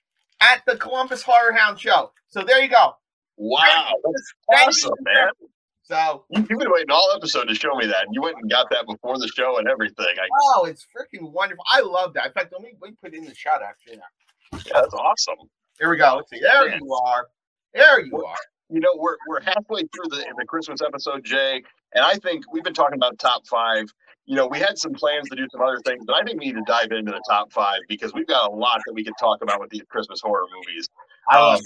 at 0.41 0.63
the 0.67 0.77
Columbus 0.77 1.23
Horror 1.23 1.53
Hound 1.53 1.81
show. 1.81 2.13
So 2.29 2.43
there 2.43 2.63
you 2.63 2.69
go. 2.69 2.97
Wow, 3.39 3.93
that's 4.05 4.85
awesome, 4.85 4.95
man. 5.01 5.29
So 5.93 6.25
you've 6.31 6.49
been 6.49 6.71
waiting 6.71 6.91
all 6.91 7.13
episode 7.15 7.49
to 7.49 7.55
show 7.55 7.75
me 7.75 7.85
that. 7.87 8.07
and 8.07 8.15
You 8.15 8.23
went 8.23 8.37
and 8.41 8.51
got 8.51 8.71
that 8.71 8.87
before 8.87 9.19
the 9.19 9.29
show 9.29 9.59
and 9.59 9.69
everything. 9.69 10.07
I, 10.09 10.27
oh, 10.57 10.65
it's 10.65 10.87
freaking 10.87 11.31
wonderful. 11.33 11.63
I 11.71 11.83
love 11.83 12.15
that. 12.15 12.29
In 12.29 12.33
fact, 12.33 12.51
let 12.51 12.63
me, 12.63 12.73
let 12.81 12.93
me 12.93 12.97
put 13.03 13.13
in 13.13 13.27
the 13.27 13.35
shot 13.35 13.61
actually. 13.63 14.01
Yeah, 14.67 14.81
that's 14.81 14.95
awesome. 14.95 15.37
Here 15.79 15.91
we 15.91 15.99
go. 15.99 16.15
Let's 16.17 16.31
see. 16.31 16.41
There 16.41 16.71
Man. 16.71 16.79
you 16.81 16.95
are. 16.95 17.27
There 17.75 18.01
you 18.01 18.25
are. 18.25 18.37
You 18.71 18.81
know, 18.81 18.89
we're 18.97 19.17
we're 19.29 19.43
halfway 19.43 19.81
through 19.83 20.09
the 20.09 20.25
the 20.39 20.47
Christmas 20.47 20.81
episode, 20.81 21.25
Jay, 21.25 21.63
and 21.95 22.03
I 22.03 22.15
think 22.15 22.51
we've 22.51 22.65
been 22.65 22.73
talking 22.73 22.97
about 22.97 23.19
top 23.19 23.47
five. 23.47 23.85
You 24.25 24.37
know, 24.37 24.47
we 24.47 24.61
had 24.61 24.79
some 24.79 24.95
plans 24.95 25.29
to 25.29 25.37
do 25.37 25.47
some 25.53 25.61
other 25.61 25.79
things, 25.85 26.05
but 26.07 26.15
I 26.15 26.25
think 26.25 26.41
we 26.41 26.47
need 26.47 26.55
to 26.55 26.65
dive 26.67 26.91
into 26.93 27.11
the 27.13 27.23
top 27.29 27.53
five 27.53 27.81
because 27.89 28.15
we've 28.15 28.27
got 28.27 28.51
a 28.51 28.55
lot 28.55 28.81
that 28.87 28.95
we 28.95 29.05
can 29.05 29.13
talk 29.21 29.43
about 29.43 29.61
with 29.61 29.69
these 29.69 29.83
Christmas 29.91 30.23
horror 30.23 30.47
movies. 30.55 30.89
I 31.29 31.39
love 31.39 31.61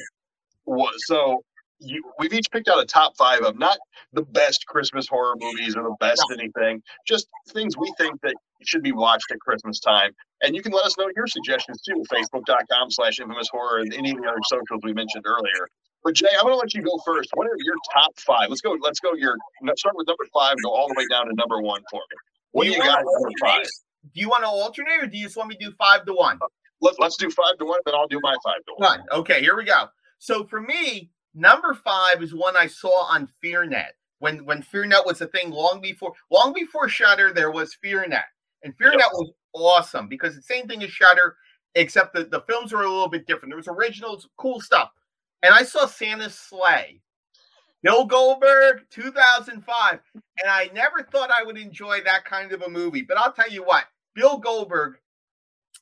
Um, 0.68 0.88
so 1.06 1.44
you, 1.78 2.02
we've 2.18 2.32
each 2.32 2.50
picked 2.50 2.68
out 2.68 2.82
a 2.82 2.86
top 2.86 3.16
five 3.16 3.42
of 3.42 3.58
not 3.58 3.78
the 4.12 4.22
best 4.22 4.66
Christmas 4.66 5.06
horror 5.08 5.34
movies 5.38 5.76
or 5.76 5.82
the 5.82 5.96
best 6.00 6.24
anything, 6.32 6.82
just 7.06 7.28
things 7.50 7.76
we 7.76 7.92
think 7.98 8.20
that 8.22 8.34
should 8.62 8.82
be 8.82 8.92
watched 8.92 9.30
at 9.30 9.40
Christmas 9.40 9.80
time. 9.80 10.12
And 10.42 10.54
you 10.54 10.62
can 10.62 10.72
let 10.72 10.84
us 10.84 10.96
know 10.98 11.08
your 11.14 11.26
suggestions 11.26 11.80
too 11.82 12.02
facebook.com 12.12 12.90
slash 12.90 13.20
infamous 13.20 13.48
horror 13.50 13.80
and 13.80 13.92
any 13.94 14.10
of 14.10 14.16
the 14.16 14.28
other 14.28 14.38
socials 14.48 14.80
we 14.82 14.92
mentioned 14.92 15.24
earlier. 15.26 15.68
But 16.04 16.14
Jay, 16.14 16.28
I'm 16.38 16.44
gonna 16.44 16.56
let 16.56 16.72
you 16.72 16.82
go 16.82 16.98
first. 17.04 17.30
What 17.34 17.46
are 17.46 17.56
your 17.58 17.74
top 17.92 18.12
five? 18.20 18.48
Let's 18.48 18.60
go, 18.60 18.76
let's 18.80 19.00
go 19.00 19.14
your 19.14 19.36
start 19.76 19.96
with 19.96 20.06
number 20.06 20.24
five, 20.32 20.54
go 20.62 20.70
all 20.70 20.88
the 20.88 20.94
way 20.96 21.04
down 21.10 21.26
to 21.26 21.34
number 21.34 21.60
one 21.60 21.82
for 21.90 21.96
me. 21.96 22.16
What 22.52 22.64
do 22.64 22.70
you, 22.70 22.76
do 22.76 22.84
you 22.84 22.88
got 22.88 23.02
number 23.04 23.30
five? 23.40 23.66
Do 24.14 24.20
you 24.20 24.28
want 24.28 24.44
to 24.44 24.48
alternate 24.48 25.02
or 25.02 25.06
do 25.06 25.18
you 25.18 25.24
just 25.24 25.36
want 25.36 25.48
me 25.48 25.56
to 25.56 25.64
do 25.66 25.72
five 25.72 26.06
to 26.06 26.12
one? 26.14 26.38
Let, 26.80 27.00
let's 27.00 27.16
do 27.16 27.28
five 27.30 27.58
to 27.58 27.64
one, 27.64 27.80
then 27.84 27.94
I'll 27.94 28.06
do 28.06 28.20
my 28.22 28.36
five 28.44 28.64
to 28.66 28.74
one. 28.76 29.02
Okay, 29.12 29.40
here 29.40 29.56
we 29.56 29.64
go. 29.64 29.88
So 30.18 30.44
for 30.44 30.60
me, 30.60 31.10
Number 31.36 31.74
five 31.74 32.22
is 32.22 32.34
one 32.34 32.56
I 32.56 32.66
saw 32.66 33.04
on 33.04 33.28
FearNet 33.44 33.90
when 34.20 34.44
when 34.46 34.62
FearNet 34.62 35.04
was 35.04 35.20
a 35.20 35.26
thing 35.26 35.50
long 35.50 35.82
before 35.82 36.14
long 36.30 36.54
before 36.54 36.88
Shudder. 36.88 37.30
There 37.30 37.50
was 37.50 37.76
FearNet, 37.84 38.24
and 38.62 38.76
FearNet 38.78 38.98
yep. 38.98 39.10
was 39.12 39.32
awesome 39.52 40.08
because 40.08 40.34
the 40.34 40.40
same 40.40 40.66
thing 40.66 40.82
as 40.82 40.90
Shudder, 40.90 41.36
except 41.74 42.14
that 42.14 42.30
the 42.30 42.40
films 42.48 42.72
were 42.72 42.82
a 42.82 42.90
little 42.90 43.10
bit 43.10 43.26
different. 43.26 43.50
There 43.50 43.58
was 43.58 43.68
originals, 43.68 44.26
cool 44.38 44.62
stuff, 44.62 44.90
and 45.42 45.54
I 45.54 45.62
saw 45.62 45.84
Santa's 45.84 46.34
Slay, 46.34 47.02
Bill 47.82 48.06
Goldberg, 48.06 48.86
2005. 48.90 50.00
And 50.14 50.50
I 50.50 50.70
never 50.74 51.02
thought 51.02 51.30
I 51.30 51.44
would 51.44 51.58
enjoy 51.58 52.00
that 52.04 52.24
kind 52.24 52.52
of 52.52 52.62
a 52.62 52.68
movie. 52.68 53.02
But 53.02 53.18
I'll 53.18 53.32
tell 53.32 53.50
you 53.50 53.62
what, 53.62 53.84
Bill 54.14 54.38
Goldberg 54.38 54.94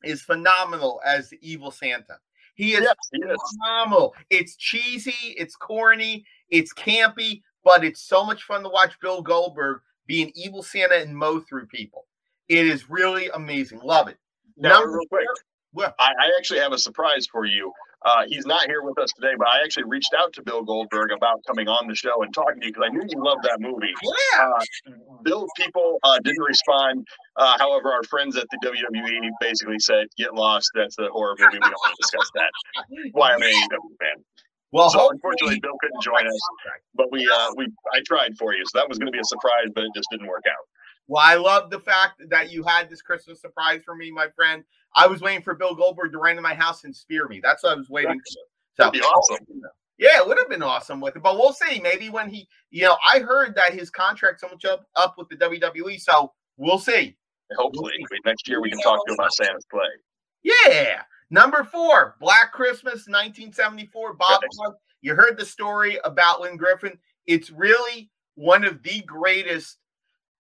is 0.03 0.21
phenomenal 0.21 1.01
as 1.07 1.31
the 1.31 1.39
evil 1.41 1.71
Santa. 1.71 2.19
He 2.55 2.75
is 2.75 2.83
yes, 2.83 2.95
he 3.13 3.21
phenomenal. 3.21 4.15
Is. 4.31 4.39
It's 4.39 4.57
cheesy, 4.57 5.35
it's 5.37 5.57
corny, 5.57 6.25
it's 6.51 6.73
campy, 6.73 7.43
but 7.65 7.85
it's 7.85 8.03
so 8.03 8.25
much 8.25 8.45
fun 8.45 8.63
to 8.63 8.69
watch 8.69 8.99
Bill 9.01 9.23
Goldberg 9.23 9.81
be 10.07 10.23
an 10.23 10.33
evil 10.35 10.63
Santa 10.63 10.97
and 10.97 11.17
mow 11.17 11.41
through 11.41 11.67
people. 11.67 12.07
It 12.49 12.67
is 12.67 12.91
really 12.91 13.29
amazing. 13.35 13.81
Love 13.83 14.09
it. 14.09 14.19
Now, 14.57 14.81
Number 14.81 14.99
real 14.99 15.07
quick, 15.09 15.27
well, 15.73 15.95
I, 15.99 16.13
I, 16.13 16.31
actually 16.39 16.61
have 16.61 16.73
a 16.73 16.79
surprise 16.79 17.27
for 17.27 17.45
you. 17.45 17.73
Uh, 18.05 18.25
he's 18.29 18.45
not 18.45 18.67
here 18.67 18.83
with 18.83 18.99
us 18.99 19.11
today, 19.15 19.33
but 19.39 19.49
I 19.49 19.63
actually 19.63 19.85
reached 19.85 20.13
out 20.19 20.33
to 20.35 20.43
Bill 20.43 20.63
Goldberg 20.63 21.11
about 21.13 21.41
coming 21.47 21.69
on 21.69 21.89
the 21.89 21.95
show 21.95 22.23
and 22.23 22.35
talking 22.35 22.61
to 22.61 22.67
you 22.67 22.73
because 22.73 22.89
I 22.91 22.93
knew 22.93 23.03
you 23.09 23.25
loved 23.25 23.43
that 23.45 23.61
movie. 23.61 23.95
Yeah. 24.35 24.51
Uh, 24.51 24.93
Bill 25.23 25.47
people 25.57 25.99
uh, 26.03 26.19
didn't 26.23 26.43
respond. 26.43 27.07
Uh, 27.37 27.57
however, 27.59 27.91
our 27.91 28.03
friends 28.05 28.37
at 28.37 28.47
the 28.51 28.59
WWE 28.63 29.31
basically 29.41 29.79
said, 29.79 30.07
"Get 30.19 30.35
lost. 30.35 30.71
That's 30.75 30.99
a 30.99 31.09
horror 31.09 31.35
movie. 31.39 31.55
We 31.55 31.61
don't 31.61 31.73
want 31.73 31.97
to 31.97 32.03
discuss 32.03 32.31
that." 32.35 32.51
Why 33.13 33.33
I'm 33.33 33.43
an 33.43 33.49
AEW 33.49 33.97
fan. 34.01 34.25
Well, 34.73 34.91
so 34.91 35.09
unfortunately, 35.09 35.61
Bill 35.61 35.79
couldn't 35.81 36.03
join 36.03 36.27
us, 36.27 36.41
but 36.95 37.11
we 37.11 37.31
uh, 37.33 37.49
we 37.57 37.69
I 37.95 38.01
tried 38.07 38.37
for 38.37 38.53
you, 38.53 38.65
so 38.67 38.79
that 38.79 38.89
was 38.89 38.99
going 38.99 39.07
to 39.07 39.13
be 39.13 39.21
a 39.21 39.25
surprise, 39.25 39.69
but 39.75 39.85
it 39.85 39.91
just 39.95 40.09
didn't 40.11 40.27
work 40.27 40.43
out. 40.49 40.67
Well, 41.07 41.23
I 41.25 41.37
love 41.37 41.71
the 41.71 41.81
fact 41.81 42.23
that 42.31 42.51
you 42.51 42.65
had 42.65 42.89
this 42.89 43.03
Christmas 43.03 43.41
surprise 43.41 43.83
for 43.85 43.95
me, 43.95 44.11
my 44.11 44.29
friend. 44.35 44.65
I 44.95 45.07
was 45.07 45.21
waiting 45.21 45.43
for 45.43 45.55
Bill 45.55 45.75
Goldberg 45.75 46.13
to 46.13 46.19
run 46.19 46.37
to 46.37 46.43
my 46.43 46.55
house 46.55 46.85
and 46.85 46.95
spear 46.95 47.27
me. 47.29 47.41
That's 47.43 47.63
what 47.63 47.73
I 47.73 47.77
was 47.77 47.89
waiting 47.91 48.19
for. 48.19 48.25
So, 48.27 48.41
That'd 48.79 48.93
be 48.93 49.01
awesome. 49.01 49.47
Yeah, 49.99 50.19
it 50.19 50.27
would 50.27 50.39
have 50.39 50.49
been 50.49 50.63
awesome 50.63 51.01
with 51.01 51.17
it, 51.17 51.23
but 51.23 51.37
we'll 51.37 51.53
see. 51.53 51.81
Maybe 51.81 52.11
when 52.11 52.29
he, 52.29 52.49
you 52.71 52.83
know, 52.83 52.97
I 53.05 53.21
heard 53.21 53.55
that 53.55 53.75
his 53.75 53.91
contract's 53.91 54.43
so 54.43 54.49
much 54.49 54.65
up 54.65 54.87
up 54.97 55.15
with 55.17 55.29
the 55.29 55.37
WWE, 55.37 56.01
so 56.01 56.33
we'll 56.57 56.79
see. 56.79 57.17
Hopefully, 57.57 57.93
next 58.25 58.49
year 58.49 58.61
we 58.61 58.71
can 58.71 58.81
talk 58.81 59.05
to 59.07 59.13
him 59.13 59.19
about 59.19 59.33
Santa's 59.35 59.65
Slay. 59.71 59.83
Yeah. 60.43 61.03
Number 61.31 61.65
four, 61.65 62.17
Black 62.21 62.53
Christmas, 62.53 63.07
1974. 63.07 64.15
Bob, 64.15 64.43
you 65.01 65.15
heard 65.15 65.39
the 65.39 65.45
story 65.45 65.99
about 66.05 66.41
Lynne 66.41 66.57
Griffin. 66.57 66.99
It's 67.27 67.51
really 67.51 68.11
one 68.35 68.65
of 68.65 68.83
the 68.83 69.01
greatest 69.03 69.79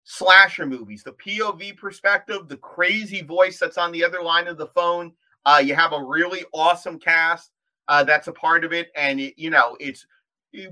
slasher 0.03 0.65
movies. 0.65 1.03
The 1.03 1.13
POV 1.13 1.77
perspective, 1.77 2.47
the 2.47 2.57
crazy 2.57 3.21
voice 3.21 3.59
that's 3.59 3.77
on 3.77 3.91
the 3.91 4.03
other 4.03 4.21
line 4.21 4.47
of 4.47 4.57
the 4.57 4.67
phone. 4.67 5.13
Uh, 5.45 5.61
you 5.63 5.75
have 5.75 5.93
a 5.93 6.03
really 6.03 6.43
awesome 6.53 6.99
cast 6.99 7.51
uh, 7.87 8.03
that's 8.03 8.27
a 8.27 8.33
part 8.33 8.63
of 8.63 8.73
it, 8.73 8.91
and 8.95 9.19
it, 9.19 9.33
you 9.37 9.49
know 9.49 9.75
it's 9.79 10.05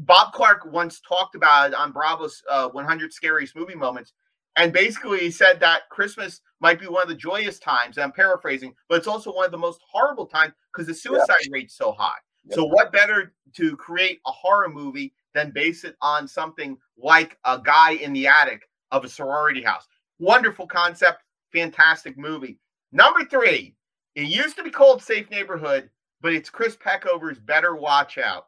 Bob 0.02 0.34
Clark 0.34 0.66
once 0.72 1.02
talked 1.02 1.36
about 1.36 1.70
it 1.70 1.76
on 1.76 1.92
Bravo's 1.92 2.42
uh, 2.50 2.70
100 2.70 3.12
Scariest 3.12 3.56
Movie 3.56 3.76
Moments, 3.76 4.14
and 4.56 4.72
basically 4.72 5.20
he 5.20 5.32
said 5.32 5.60
that 5.60 5.90
Christmas 5.90 6.42
might 6.60 6.80
be 6.80 6.88
one 6.88 7.04
of 7.04 7.10
the 7.10 7.16
joyous 7.16 7.60
times. 7.60 7.98
I'm 7.98 8.12
paraphrasing, 8.12 8.74
but 8.88 8.98
it's 8.98 9.08
also 9.08 9.34
one 9.34 9.46
of 9.46 9.52
the 9.52 9.58
most 9.58 9.82
horrible 9.90 10.26
times 10.26 10.54
because 10.72 10.88
the 10.88 10.94
suicide 10.94 11.36
yeah. 11.44 11.50
rate's 11.52 11.76
so 11.76 11.92
high. 11.92 12.18
So 12.50 12.66
what 12.66 12.92
better 12.92 13.34
to 13.54 13.78
create 13.78 14.20
a 14.26 14.32
horror 14.32 14.68
movie 14.68 15.14
than 15.36 15.52
base 15.52 15.84
it 15.84 15.96
on 16.02 16.28
something 16.28 16.76
like 16.98 17.38
a 17.46 17.60
guy 17.64 17.92
in 17.94 18.14
the 18.14 18.26
attic 18.26 18.64
of 18.92 19.06
a 19.06 19.10
sorority 19.10 19.62
house. 19.62 19.88
Wonderful 20.20 20.68
concept, 20.68 21.24
fantastic 21.52 22.18
movie. 22.18 22.60
Number 22.92 23.24
three, 23.26 23.76
it 24.16 24.28
used 24.28 24.58
to 24.58 24.64
be 24.64 24.70
called 24.70 25.02
Safe 25.02 25.30
Neighborhood, 25.30 25.90
but 26.22 26.34
it's 26.34 26.50
Chris 26.50 26.76
Peckover's 26.76 27.40
Better 27.40 27.76
Watch 27.76 28.18
Out. 28.18 28.48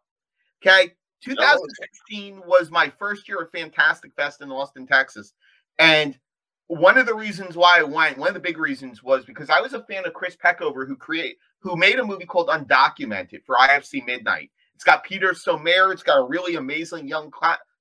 Okay. 0.62 0.94
2016 1.24 2.42
was 2.46 2.70
my 2.70 2.92
first 3.00 3.30
year 3.30 3.42
of 3.42 3.52
Fantastic 3.52 4.14
Fest 4.14 4.42
in 4.42 4.52
Austin, 4.52 4.86
Texas. 4.86 5.34
And 5.80 6.20
one 6.68 6.98
of 6.98 7.06
the 7.06 7.16
reasons 7.16 7.56
why 7.56 7.80
I 7.80 7.84
went, 7.84 8.18
one 8.18 8.28
of 8.28 8.34
the 8.34 8.40
big 8.40 8.58
reasons 8.58 9.02
was 9.02 9.24
because 9.24 9.50
I 9.50 9.62
was 9.62 9.74
a 9.74 9.84
fan 9.84 10.06
of 10.06 10.14
Chris 10.14 10.36
Peckover, 10.36 10.86
who 10.86 10.98
create 10.98 11.38
who 11.60 11.78
made 11.78 12.00
a 12.00 12.04
movie 12.04 12.26
called 12.26 12.50
Undocumented 12.50 13.46
for 13.46 13.56
IFC 13.56 14.06
Midnight. 14.06 14.52
It's 14.76 14.84
got 14.84 15.06
Peter 15.06 15.32
Stormare. 15.32 15.94
It's 15.94 16.04
got 16.04 16.20
a 16.20 16.28
really 16.28 16.56
amazing 16.56 17.08
young 17.08 17.32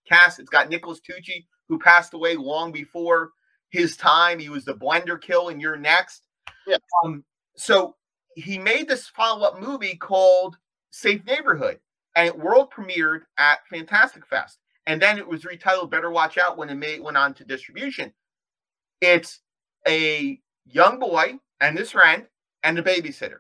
cast. 0.09 0.39
It's 0.39 0.51
got 0.51 0.69
Nicholas 0.69 1.01
Tucci, 1.01 1.47
who 1.69 1.79
passed 1.79 2.15
away 2.15 2.37
long 2.37 2.73
before 2.73 3.31
his 3.71 3.97
time. 3.97 4.39
He 4.39 4.49
was 4.49 4.65
the 4.65 4.75
Blender 4.75 5.21
Kill 5.21 5.49
in 5.49 5.61
You're 5.61 5.77
Next. 5.77 6.23
Yeah. 6.67 6.77
Um, 7.05 7.25
so 7.57 7.97
he 8.35 8.59
made 8.59 8.89
this 8.89 9.09
follow-up 9.09 9.61
movie 9.61 9.97
called 9.97 10.57
Safe 10.91 11.25
Neighborhood, 11.25 11.79
and 12.17 12.29
it 12.29 12.39
world 12.39 12.71
premiered 12.71 13.23
at 13.39 13.67
Fantastic 13.69 14.27
Fest. 14.27 14.59
And 14.87 15.01
then 15.01 15.19
it 15.19 15.27
was 15.27 15.43
retitled 15.43 15.91
Better 15.91 16.11
Watch 16.11 16.39
Out 16.39 16.59
when 16.59 16.69
it 16.69 16.75
made 16.75 17.01
went 17.01 17.17
on 17.17 17.35
to 17.35 17.45
distribution. 17.45 18.13
It's 19.01 19.41
a 19.87 20.41
young 20.67 20.99
boy 20.99 21.39
and 21.61 21.79
his 21.79 21.93
friend 21.93 22.27
and 22.63 22.79
a 22.79 22.83
babysitter. 22.83 23.39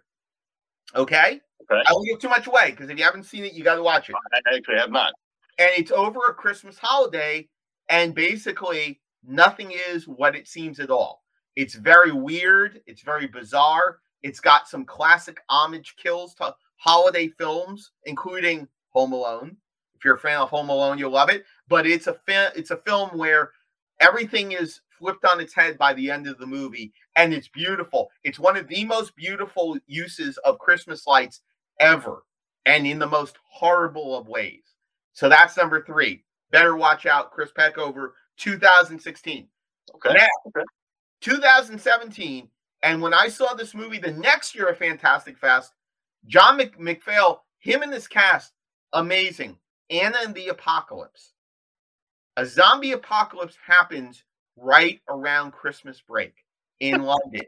Okay? 0.95 1.41
okay. 1.63 1.83
I 1.87 1.93
won't 1.93 2.07
give 2.07 2.21
too 2.21 2.29
much 2.29 2.47
away 2.47 2.71
because 2.71 2.91
if 2.91 2.99
you 2.99 3.05
haven't 3.05 3.25
seen 3.25 3.45
it, 3.45 3.55
you 3.55 3.65
got 3.65 3.77
to 3.77 3.83
watch 3.83 4.09
it. 4.09 4.17
I 4.33 4.57
actually 4.57 4.79
have 4.79 4.91
not. 4.91 5.13
And 5.59 5.71
it's 5.77 5.91
over 5.91 6.21
a 6.29 6.35
Christmas 6.35 6.79
holiday, 6.79 7.49
and 7.89 8.15
basically 8.15 9.01
nothing 9.25 9.73
is 9.91 10.09
what 10.09 10.35
it 10.37 10.49
seems 10.49 10.81
at 10.81 10.91
all. 10.91 11.23
It's 11.57 11.75
very 11.75 12.13
weird. 12.13 12.81
It's 12.87 13.03
very 13.03 13.27
bizarre. 13.27 13.99
It's 14.23 14.41
got 14.41 14.69
some 14.69 14.85
classic 14.85 15.41
homage 15.49 15.97
kills 15.97 16.35
to 16.35 16.55
holiday 16.77 17.29
films, 17.29 17.93
including 18.05 18.69
Home 18.91 19.13
Alone. 19.13 19.57
If 19.95 20.05
you're 20.05 20.17
a 20.17 20.19
fan 20.19 20.39
of 20.39 20.51
Home 20.51 20.69
Alone, 20.69 20.99
you'll 20.99 21.11
love 21.11 21.31
it. 21.31 21.45
But 21.69 21.87
it's 21.87 22.07
a 22.07 22.17
it's 22.57 22.71
a 22.71 22.77
film 22.79 23.11
where 23.17 23.51
everything 24.01 24.53
is 24.53 24.81
flipped 24.99 25.25
on 25.25 25.41
its 25.41 25.55
head 25.55 25.77
by 25.79 25.93
the 25.95 26.11
end 26.11 26.27
of 26.27 26.39
the 26.39 26.47
movie, 26.47 26.93
and 27.17 27.35
it's 27.35 27.49
beautiful. 27.49 28.11
It's 28.25 28.39
one 28.39 28.57
of 28.57 28.69
the 28.69 28.85
most 28.85 29.15
beautiful 29.17 29.79
uses 29.87 30.39
of 30.39 30.59
Christmas 30.59 31.07
lights 31.07 31.41
ever, 31.81 32.23
and 32.67 32.87
in 32.87 32.99
the 32.99 33.07
most 33.07 33.37
horrible 33.49 34.17
of 34.17 34.29
ways. 34.29 34.63
So 35.13 35.29
that's 35.29 35.57
number 35.57 35.85
three. 35.85 36.25
Better 36.53 36.77
watch 36.77 37.07
out, 37.07 37.33
Chris 37.33 37.51
Peckover, 37.51 38.11
2016. 38.37 39.49
Okay. 39.97 40.15
Now, 40.15 40.27
okay. 40.49 40.65
2017, 41.23 42.49
and 42.83 43.01
when 43.03 43.15
I 43.15 43.29
saw 43.29 43.55
this 43.55 43.75
movie 43.75 43.99
the 43.99 44.13
next 44.13 44.55
year 44.55 44.69
of 44.69 44.79
Fantastic 44.79 45.39
Fest, 45.39 45.73
John 46.27 46.57
Mc- 46.57 46.79
McPhail, 46.79 47.39
him 47.59 47.83
and 47.83 47.93
his 47.93 48.07
cast, 48.07 48.53
amazing. 48.93 49.59
Anna 49.91 50.19
and 50.23 50.35
the 50.35 50.49
Apocalypse. 50.49 51.33
A 52.37 52.47
zombie 52.47 52.93
apocalypse 52.93 53.57
happens 53.65 54.25
right 54.57 55.01
around 55.09 55.53
Christmas 55.53 56.01
break 56.01 56.35
in 56.81 57.03
London. 57.03 57.43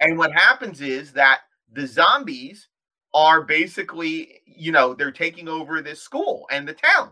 and 0.00 0.16
what 0.16 0.32
happens 0.32 0.80
is 0.80 1.12
that 1.12 1.40
the 1.72 1.86
zombies 1.86 2.68
are 3.12 3.42
basically, 3.42 4.40
you 4.46 4.70
know, 4.70 4.94
they're 4.94 5.10
taking 5.10 5.48
over 5.48 5.82
this 5.82 6.00
school 6.00 6.46
and 6.50 6.66
the 6.66 6.74
town. 6.74 7.10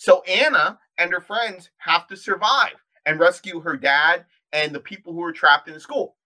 So 0.00 0.22
Anna 0.22 0.78
and 0.96 1.12
her 1.12 1.20
friends 1.20 1.68
have 1.76 2.06
to 2.06 2.16
survive 2.16 2.82
and 3.04 3.20
rescue 3.20 3.60
her 3.60 3.76
dad 3.76 4.24
and 4.50 4.74
the 4.74 4.80
people 4.80 5.12
who 5.12 5.22
are 5.22 5.30
trapped 5.30 5.68
in 5.68 5.74
the 5.74 5.80
school. 5.80 6.16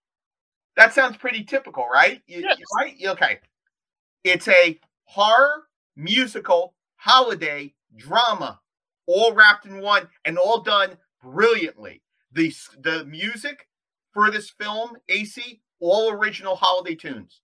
That 0.77 0.95
sounds 0.95 1.17
pretty 1.17 1.43
typical, 1.43 1.89
right? 1.93 2.23
Yes. 2.29 2.57
Right? 2.79 2.95
Okay. 3.05 3.41
It's 4.23 4.47
a 4.47 4.79
horror, 5.07 5.65
musical, 5.97 6.77
holiday, 6.99 7.75
drama, 7.97 8.61
all 9.09 9.33
wrapped 9.33 9.67
in 9.67 9.81
one 9.81 10.07
and 10.25 10.39
all 10.39 10.61
done 10.61 10.97
brilliantly. 11.21 12.01
The, 12.31 12.55
the 12.81 13.05
music 13.07 13.67
for 14.13 14.31
this 14.31 14.51
film, 14.51 14.93
AC, 15.09 15.61
all 15.81 16.13
original 16.13 16.55
holiday 16.55 16.95
tunes. 16.95 17.41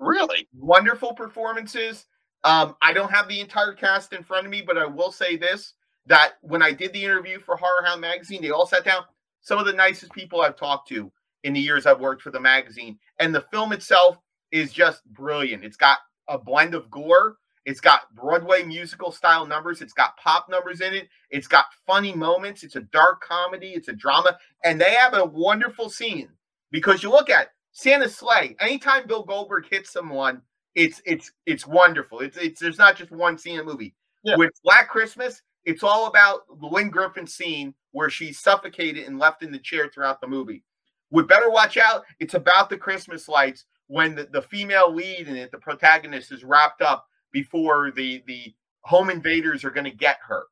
Really? 0.00 0.48
Wonderful 0.54 1.12
performances. 1.12 2.06
Um, 2.46 2.76
I 2.80 2.92
don't 2.92 3.10
have 3.10 3.26
the 3.28 3.40
entire 3.40 3.72
cast 3.72 4.12
in 4.12 4.22
front 4.22 4.46
of 4.46 4.52
me, 4.52 4.62
but 4.62 4.78
I 4.78 4.86
will 4.86 5.10
say 5.10 5.36
this 5.36 5.74
that 6.06 6.34
when 6.42 6.62
I 6.62 6.70
did 6.70 6.92
the 6.92 7.04
interview 7.04 7.40
for 7.40 7.56
Horror 7.56 7.84
Hound 7.84 8.00
magazine, 8.00 8.40
they 8.40 8.50
all 8.50 8.68
sat 8.68 8.84
down. 8.84 9.02
Some 9.40 9.58
of 9.58 9.66
the 9.66 9.72
nicest 9.72 10.12
people 10.12 10.40
I've 10.40 10.56
talked 10.56 10.88
to 10.90 11.10
in 11.42 11.52
the 11.54 11.60
years 11.60 11.86
I've 11.86 11.98
worked 11.98 12.22
for 12.22 12.30
the 12.30 12.38
magazine. 12.38 13.00
And 13.18 13.34
the 13.34 13.40
film 13.40 13.72
itself 13.72 14.18
is 14.52 14.72
just 14.72 15.04
brilliant. 15.06 15.64
It's 15.64 15.76
got 15.76 15.98
a 16.28 16.38
blend 16.38 16.76
of 16.76 16.88
gore, 16.88 17.36
it's 17.64 17.80
got 17.80 18.14
Broadway 18.14 18.62
musical 18.62 19.10
style 19.10 19.44
numbers, 19.44 19.82
it's 19.82 19.92
got 19.92 20.16
pop 20.16 20.48
numbers 20.48 20.80
in 20.80 20.94
it, 20.94 21.08
it's 21.30 21.48
got 21.48 21.66
funny 21.84 22.14
moments, 22.14 22.62
it's 22.62 22.76
a 22.76 22.80
dark 22.80 23.20
comedy, 23.22 23.70
it's 23.70 23.88
a 23.88 23.92
drama, 23.92 24.38
and 24.64 24.80
they 24.80 24.94
have 24.94 25.14
a 25.14 25.24
wonderful 25.24 25.90
scene 25.90 26.28
because 26.70 27.02
you 27.02 27.10
look 27.10 27.28
at 27.28 27.48
Santa's 27.72 28.14
Slay. 28.14 28.54
Anytime 28.60 29.08
Bill 29.08 29.24
Goldberg 29.24 29.66
hits 29.68 29.92
someone, 29.92 30.42
it's 30.76 31.02
it's 31.04 31.32
it's 31.46 31.66
wonderful. 31.66 32.20
It's 32.20 32.36
it's 32.36 32.60
there's 32.60 32.78
not 32.78 32.96
just 32.96 33.10
one 33.10 33.36
scene 33.38 33.58
in 33.58 33.66
the 33.66 33.72
movie. 33.72 33.94
Yeah. 34.22 34.36
With 34.36 34.52
Black 34.62 34.88
Christmas, 34.88 35.42
it's 35.64 35.82
all 35.82 36.06
about 36.06 36.42
the 36.60 36.66
Lynne 36.66 36.90
Griffin 36.90 37.26
scene 37.26 37.74
where 37.92 38.10
she's 38.10 38.38
suffocated 38.38 39.06
and 39.06 39.18
left 39.18 39.42
in 39.42 39.50
the 39.50 39.58
chair 39.58 39.88
throughout 39.92 40.20
the 40.20 40.26
movie. 40.28 40.62
With 41.10 41.28
Better 41.28 41.50
Watch 41.50 41.76
Out, 41.76 42.04
it's 42.20 42.34
about 42.34 42.68
the 42.68 42.76
Christmas 42.76 43.28
lights 43.28 43.64
when 43.86 44.14
the, 44.14 44.24
the 44.32 44.42
female 44.42 44.92
lead 44.92 45.28
in 45.28 45.36
it, 45.36 45.50
the 45.50 45.58
protagonist, 45.58 46.30
is 46.32 46.44
wrapped 46.44 46.82
up 46.82 47.06
before 47.32 47.90
the 47.96 48.22
the 48.26 48.54
home 48.82 49.10
invaders 49.10 49.64
are 49.64 49.70
going 49.70 49.84
to 49.84 49.90
get 49.90 50.18
her. 50.26 50.44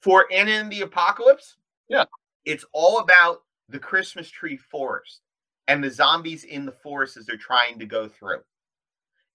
For 0.00 0.26
Anna 0.32 0.52
and 0.52 0.72
the 0.72 0.82
Apocalypse, 0.82 1.56
Yeah. 1.88 2.04
it's 2.44 2.64
all 2.72 2.98
about 3.00 3.42
the 3.68 3.78
Christmas 3.78 4.30
tree 4.30 4.56
forest 4.56 5.20
and 5.68 5.82
the 5.82 5.90
zombies 5.90 6.44
in 6.44 6.64
the 6.64 6.72
forest 6.72 7.16
as 7.16 7.26
they're 7.26 7.36
trying 7.36 7.78
to 7.80 7.86
go 7.86 8.08
through. 8.08 8.40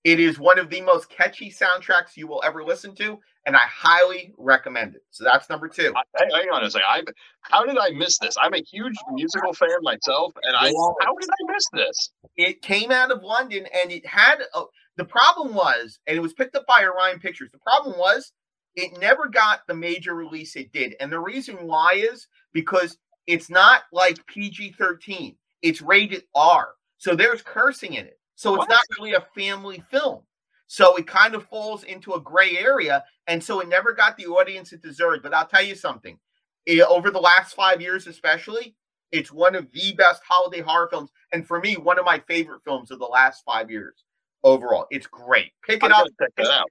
It 0.04 0.20
is 0.20 0.40
one 0.40 0.58
of 0.58 0.70
the 0.70 0.82
most 0.82 1.10
catchy 1.10 1.52
soundtracks 1.52 2.18
you 2.18 2.26
will 2.26 2.42
ever 2.44 2.64
listen 2.64 2.96
to, 2.96 3.20
and 3.46 3.56
I 3.56 3.62
highly 3.68 4.34
recommend 4.38 4.96
it. 4.96 5.04
So 5.12 5.24
that's 5.24 5.48
number 5.48 5.68
two. 5.68 5.94
I, 5.96 6.04
hang 6.18 6.50
on 6.52 6.64
a 6.64 6.72
second. 6.72 6.88
I, 6.90 7.04
how 7.42 7.66
did 7.66 7.78
I 7.78 7.92
miss 7.92 8.18
this? 8.18 8.36
I'm 8.42 8.54
a 8.56 8.64
huge 8.64 8.96
musical 9.14 9.54
fan 9.54 9.70
myself, 9.84 10.34
and 10.42 10.56
I 10.56 10.72
how 11.02 11.16
did 11.16 11.30
I 11.30 11.54
miss 11.54 11.64
this? 11.74 12.12
It 12.36 12.62
came 12.64 12.92
out 12.92 13.12
of 13.12 13.24
London, 13.24 13.68
and 13.76 13.92
it 13.92 14.04
had 14.06 14.38
a, 14.56 14.64
the 14.98 15.06
problem 15.06 15.54
was, 15.54 16.00
and 16.08 16.18
it 16.18 16.22
was 16.22 16.34
picked 16.34 16.56
up 16.56 16.66
by 16.66 16.84
Orion 16.84 17.20
Pictures. 17.20 17.52
The 17.52 17.60
problem 17.60 17.98
was, 18.00 18.32
it 18.76 19.00
never 19.00 19.28
got 19.28 19.68
the 19.68 19.76
major 19.76 20.16
release 20.16 20.56
it 20.56 20.72
did, 20.72 20.96
and 21.00 21.12
the 21.12 21.20
reason 21.20 21.58
why 21.68 21.92
is 21.96 22.28
because 22.54 22.98
it's 23.28 23.52
not 23.52 23.84
like 23.94 24.26
PG 24.26 24.72
13. 24.80 25.36
It's 25.62 25.82
rated 25.82 26.24
R, 26.34 26.70
so 26.98 27.16
there's 27.16 27.44
cursing 27.44 27.94
in 27.94 28.08
it. 28.08 28.18
So 28.42 28.56
it's 28.56 28.62
What? 28.62 28.70
not 28.70 28.82
really 28.98 29.14
a 29.14 29.22
family 29.36 29.84
film. 29.92 30.24
So 30.66 30.96
it 30.96 31.06
kind 31.06 31.36
of 31.36 31.46
falls 31.46 31.84
into 31.84 32.14
a 32.14 32.20
gray 32.20 32.58
area, 32.58 33.04
and 33.28 33.44
so 33.44 33.60
it 33.60 33.68
never 33.68 33.94
got 33.94 34.18
the 34.18 34.26
audience 34.26 34.74
it 34.74 34.82
deserved. 34.82 35.22
But 35.22 35.32
I'll 35.32 35.46
tell 35.46 35.62
you 35.62 35.76
something: 35.76 36.18
eh, 36.66 36.80
over 36.82 37.12
the 37.12 37.20
last 37.20 37.54
five 37.54 37.82
years, 37.82 38.08
especially, 38.08 38.76
it's 39.12 39.32
one 39.32 39.54
of 39.54 39.72
the 39.72 39.94
best 39.94 40.24
holiday 40.28 40.62
horror 40.62 40.88
films, 40.90 41.12
and 41.32 41.46
for 41.46 41.60
me, 41.60 41.78
one 41.78 42.00
of 42.00 42.06
my 42.06 42.18
favorite 42.28 42.64
films 42.64 42.90
of 42.90 42.98
the 42.98 43.06
last 43.06 43.44
five 43.46 43.70
years 43.70 44.06
overall. 44.44 44.88
It's 44.90 45.06
great. 45.06 45.52
Pick 45.64 45.84
I'm 45.84 45.92
it 45.92 45.98
up. 45.98 46.08
check 46.20 46.32
that 46.38 46.48
out. 46.48 46.68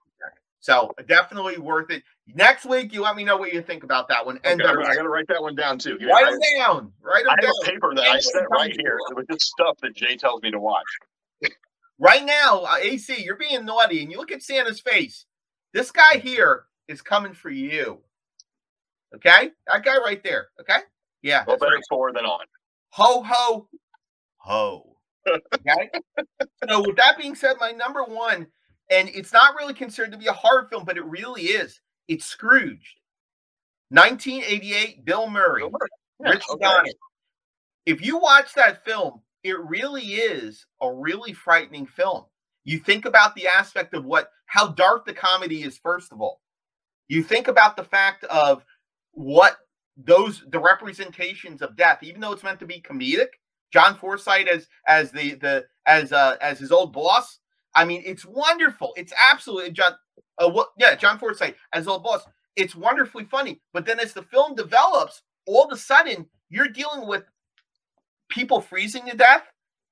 So 0.58 0.90
definitely 1.06 1.58
worth 1.58 1.90
it. 1.92 2.02
Next 2.34 2.66
week, 2.66 2.92
you 2.92 3.02
let 3.02 3.14
me 3.14 3.22
know 3.22 3.36
what 3.36 3.52
you 3.52 3.62
think 3.62 3.84
about 3.84 4.08
that 4.08 4.26
one. 4.26 4.40
And 4.42 4.60
Okay, 4.60 4.88
I 4.90 4.96
gotta 4.96 5.08
write 5.08 5.28
that 5.28 5.40
one 5.40 5.54
down 5.54 5.78
too. 5.78 5.96
write 6.02 6.26
I, 6.26 6.30
them 6.32 6.40
down. 6.58 6.92
Write 7.00 7.24
them 7.26 7.34
I 7.38 7.44
have 7.46 7.54
down. 7.54 7.62
a 7.62 7.66
paper 7.66 7.94
that 7.94 8.04
I 8.08 8.18
set 8.18 8.50
right 8.50 8.74
here 8.76 8.98
with 9.14 9.28
just 9.28 9.42
stuff 9.42 9.78
that 9.82 9.94
Jay 9.94 10.16
tells 10.16 10.42
me 10.42 10.50
to 10.50 10.58
watch. 10.58 10.84
Right 12.00 12.24
now, 12.24 12.62
uh, 12.62 12.76
AC, 12.80 13.22
you're 13.22 13.36
being 13.36 13.66
naughty, 13.66 14.02
and 14.02 14.10
you 14.10 14.16
look 14.16 14.32
at 14.32 14.42
Santa's 14.42 14.80
face. 14.80 15.26
This 15.74 15.90
guy 15.92 16.16
here 16.16 16.64
is 16.88 17.02
coming 17.02 17.34
for 17.34 17.50
you. 17.50 17.98
Okay, 19.14 19.50
that 19.66 19.84
guy 19.84 19.98
right 19.98 20.22
there. 20.24 20.48
Okay, 20.58 20.78
yeah. 21.22 21.44
Well, 21.46 21.58
better 21.58 21.72
right. 21.72 22.14
than 22.14 22.24
on. 22.24 22.46
Ho 22.90 23.22
ho 23.22 23.68
ho. 24.38 24.86
Okay. 25.54 25.90
so 26.66 26.80
with 26.80 26.96
that 26.96 27.18
being 27.18 27.34
said, 27.34 27.56
my 27.60 27.72
number 27.72 28.02
one, 28.02 28.46
and 28.90 29.10
it's 29.10 29.34
not 29.34 29.54
really 29.54 29.74
considered 29.74 30.12
to 30.12 30.18
be 30.18 30.26
a 30.26 30.32
horror 30.32 30.66
film, 30.70 30.86
but 30.86 30.96
it 30.96 31.04
really 31.04 31.42
is. 31.42 31.78
It's 32.08 32.24
Scrooged. 32.24 33.00
1988, 33.90 35.04
Bill 35.04 35.28
Murray. 35.28 35.60
Bill 35.60 35.70
Murray. 35.70 35.88
Yeah, 36.20 36.30
Rich 36.30 36.44
okay. 36.50 36.64
Donner. 36.64 36.90
If 37.84 38.04
you 38.04 38.16
watch 38.16 38.54
that 38.54 38.82
film, 38.84 39.20
it 39.42 39.58
really 39.60 40.02
is 40.02 40.66
a 40.80 40.92
really 40.92 41.32
frightening 41.32 41.86
film. 41.86 42.24
You 42.64 42.78
think 42.78 43.04
about 43.04 43.34
the 43.34 43.46
aspect 43.46 43.94
of 43.94 44.04
what 44.04 44.30
how 44.46 44.68
dark 44.68 45.06
the 45.06 45.12
comedy 45.12 45.62
is, 45.62 45.78
first 45.78 46.12
of 46.12 46.20
all. 46.20 46.40
You 47.08 47.22
think 47.22 47.48
about 47.48 47.76
the 47.76 47.84
fact 47.84 48.24
of 48.24 48.64
what 49.12 49.56
those 49.96 50.44
the 50.50 50.60
representations 50.60 51.62
of 51.62 51.76
death, 51.76 52.02
even 52.02 52.20
though 52.20 52.32
it's 52.32 52.42
meant 52.42 52.60
to 52.60 52.66
be 52.66 52.80
comedic. 52.80 53.28
John 53.72 53.96
Forsythe 53.96 54.48
as 54.48 54.66
as 54.86 55.10
the 55.10 55.34
the 55.34 55.66
as 55.86 56.12
uh 56.12 56.36
as 56.40 56.58
his 56.58 56.72
old 56.72 56.92
boss, 56.92 57.38
I 57.74 57.84
mean, 57.84 58.02
it's 58.04 58.26
wonderful. 58.26 58.92
It's 58.96 59.12
absolutely 59.16 59.72
John. 59.72 59.92
Uh, 60.38 60.48
what? 60.48 60.68
Yeah, 60.78 60.94
John 60.94 61.18
Forsythe 61.18 61.54
as 61.72 61.88
old 61.88 62.02
boss. 62.02 62.22
It's 62.56 62.74
wonderfully 62.74 63.24
funny. 63.24 63.60
But 63.72 63.86
then 63.86 64.00
as 64.00 64.12
the 64.12 64.22
film 64.22 64.54
develops, 64.54 65.22
all 65.46 65.64
of 65.64 65.72
a 65.72 65.76
sudden 65.76 66.26
you're 66.48 66.68
dealing 66.68 67.06
with 67.06 67.24
people 68.30 68.60
freezing 68.60 69.06
to 69.06 69.16
death. 69.16 69.44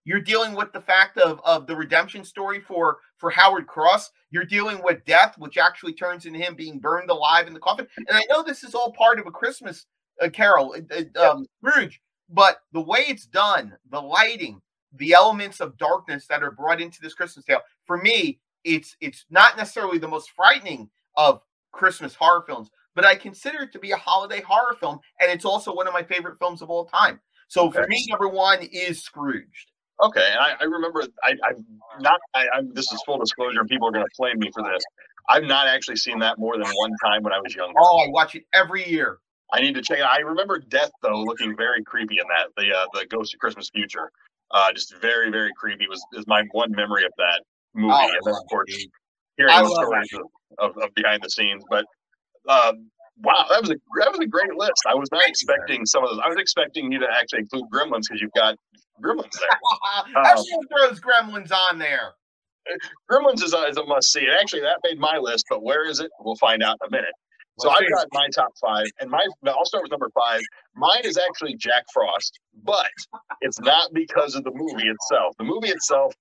You're 0.04 0.20
dealing 0.20 0.54
with 0.54 0.72
the 0.72 0.80
fact 0.80 1.18
of, 1.18 1.40
of 1.44 1.66
the 1.66 1.76
redemption 1.76 2.24
story 2.24 2.60
for 2.60 2.98
for 3.18 3.30
Howard 3.30 3.66
Cross. 3.66 4.10
You're 4.30 4.44
dealing 4.44 4.82
with 4.82 5.04
death, 5.04 5.34
which 5.36 5.58
actually 5.58 5.92
turns 5.92 6.24
into 6.24 6.38
him 6.38 6.54
being 6.54 6.78
burned 6.78 7.10
alive 7.10 7.46
in 7.46 7.52
the 7.52 7.60
coffin. 7.60 7.86
And 7.96 8.16
I 8.16 8.24
know 8.30 8.42
this 8.42 8.64
is 8.64 8.74
all 8.74 8.92
part 8.92 9.18
of 9.18 9.26
a 9.26 9.30
Christmas 9.30 9.86
uh, 10.22 10.30
Carol, 10.30 10.74
uh, 10.90 11.02
uh 11.14 11.30
um, 11.30 11.46
Scrooge, 11.58 12.00
but 12.30 12.60
the 12.72 12.80
way 12.80 13.00
it's 13.00 13.26
done, 13.26 13.76
the 13.90 14.00
lighting, 14.00 14.60
the 14.94 15.12
elements 15.12 15.60
of 15.60 15.76
darkness 15.76 16.26
that 16.28 16.42
are 16.42 16.50
brought 16.50 16.80
into 16.80 16.98
this 17.02 17.14
Christmas 17.14 17.44
tale, 17.44 17.60
for 17.84 17.98
me, 17.98 18.40
it's 18.64 18.96
it's 19.00 19.26
not 19.30 19.56
necessarily 19.56 19.98
the 19.98 20.08
most 20.08 20.30
frightening 20.30 20.88
of 21.16 21.42
Christmas 21.72 22.14
horror 22.14 22.44
films, 22.46 22.70
but 22.94 23.04
I 23.04 23.14
consider 23.14 23.62
it 23.62 23.72
to 23.72 23.78
be 23.78 23.92
a 23.92 23.96
holiday 23.96 24.40
horror 24.40 24.76
film, 24.80 25.00
and 25.20 25.30
it's 25.30 25.44
also 25.44 25.74
one 25.74 25.86
of 25.86 25.92
my 25.92 26.02
favorite 26.02 26.38
films 26.38 26.62
of 26.62 26.70
all 26.70 26.86
time. 26.86 27.20
So 27.48 27.66
okay. 27.66 27.82
for 27.82 27.88
me, 27.88 28.06
number 28.08 28.28
one 28.28 28.62
is 28.62 29.02
Scrooged. 29.02 29.72
Okay, 30.00 30.24
and 30.30 30.38
I, 30.38 30.54
I 30.60 30.64
remember 30.64 31.02
I, 31.24 31.34
I'm 31.48 31.66
not. 32.00 32.20
I, 32.34 32.46
am 32.56 32.72
this 32.72 32.92
is 32.92 33.02
full 33.04 33.18
disclosure, 33.18 33.60
and 33.60 33.68
people 33.68 33.88
are 33.88 33.90
going 33.90 34.04
to 34.04 34.14
flame 34.16 34.38
me 34.38 34.50
for 34.54 34.62
this. 34.62 34.82
I've 35.28 35.44
not 35.44 35.66
actually 35.66 35.96
seen 35.96 36.20
that 36.20 36.38
more 36.38 36.56
than 36.56 36.66
one 36.66 36.92
time 37.04 37.22
when 37.22 37.32
I 37.32 37.40
was 37.40 37.54
younger. 37.54 37.74
Oh, 37.78 37.98
I 38.06 38.08
watch 38.08 38.34
it 38.34 38.44
every 38.54 38.88
year. 38.88 39.18
I 39.52 39.60
need 39.60 39.74
to 39.74 39.82
check 39.82 39.98
it. 39.98 40.04
I 40.04 40.18
remember 40.18 40.58
Death 40.58 40.90
though 41.02 41.22
looking 41.22 41.56
very 41.56 41.82
creepy 41.82 42.18
in 42.20 42.26
that 42.28 42.48
the 42.56 42.72
uh, 42.72 42.84
the 42.92 43.06
Ghost 43.06 43.34
of 43.34 43.40
Christmas 43.40 43.70
Future, 43.70 44.12
uh, 44.52 44.72
just 44.72 44.94
very 45.00 45.30
very 45.30 45.50
creepy 45.56 45.88
was 45.88 46.04
is 46.12 46.26
my 46.28 46.44
one 46.52 46.70
memory 46.70 47.04
of 47.04 47.12
that 47.18 47.42
movie, 47.74 47.92
oh, 47.92 48.08
and 48.08 48.20
then 48.24 48.34
of 48.34 48.46
course 48.48 48.86
hearing 49.36 49.54
the 49.56 49.68
stories 49.68 50.08
of, 50.12 50.76
of, 50.76 50.82
of, 50.82 50.94
behind 50.94 51.22
the 51.22 51.30
scenes. 51.30 51.64
But 51.70 51.86
um, 52.48 52.90
wow, 53.22 53.46
that 53.50 53.60
was 53.60 53.70
a 53.70 53.76
that 54.00 54.10
was 54.10 54.20
a 54.20 54.26
great 54.26 54.54
list. 54.54 54.82
I 54.88 54.94
was 54.94 55.08
not 55.12 55.22
expecting 55.26 55.86
some 55.86 56.04
of 56.04 56.10
those. 56.10 56.20
I 56.24 56.28
was 56.28 56.38
expecting 56.38 56.92
you 56.92 56.98
to 57.00 57.06
actually 57.10 57.40
include 57.40 57.64
Gremlins 57.72 58.02
because 58.08 58.20
you've 58.20 58.32
got 58.36 58.56
Gremlins 59.02 59.32
there. 59.38 60.24
um, 60.24 60.44
throws 60.70 61.00
Gremlins 61.00 61.52
on 61.52 61.78
there. 61.78 62.12
Gremlins 63.10 63.42
is 63.42 63.54
a, 63.54 63.64
is 63.64 63.76
a 63.76 63.84
must 63.84 64.12
see. 64.12 64.26
Actually, 64.40 64.60
that 64.60 64.78
made 64.84 64.98
my 64.98 65.16
list, 65.16 65.46
but 65.48 65.62
where 65.62 65.88
is 65.88 66.00
it? 66.00 66.10
We'll 66.20 66.36
find 66.36 66.62
out 66.62 66.76
in 66.82 66.88
a 66.88 66.90
minute. 66.90 67.14
So 67.60 67.70
I've 67.70 67.88
got 67.90 68.06
my 68.12 68.28
top 68.32 68.52
five, 68.60 68.86
and 69.00 69.10
my 69.10 69.26
I'll 69.46 69.64
start 69.64 69.82
with 69.82 69.90
number 69.90 70.10
five. 70.14 70.40
Mine 70.76 71.00
is 71.04 71.18
actually 71.18 71.56
Jack 71.56 71.84
Frost, 71.92 72.38
but 72.62 72.90
it's 73.40 73.58
not 73.60 73.92
because 73.92 74.36
of 74.36 74.44
the 74.44 74.52
movie 74.52 74.88
itself. 74.88 75.34
The 75.38 75.44
movie 75.44 75.68
itself, 75.68 76.14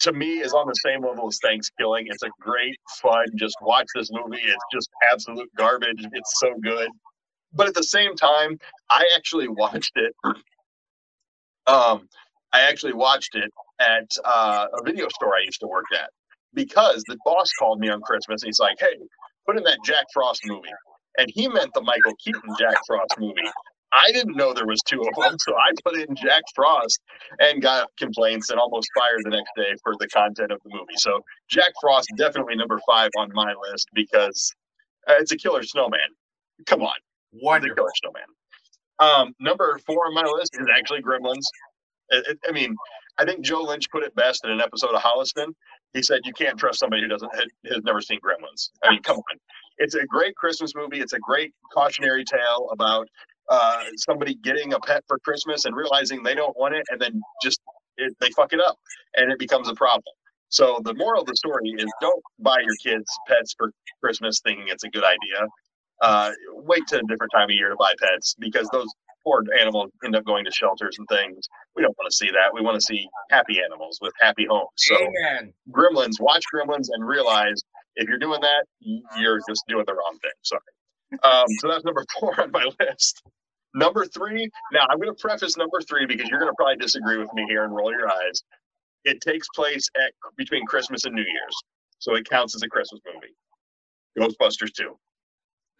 to 0.00 0.12
me, 0.12 0.40
is 0.40 0.52
on 0.52 0.66
the 0.66 0.74
same 0.84 1.04
level 1.04 1.28
as 1.28 1.38
Thanksgiving. 1.42 2.06
It's 2.08 2.22
a 2.22 2.30
great 2.40 2.76
fun. 3.02 3.26
Just 3.36 3.56
watch 3.62 3.86
this 3.94 4.10
movie. 4.12 4.42
It's 4.42 4.64
just 4.72 4.88
absolute 5.10 5.48
garbage. 5.56 6.06
It's 6.12 6.32
so 6.40 6.54
good. 6.62 6.88
But 7.52 7.68
at 7.68 7.74
the 7.74 7.84
same 7.84 8.14
time, 8.16 8.58
I 8.90 9.04
actually 9.16 9.48
watched 9.48 9.92
it. 9.96 10.14
Um, 11.66 12.08
I 12.52 12.60
actually 12.60 12.92
watched 12.92 13.34
it 13.34 13.50
at 13.80 14.08
uh, 14.24 14.66
a 14.78 14.84
video 14.84 15.08
store 15.08 15.34
I 15.34 15.42
used 15.44 15.60
to 15.60 15.66
work 15.66 15.86
at 15.94 16.10
because 16.52 17.02
the 17.08 17.16
boss 17.24 17.50
called 17.58 17.80
me 17.80 17.88
on 17.88 18.00
Christmas 18.02 18.42
and 18.42 18.48
he's 18.48 18.60
like, 18.60 18.76
"Hey, 18.78 18.96
put 19.46 19.56
in 19.56 19.64
that 19.64 19.78
Jack 19.84 20.04
Frost 20.12 20.42
movie. 20.46 20.68
And 21.16 21.30
he 21.32 21.48
meant 21.48 21.70
the 21.74 21.82
Michael 21.82 22.14
Keaton 22.24 22.54
Jack 22.58 22.76
Frost 22.86 23.14
movie. 23.18 23.34
I 23.94 24.10
didn't 24.12 24.36
know 24.36 24.52
there 24.52 24.66
was 24.66 24.82
two 24.82 25.00
of 25.00 25.14
them, 25.22 25.36
so 25.38 25.54
I 25.54 25.70
put 25.84 25.96
in 25.96 26.14
Jack 26.16 26.42
Frost 26.54 27.00
and 27.38 27.62
got 27.62 27.88
complaints 27.96 28.50
and 28.50 28.58
almost 28.58 28.88
fired 28.98 29.20
the 29.22 29.30
next 29.30 29.50
day 29.56 29.74
for 29.82 29.94
the 29.98 30.08
content 30.08 30.50
of 30.50 30.60
the 30.64 30.70
movie. 30.70 30.96
So 30.96 31.20
Jack 31.48 31.72
Frost 31.80 32.08
definitely 32.16 32.56
number 32.56 32.80
five 32.86 33.10
on 33.16 33.30
my 33.32 33.54
list 33.70 33.88
because 33.94 34.52
uh, 35.08 35.14
it's 35.18 35.32
a 35.32 35.36
killer 35.36 35.62
snowman. 35.62 36.00
Come 36.66 36.82
on, 36.82 36.94
wonderful 37.32 37.76
killer 37.76 37.92
snowman. 37.96 38.22
Um, 38.98 39.34
number 39.38 39.78
four 39.86 40.06
on 40.06 40.14
my 40.14 40.24
list 40.24 40.56
is 40.60 40.66
actually 40.76 41.02
Gremlins. 41.02 41.44
It, 42.10 42.26
it, 42.28 42.38
I 42.48 42.52
mean, 42.52 42.74
I 43.18 43.24
think 43.24 43.44
Joe 43.44 43.62
Lynch 43.62 43.90
put 43.90 44.02
it 44.02 44.14
best 44.16 44.44
in 44.44 44.50
an 44.50 44.60
episode 44.60 44.94
of 44.94 45.02
Holliston. 45.02 45.52
He 45.92 46.02
said 46.02 46.20
you 46.24 46.32
can't 46.32 46.58
trust 46.58 46.80
somebody 46.80 47.02
who 47.02 47.08
doesn't 47.08 47.30
has 47.34 47.82
never 47.84 48.00
seen 48.00 48.18
Gremlins. 48.20 48.70
I 48.82 48.90
mean, 48.90 49.02
come 49.02 49.16
on. 49.16 49.38
It's 49.78 49.94
a 49.94 50.04
great 50.06 50.34
Christmas 50.36 50.74
movie. 50.74 51.00
It's 51.00 51.12
a 51.12 51.18
great 51.20 51.52
cautionary 51.72 52.24
tale 52.24 52.68
about 52.72 53.08
uh, 53.50 53.84
somebody 53.96 54.34
getting 54.36 54.72
a 54.72 54.80
pet 54.80 55.02
for 55.06 55.18
Christmas 55.20 55.64
and 55.64 55.76
realizing 55.76 56.22
they 56.22 56.34
don't 56.34 56.56
want 56.56 56.74
it, 56.74 56.84
and 56.90 57.00
then 57.00 57.20
just 57.42 57.60
it, 57.96 58.14
they 58.20 58.30
fuck 58.30 58.52
it 58.52 58.60
up, 58.60 58.76
and 59.16 59.30
it 59.30 59.38
becomes 59.38 59.68
a 59.68 59.74
problem. 59.74 60.14
So 60.48 60.80
the 60.84 60.94
moral 60.94 61.22
of 61.22 61.26
the 61.26 61.36
story 61.36 61.74
is 61.78 61.86
don't 62.00 62.22
buy 62.38 62.58
your 62.60 62.76
kids 62.84 63.06
pets 63.26 63.54
for 63.58 63.72
Christmas 64.02 64.40
thinking 64.44 64.66
it's 64.68 64.84
a 64.84 64.88
good 64.88 65.04
idea. 65.04 65.48
Uh, 66.00 66.30
wait 66.52 66.86
to 66.88 66.98
a 66.98 67.02
different 67.08 67.32
time 67.34 67.48
of 67.50 67.54
year 67.54 67.70
to 67.70 67.76
buy 67.76 67.92
pets 68.00 68.34
because 68.38 68.68
those 68.72 68.88
poor 69.24 69.42
animals 69.58 69.90
end 70.04 70.14
up 70.14 70.24
going 70.24 70.44
to 70.44 70.50
shelters 70.50 70.96
and 70.98 71.08
things. 71.08 71.48
We 71.74 71.82
don't 71.82 71.96
want 71.98 72.10
to 72.10 72.16
see 72.16 72.30
that. 72.30 72.52
We 72.52 72.60
want 72.60 72.76
to 72.76 72.80
see 72.80 73.08
happy 73.30 73.60
animals 73.64 73.98
with 74.00 74.12
happy 74.20 74.46
homes. 74.48 74.68
So, 74.76 74.96
Amen. 74.96 75.52
Gremlins, 75.70 76.20
watch 76.20 76.44
Gremlins 76.54 76.88
and 76.92 77.06
realize 77.06 77.62
if 77.96 78.08
you're 78.08 78.18
doing 78.18 78.40
that, 78.40 78.64
you're 79.16 79.40
just 79.48 79.64
doing 79.68 79.84
the 79.86 79.94
wrong 79.94 80.18
thing. 80.22 80.32
Sorry. 80.42 80.60
Um, 81.22 81.46
so 81.60 81.68
that's 81.68 81.84
number 81.84 82.04
four 82.18 82.40
on 82.40 82.50
my 82.50 82.66
list. 82.80 83.22
Number 83.74 84.06
three. 84.06 84.48
Now 84.72 84.86
I'm 84.90 84.98
going 84.98 85.14
to 85.14 85.20
preface 85.20 85.56
number 85.56 85.80
three 85.80 86.06
because 86.06 86.28
you're 86.28 86.38
going 86.38 86.50
to 86.50 86.56
probably 86.56 86.76
disagree 86.76 87.18
with 87.18 87.32
me 87.34 87.44
here 87.48 87.64
and 87.64 87.74
roll 87.74 87.90
your 87.90 88.08
eyes. 88.08 88.42
It 89.04 89.20
takes 89.20 89.48
place 89.54 89.88
at 89.96 90.12
between 90.36 90.64
Christmas 90.66 91.04
and 91.04 91.14
New 91.14 91.22
Year's, 91.22 91.56
so 91.98 92.14
it 92.14 92.28
counts 92.28 92.54
as 92.54 92.62
a 92.62 92.68
Christmas 92.68 93.00
movie. 93.12 93.34
Ghostbusters 94.18 94.72
2. 94.72 94.96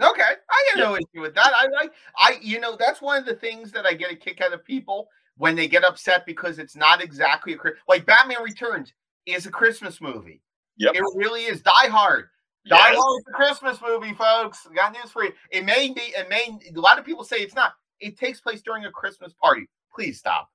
Okay, 0.03 0.22
I 0.22 0.70
have 0.70 0.78
no 0.78 0.97
issue 0.97 1.20
with 1.20 1.35
that. 1.37 1.53
I 1.55 1.68
like, 1.68 1.93
I, 2.18 2.37
you 2.43 2.59
know, 2.59 2.76
that's 2.76 3.01
one 3.01 3.16
of 3.16 3.26
the 3.26 3.35
things 3.35 3.70
that 3.72 3.87
I 3.87 3.95
get 3.95 4.11
a 4.11 4.16
kick 4.16 4.41
out 4.41 4.53
of 4.53 4.64
people 4.64 5.09
when 5.37 5.55
they 5.55 5.68
get 5.68 5.85
upset 5.85 6.26
because 6.26 6.59
it's 6.59 6.74
not 6.74 7.01
exactly 7.01 7.55
a 7.55 7.57
like 7.89 8.05
Batman 8.05 8.43
Returns 8.43 8.93
is 9.26 9.47
a 9.47 9.51
Christmas 9.51 10.01
movie. 10.01 10.43
Yep. 10.78 10.97
It 10.97 11.03
really 11.14 11.43
is. 11.43 11.62
Die 11.62 11.89
Hard. 11.89 12.28
Die 12.66 12.76
yes. 12.76 12.98
Hard 12.98 13.20
is 13.20 13.24
a 13.28 13.32
Christmas 13.32 13.78
movie, 13.82 14.14
folks. 14.14 14.66
got 14.74 14.92
news 14.92 15.10
for 15.10 15.24
you. 15.24 15.32
It 15.50 15.64
may 15.64 15.90
be, 15.90 16.00
it 16.00 16.28
may, 16.28 16.58
a 16.74 16.80
lot 16.80 16.98
of 16.98 17.04
people 17.04 17.24
say 17.24 17.36
it's 17.36 17.54
not. 17.54 17.74
It 18.00 18.18
takes 18.18 18.40
place 18.40 18.62
during 18.62 18.84
a 18.86 18.90
Christmas 18.90 19.32
party. 19.34 19.68
Please 19.94 20.18
stop. 20.18 20.48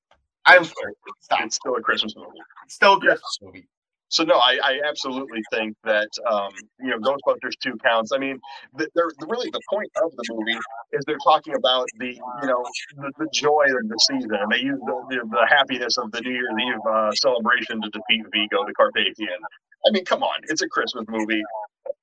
I'm 0.45 0.63
sorry. 0.63 0.93
Stop. 1.19 1.41
It's 1.43 1.55
still 1.55 1.75
a 1.75 1.81
Christmas 1.81 2.15
movie. 2.15 2.39
It's 2.65 2.75
still 2.75 2.93
a 2.93 2.99
Christmas 2.99 3.37
yes. 3.41 3.45
movie 3.45 3.67
so 4.09 4.23
no, 4.23 4.35
I, 4.35 4.59
I 4.63 4.79
absolutely 4.87 5.41
think 5.53 5.77
that 5.83 6.09
um, 6.29 6.51
you 6.79 6.89
know 6.89 6.97
Ghostbusters 6.97 7.53
two 7.61 7.77
counts. 7.83 8.11
I 8.11 8.17
mean, 8.17 8.39
they're 8.73 9.11
really 9.27 9.49
the 9.51 9.61
point 9.69 9.89
of 10.03 10.11
the 10.15 10.23
movie 10.31 10.57
is 10.91 11.03
they're 11.05 11.17
talking 11.23 11.55
about 11.55 11.87
the 11.99 12.13
you 12.13 12.47
know 12.47 12.65
the, 12.97 13.11
the 13.19 13.27
joy 13.31 13.65
of 13.65 13.87
the 13.87 13.97
season, 14.09 14.29
they 14.49 14.59
use 14.59 14.79
the, 14.79 15.05
the, 15.09 15.29
the 15.29 15.47
happiness 15.47 15.97
of 15.97 16.11
the 16.11 16.21
New 16.21 16.31
Year's 16.31 16.53
Eve 16.59 16.91
uh, 16.91 17.11
celebration 17.13 17.81
to 17.81 17.89
defeat 17.89 18.25
Vigo 18.33 18.65
the 18.65 18.73
Carpathian. 18.73 19.39
I 19.87 19.91
mean, 19.91 20.05
come 20.05 20.23
on, 20.23 20.41
it's 20.47 20.63
a 20.63 20.67
Christmas 20.67 21.05
movie. 21.07 21.43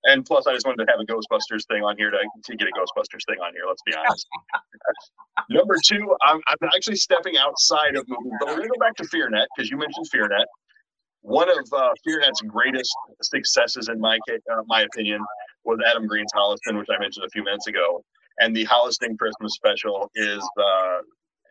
And 0.07 0.25
plus, 0.25 0.47
I 0.47 0.55
just 0.55 0.67
wanted 0.67 0.85
to 0.85 0.91
have 0.91 1.01
a 1.01 1.07
Ghostbusters 1.07 1.67
thing 1.67 1.83
on 1.83 1.97
here 1.99 2.11
to, 2.11 2.19
to 2.19 2.57
get 2.57 2.69
a 2.69 2.73
Ghostbusters 2.73 3.27
thing 3.27 3.39
on 3.43 3.53
here. 3.53 3.65
Let's 3.67 3.83
be 3.85 3.93
honest. 3.95 4.27
Number 5.51 5.77
two, 5.85 6.15
I'm, 6.23 6.41
I'm 6.49 6.69
actually 6.75 6.97
stepping 6.97 7.37
outside 7.37 7.97
of 7.97 8.07
movies, 8.09 8.33
but 8.41 8.49
we're 8.49 8.57
going 8.57 8.69
to 8.69 8.75
go 8.79 8.81
back 8.81 8.95
to 8.97 9.05
FearNet 9.05 9.47
because 9.57 9.71
you 9.71 9.77
mentioned 9.77 10.07
FearNet 10.15 10.47
one 11.27 11.51
of 11.51 11.67
uh, 11.73 11.91
FearNet's 12.07 12.41
greatest 12.43 12.95
successes, 13.21 13.89
in 13.89 14.01
my 14.01 14.17
uh, 14.31 14.63
my 14.67 14.83
opinion, 14.83 15.21
was 15.65 15.79
Adam 15.85 16.07
Green's 16.07 16.31
Holliston, 16.35 16.79
which 16.79 16.87
I 16.89 16.99
mentioned 17.01 17.27
a 17.27 17.31
few 17.31 17.43
minutes 17.43 17.67
ago. 17.67 18.05
And 18.39 18.55
the 18.55 18.65
Holliston 18.67 19.19
Christmas 19.19 19.55
special 19.55 20.09
is 20.15 20.49
uh, 20.59 20.99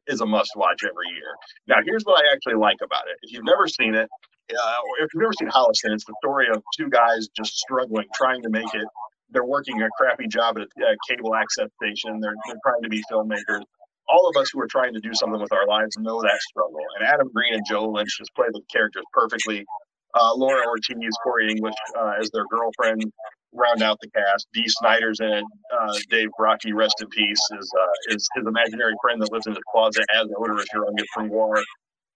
is 0.07 0.21
a 0.21 0.25
must 0.25 0.51
watch 0.55 0.83
every 0.83 1.09
year. 1.09 1.35
Now, 1.67 1.77
here's 1.85 2.03
what 2.03 2.23
I 2.23 2.33
actually 2.33 2.55
like 2.55 2.77
about 2.81 3.03
it. 3.09 3.17
If 3.23 3.33
you've 3.33 3.43
never 3.43 3.67
seen 3.67 3.95
it, 3.95 4.07
uh, 4.51 4.79
if 4.99 5.09
you've 5.13 5.21
never 5.21 5.33
seen 5.39 5.49
Holliston, 5.49 5.93
it's 5.93 6.05
the 6.05 6.15
story 6.23 6.47
of 6.53 6.61
two 6.77 6.89
guys 6.89 7.27
just 7.35 7.57
struggling, 7.57 8.05
trying 8.15 8.41
to 8.43 8.49
make 8.49 8.73
it. 8.73 8.87
They're 9.31 9.45
working 9.45 9.81
a 9.81 9.87
crappy 9.97 10.27
job 10.27 10.57
at 10.57 10.63
a, 10.63 10.95
cable 11.09 11.35
access 11.35 11.69
station. 11.81 12.19
They're, 12.19 12.35
they're 12.47 12.59
trying 12.63 12.83
to 12.83 12.89
be 12.89 13.03
filmmakers 13.11 13.63
all 14.07 14.29
of 14.29 14.39
us 14.39 14.49
who 14.53 14.61
are 14.61 14.67
trying 14.67 14.93
to 14.93 14.99
do 14.99 15.13
something 15.13 15.41
with 15.41 15.51
our 15.51 15.67
lives 15.67 15.97
know 15.97 16.21
that 16.21 16.39
struggle. 16.49 16.79
And 16.97 17.07
Adam 17.07 17.29
Green 17.33 17.53
and 17.53 17.63
Joe 17.67 17.89
Lynch 17.89 18.17
just 18.17 18.33
play 18.35 18.47
the 18.51 18.61
characters 18.71 19.03
perfectly. 19.13 19.65
Uh, 20.13 20.33
Laura 20.35 20.65
Ortiz, 20.67 21.13
Corri 21.23 21.49
English 21.51 21.73
uh, 21.99 22.13
as 22.21 22.29
their 22.31 22.45
girlfriend, 22.45 23.03
round 23.53 23.81
out 23.81 23.97
the 24.01 24.09
cast. 24.11 24.47
Dee 24.53 24.67
Snider's 24.67 25.19
in 25.19 25.27
it. 25.27 25.43
Uh, 25.77 25.97
Dave 26.09 26.29
Brockie, 26.39 26.73
rest 26.73 26.95
in 27.01 27.07
peace, 27.09 27.39
is 27.59 27.73
uh, 27.77 28.15
is 28.15 28.27
his 28.35 28.45
imaginary 28.47 28.93
friend 29.01 29.21
that 29.21 29.31
lives 29.31 29.47
in 29.47 29.53
his 29.53 29.63
closet 29.71 30.05
as 30.15 30.27
Oderus 30.27 30.65
Urungus 30.73 31.05
from 31.13 31.29
GWAR. 31.29 31.61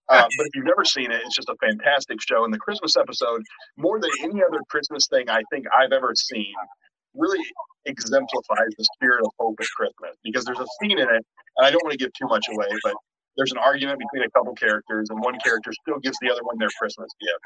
Uh, 0.10 0.28
but 0.38 0.48
if 0.48 0.56
you've 0.56 0.66
never 0.66 0.86
seen 0.86 1.12
it, 1.12 1.22
it's 1.26 1.36
just 1.36 1.50
a 1.50 1.56
fantastic 1.62 2.20
show. 2.22 2.44
And 2.44 2.54
the 2.54 2.60
Christmas 2.60 2.98
episode, 2.98 3.42
more 3.78 4.00
than 4.00 4.12
any 4.24 4.42
other 4.44 4.60
Christmas 4.70 5.08
thing 5.10 5.30
I 5.30 5.42
think 5.52 5.66
I've 5.78 5.92
ever 5.92 6.14
seen, 6.16 6.54
really 7.16 7.44
exemplifies 7.86 8.70
the 8.78 8.86
spirit 8.96 9.26
of 9.26 9.32
hope 9.40 9.56
at 9.60 9.68
Christmas 9.76 10.16
because 10.24 10.46
there's 10.46 10.60
a 10.60 10.68
scene 10.82 11.00
in 11.00 11.10
it 11.10 11.26
and 11.60 11.68
I 11.68 11.72
don't 11.72 11.84
want 11.84 11.92
to 11.92 11.98
give 11.98 12.14
too 12.14 12.28
much 12.28 12.46
away, 12.50 12.68
but 12.84 12.94
there's 13.38 13.52
an 13.52 13.58
argument 13.58 14.00
between 14.00 14.28
a 14.28 14.32
couple 14.32 14.54
characters, 14.56 15.08
and 15.10 15.22
one 15.22 15.38
character 15.44 15.72
still 15.72 16.00
gives 16.00 16.18
the 16.22 16.32
other 16.32 16.44
one 16.44 16.58
their 16.58 16.70
Christmas 16.80 17.10
gift. 17.22 17.44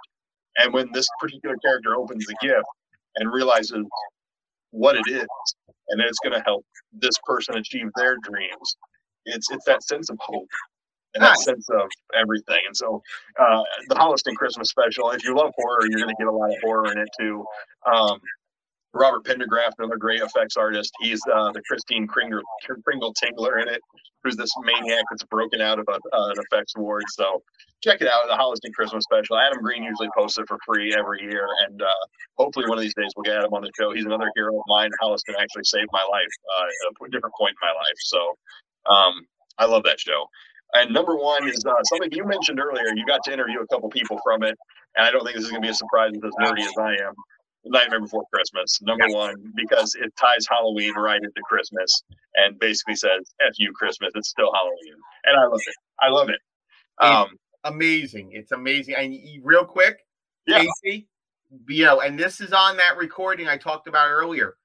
And 0.57 0.73
when 0.73 0.91
this 0.91 1.07
particular 1.19 1.55
character 1.63 1.95
opens 1.95 2.25
the 2.25 2.35
gift 2.41 2.65
and 3.17 3.31
realizes 3.31 3.83
what 4.71 4.95
it 4.95 5.03
is, 5.07 5.27
and 5.89 5.99
that 5.99 6.07
it's 6.07 6.19
going 6.23 6.33
to 6.33 6.43
help 6.45 6.65
this 6.93 7.15
person 7.25 7.57
achieve 7.57 7.87
their 7.95 8.17
dreams, 8.23 8.77
it's 9.25 9.49
it's 9.51 9.65
that 9.65 9.83
sense 9.83 10.09
of 10.09 10.17
hope 10.19 10.47
and 11.13 11.23
that 11.23 11.37
sense 11.37 11.69
of 11.69 11.87
everything. 12.19 12.59
And 12.65 12.75
so, 12.75 13.01
uh, 13.39 13.63
the 13.89 13.95
Holliston 13.95 14.35
Christmas 14.35 14.69
special. 14.69 15.11
If 15.11 15.23
you 15.23 15.35
love 15.35 15.51
horror, 15.55 15.85
you're 15.89 15.99
going 15.99 16.09
to 16.09 16.15
get 16.17 16.27
a 16.27 16.31
lot 16.31 16.49
of 16.49 16.57
horror 16.63 16.91
in 16.91 16.97
it 16.97 17.09
too. 17.19 17.45
Um, 17.85 18.19
Robert 18.93 19.25
Pendergraft, 19.25 19.73
another 19.79 19.97
great 19.97 20.21
effects 20.21 20.55
artist. 20.55 20.93
He's 21.01 21.19
uh, 21.33 21.51
the 21.51 21.61
Christine 21.67 22.05
Kringle, 22.05 22.41
Kringle 22.85 23.13
Tingler 23.13 23.61
in 23.61 23.67
it, 23.67 23.81
who's 24.23 24.35
this 24.35 24.51
maniac 24.63 25.03
that's 25.09 25.23
broken 25.23 25.61
out 25.61 25.79
of 25.79 25.85
a, 25.89 25.93
uh, 26.15 26.29
an 26.29 26.35
effects 26.37 26.77
ward. 26.77 27.03
So 27.09 27.41
check 27.83 28.01
it 28.01 28.07
out, 28.07 28.27
the 28.27 28.35
Holliston 28.35 28.71
Christmas 28.73 29.03
special. 29.03 29.37
Adam 29.37 29.63
Green 29.63 29.83
usually 29.83 30.09
posts 30.15 30.37
it 30.37 30.45
for 30.47 30.57
free 30.65 30.93
every 30.95 31.23
year, 31.23 31.47
and 31.65 31.81
uh, 31.81 32.03
hopefully 32.37 32.67
one 32.67 32.77
of 32.77 32.83
these 32.83 32.93
days 32.93 33.11
we'll 33.15 33.23
get 33.23 33.37
Adam 33.37 33.53
on 33.53 33.63
the 33.63 33.71
show. 33.79 33.91
He's 33.93 34.05
another 34.05 34.29
hero 34.35 34.55
of 34.55 34.63
mine. 34.67 34.91
Holliston 35.01 35.33
actually 35.39 35.63
saved 35.63 35.89
my 35.91 36.05
life 36.11 36.33
uh, 36.59 36.65
at 36.65 37.07
a 37.07 37.11
different 37.11 37.33
point 37.35 37.51
in 37.51 37.67
my 37.67 37.73
life. 37.73 37.97
So 37.97 38.19
um, 38.93 39.25
I 39.57 39.65
love 39.65 39.83
that 39.85 39.99
show. 39.99 40.27
And 40.73 40.91
number 40.91 41.15
one 41.15 41.47
is 41.47 41.63
uh, 41.65 41.73
something 41.83 42.11
you 42.11 42.25
mentioned 42.25 42.59
earlier. 42.59 42.87
You 42.95 43.05
got 43.05 43.23
to 43.25 43.33
interview 43.33 43.59
a 43.61 43.67
couple 43.67 43.89
people 43.89 44.19
from 44.23 44.43
it, 44.43 44.57
and 44.95 45.05
I 45.05 45.11
don't 45.11 45.23
think 45.23 45.35
this 45.35 45.45
is 45.45 45.51
going 45.51 45.61
to 45.61 45.65
be 45.67 45.71
a 45.71 45.75
surprise 45.75 46.13
as 46.15 46.31
nerdy 46.41 46.61
as 46.61 46.73
I 46.79 46.93
am. 47.05 47.13
Nightmare 47.65 48.01
Before 48.01 48.25
Christmas, 48.33 48.81
number 48.81 49.07
one, 49.09 49.35
because 49.55 49.95
it 49.95 50.13
ties 50.19 50.45
Halloween 50.49 50.95
right 50.95 51.21
into 51.21 51.41
Christmas 51.47 52.03
and 52.35 52.59
basically 52.59 52.95
says 52.95 53.21
"F 53.45 53.53
you, 53.57 53.71
Christmas." 53.71 54.11
It's 54.15 54.29
still 54.29 54.51
Halloween, 54.53 54.95
and 55.25 55.39
I 55.39 55.45
love 55.45 55.61
it. 55.65 55.75
I 56.01 56.09
love 56.09 56.29
it. 56.29 56.39
Um, 56.99 57.27
it's 57.31 57.39
amazing. 57.63 58.31
It's 58.33 58.51
amazing. 58.51 58.95
And 58.95 59.17
real 59.43 59.63
quick, 59.63 59.99
yeah. 60.45 60.65
Casey, 60.83 61.07
you 61.69 61.85
know, 61.85 62.01
and 62.01 62.19
this 62.19 62.41
is 62.41 62.51
on 62.51 62.75
that 62.77 62.97
recording 62.97 63.47
I 63.47 63.57
talked 63.57 63.87
about 63.87 64.09
earlier. 64.09 64.55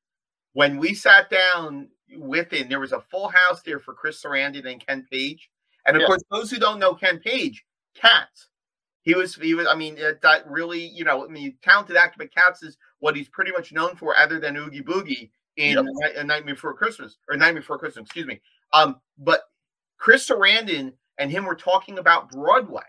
When 0.54 0.78
we 0.78 0.94
sat 0.94 1.30
down 1.30 1.88
with 2.16 2.52
him, 2.52 2.68
there 2.68 2.80
was 2.80 2.92
a 2.92 3.00
full 3.00 3.28
house 3.28 3.62
there 3.62 3.78
for 3.78 3.94
Chris 3.94 4.20
Sarandon 4.22 4.66
and 4.66 4.84
Ken 4.84 5.06
Page. 5.10 5.50
And 5.88 5.96
of 5.96 6.02
yeah. 6.02 6.06
course, 6.06 6.22
those 6.30 6.50
who 6.50 6.58
don't 6.58 6.78
know 6.78 6.94
Ken 6.94 7.18
Page, 7.18 7.64
Cats. 7.94 8.48
He 9.02 9.14
was, 9.14 9.34
he 9.34 9.54
was. 9.54 9.66
I 9.66 9.74
mean, 9.74 9.96
that 9.96 10.42
really, 10.46 10.86
you 10.86 11.02
know, 11.02 11.24
I 11.24 11.28
mean, 11.28 11.56
talented 11.62 11.96
actor, 11.96 12.16
but 12.18 12.34
Cats 12.34 12.62
is 12.62 12.76
what 12.98 13.16
he's 13.16 13.28
pretty 13.28 13.52
much 13.52 13.72
known 13.72 13.96
for, 13.96 14.14
other 14.16 14.38
than 14.38 14.56
Oogie 14.56 14.82
Boogie 14.82 15.30
in 15.56 15.84
yep. 16.02 16.16
A 16.16 16.24
Night 16.24 16.44
Before 16.44 16.74
Christmas 16.74 17.16
or 17.28 17.36
Night 17.36 17.54
Before 17.54 17.78
Christmas, 17.78 18.04
excuse 18.04 18.26
me. 18.26 18.40
Um, 18.74 19.00
but 19.16 19.44
Chris 19.96 20.28
Sarandon 20.28 20.92
and 21.16 21.30
him 21.30 21.46
were 21.46 21.56
talking 21.56 21.98
about 21.98 22.30
Broadway. 22.30 22.82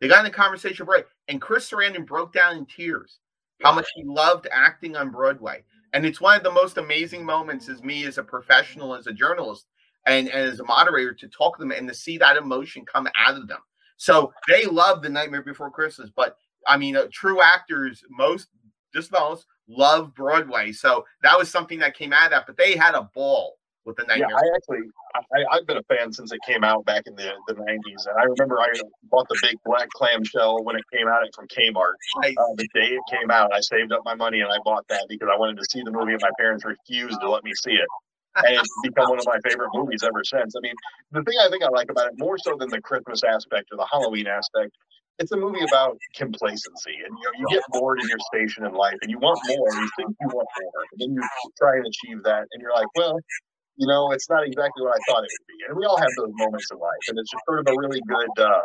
They 0.00 0.08
got 0.08 0.24
in 0.24 0.30
a 0.30 0.34
conversation 0.34 0.84
right, 0.86 1.06
and 1.28 1.40
Chris 1.40 1.70
Sarandon 1.70 2.04
broke 2.04 2.32
down 2.32 2.56
in 2.56 2.66
tears 2.66 3.20
how 3.62 3.72
much 3.72 3.86
he 3.94 4.02
loved 4.04 4.48
acting 4.50 4.96
on 4.96 5.10
Broadway. 5.10 5.62
And 5.92 6.04
it's 6.04 6.20
one 6.20 6.36
of 6.36 6.42
the 6.42 6.50
most 6.50 6.78
amazing 6.78 7.24
moments 7.24 7.68
as 7.68 7.82
me 7.82 8.04
as 8.04 8.18
a 8.18 8.22
professional, 8.22 8.94
as 8.96 9.06
a 9.06 9.12
journalist, 9.12 9.66
and, 10.06 10.28
and 10.28 10.48
as 10.48 10.60
a 10.60 10.64
moderator 10.64 11.14
to 11.14 11.28
talk 11.28 11.56
to 11.56 11.62
them 11.62 11.72
and 11.72 11.88
to 11.88 11.94
see 11.94 12.18
that 12.18 12.36
emotion 12.36 12.84
come 12.84 13.08
out 13.18 13.36
of 13.36 13.48
them. 13.48 13.60
So 13.96 14.32
they 14.48 14.66
love 14.66 15.02
the 15.02 15.08
Nightmare 15.08 15.42
Before 15.42 15.70
Christmas, 15.70 16.10
but 16.14 16.36
I 16.66 16.76
mean, 16.76 16.96
uh, 16.96 17.06
true 17.12 17.40
actors, 17.42 18.02
most 18.10 18.48
just 18.92 19.12
most 19.12 19.46
love 19.68 20.14
Broadway. 20.14 20.72
So 20.72 21.04
that 21.22 21.38
was 21.38 21.50
something 21.50 21.78
that 21.78 21.96
came 21.96 22.12
out 22.12 22.26
of 22.26 22.30
that. 22.32 22.46
But 22.46 22.56
they 22.56 22.76
had 22.76 22.94
a 22.94 23.08
ball 23.14 23.56
with 23.84 23.96
the 23.96 24.04
Nightmare. 24.04 24.28
Yeah, 24.30 24.36
I 24.36 24.56
actually, 24.56 24.88
I, 25.50 25.56
have 25.56 25.66
been 25.66 25.78
a 25.78 25.82
fan 25.84 26.12
since 26.12 26.32
it 26.32 26.40
came 26.46 26.62
out 26.62 26.84
back 26.84 27.04
in 27.06 27.14
the, 27.16 27.32
the 27.48 27.54
90s. 27.54 28.06
And 28.06 28.18
I 28.18 28.24
remember 28.24 28.60
I 28.60 28.68
bought 29.10 29.28
the 29.28 29.38
big 29.42 29.56
black 29.64 29.88
clamshell 29.90 30.62
when 30.62 30.76
it 30.76 30.84
came 30.92 31.08
out 31.08 31.22
from 31.34 31.48
Kmart. 31.48 31.94
Nice. 32.22 32.34
Uh, 32.38 32.54
the 32.56 32.68
day 32.74 32.88
it 32.94 33.02
came 33.10 33.30
out, 33.30 33.52
I 33.52 33.60
saved 33.60 33.92
up 33.92 34.02
my 34.04 34.14
money 34.14 34.40
and 34.40 34.52
I 34.52 34.58
bought 34.64 34.86
that 34.88 35.06
because 35.08 35.28
I 35.32 35.38
wanted 35.38 35.58
to 35.58 35.64
see 35.70 35.82
the 35.82 35.90
movie 35.90 36.12
and 36.12 36.22
my 36.22 36.30
parents 36.38 36.64
refused 36.64 37.20
to 37.20 37.30
let 37.30 37.44
me 37.44 37.52
see 37.54 37.72
it. 37.72 37.88
And 38.36 38.56
it's 38.56 38.74
become 38.82 39.10
one 39.10 39.18
of 39.18 39.26
my 39.26 39.38
favorite 39.44 39.70
movies 39.74 40.02
ever 40.02 40.24
since. 40.24 40.54
I 40.56 40.60
mean, 40.60 40.74
the 41.10 41.22
thing 41.22 41.38
I 41.40 41.48
think 41.48 41.62
I 41.62 41.68
like 41.68 41.90
about 41.90 42.06
it 42.06 42.14
more 42.18 42.38
so 42.38 42.56
than 42.56 42.68
the 42.68 42.80
Christmas 42.80 43.22
aspect 43.22 43.68
or 43.72 43.76
the 43.76 43.86
Halloween 43.90 44.26
aspect 44.26 44.76
it's 45.18 45.32
a 45.32 45.36
movie 45.36 45.62
about 45.62 45.98
complacency 46.14 46.96
and 47.04 47.16
you 47.16 47.24
know 47.24 47.32
you 47.38 47.46
get 47.50 47.62
bored 47.70 48.00
in 48.00 48.08
your 48.08 48.18
station 48.32 48.64
in 48.64 48.72
life 48.72 48.96
and 49.02 49.10
you 49.10 49.18
want 49.18 49.38
more 49.46 49.68
you 49.74 49.88
think 49.96 50.10
you 50.20 50.28
want 50.28 50.48
more 50.60 50.82
and 50.92 51.00
then 51.00 51.14
you 51.14 51.22
try 51.58 51.76
and 51.76 51.86
achieve 51.86 52.22
that 52.24 52.46
and 52.52 52.60
you're 52.60 52.74
like 52.74 52.86
well 52.96 53.18
you 53.76 53.86
know 53.86 54.10
it's 54.12 54.28
not 54.28 54.44
exactly 54.44 54.82
what 54.82 54.96
i 54.96 55.00
thought 55.08 55.22
it 55.24 55.30
would 55.30 55.46
be 55.46 55.58
and 55.68 55.76
we 55.76 55.84
all 55.84 55.98
have 55.98 56.10
those 56.16 56.32
moments 56.34 56.66
in 56.70 56.78
life 56.78 57.04
and 57.08 57.18
it's 57.18 57.30
just 57.30 57.42
sort 57.46 57.60
of 57.60 57.66
a 57.72 57.76
really 57.78 58.00
good 58.08 58.42
uh, 58.42 58.62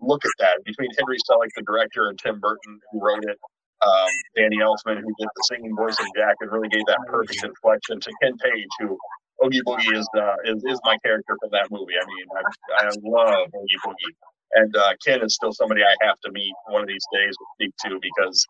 look 0.00 0.24
at 0.24 0.32
that 0.38 0.58
between 0.64 0.88
henry 0.98 1.16
selick 1.28 1.50
the 1.56 1.62
director 1.62 2.08
and 2.08 2.18
tim 2.18 2.38
burton 2.40 2.78
who 2.92 3.00
wrote 3.04 3.24
it 3.24 3.38
um, 3.82 4.08
danny 4.36 4.58
elfman 4.58 4.96
who 4.96 5.12
did 5.18 5.28
the 5.36 5.44
singing 5.50 5.74
voice 5.76 5.96
of 6.00 6.06
jack 6.16 6.34
and 6.40 6.50
really 6.50 6.68
gave 6.68 6.84
that 6.86 6.98
perfect 7.06 7.44
inflection 7.44 8.00
to 8.00 8.10
ken 8.22 8.36
page 8.38 8.68
who 8.80 8.96
Oogie 9.44 9.62
Boogie 9.62 9.96
is, 9.96 10.08
uh, 10.18 10.34
is 10.44 10.64
is 10.64 10.80
my 10.84 10.96
character 11.04 11.36
for 11.38 11.48
that 11.52 11.70
movie. 11.70 11.94
I 11.94 12.04
mean, 12.06 12.26
I, 12.34 12.86
I 12.86 12.90
love 13.04 13.46
Oogie 13.54 13.78
Boogie. 13.86 14.14
And 14.54 14.74
uh, 14.76 14.92
Ken 15.04 15.22
is 15.22 15.34
still 15.34 15.52
somebody 15.52 15.82
I 15.82 15.94
have 16.06 16.18
to 16.24 16.32
meet 16.32 16.54
one 16.68 16.82
of 16.82 16.88
these 16.88 17.04
days 17.12 17.36
speak 17.54 17.74
to 17.84 18.00
because, 18.00 18.46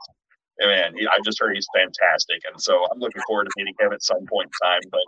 man, 0.61 0.95
I 0.95 1.19
just 1.25 1.41
heard 1.41 1.55
he's 1.55 1.67
fantastic. 1.75 2.41
And 2.51 2.61
so 2.61 2.87
I'm 2.91 3.01
looking 3.01 3.23
forward 3.27 3.45
to 3.45 3.51
meeting 3.57 3.75
him 3.79 3.93
at 3.93 4.03
some 4.03 4.25
point 4.31 4.49
in 4.49 4.67
time. 4.67 4.81
But 4.91 5.03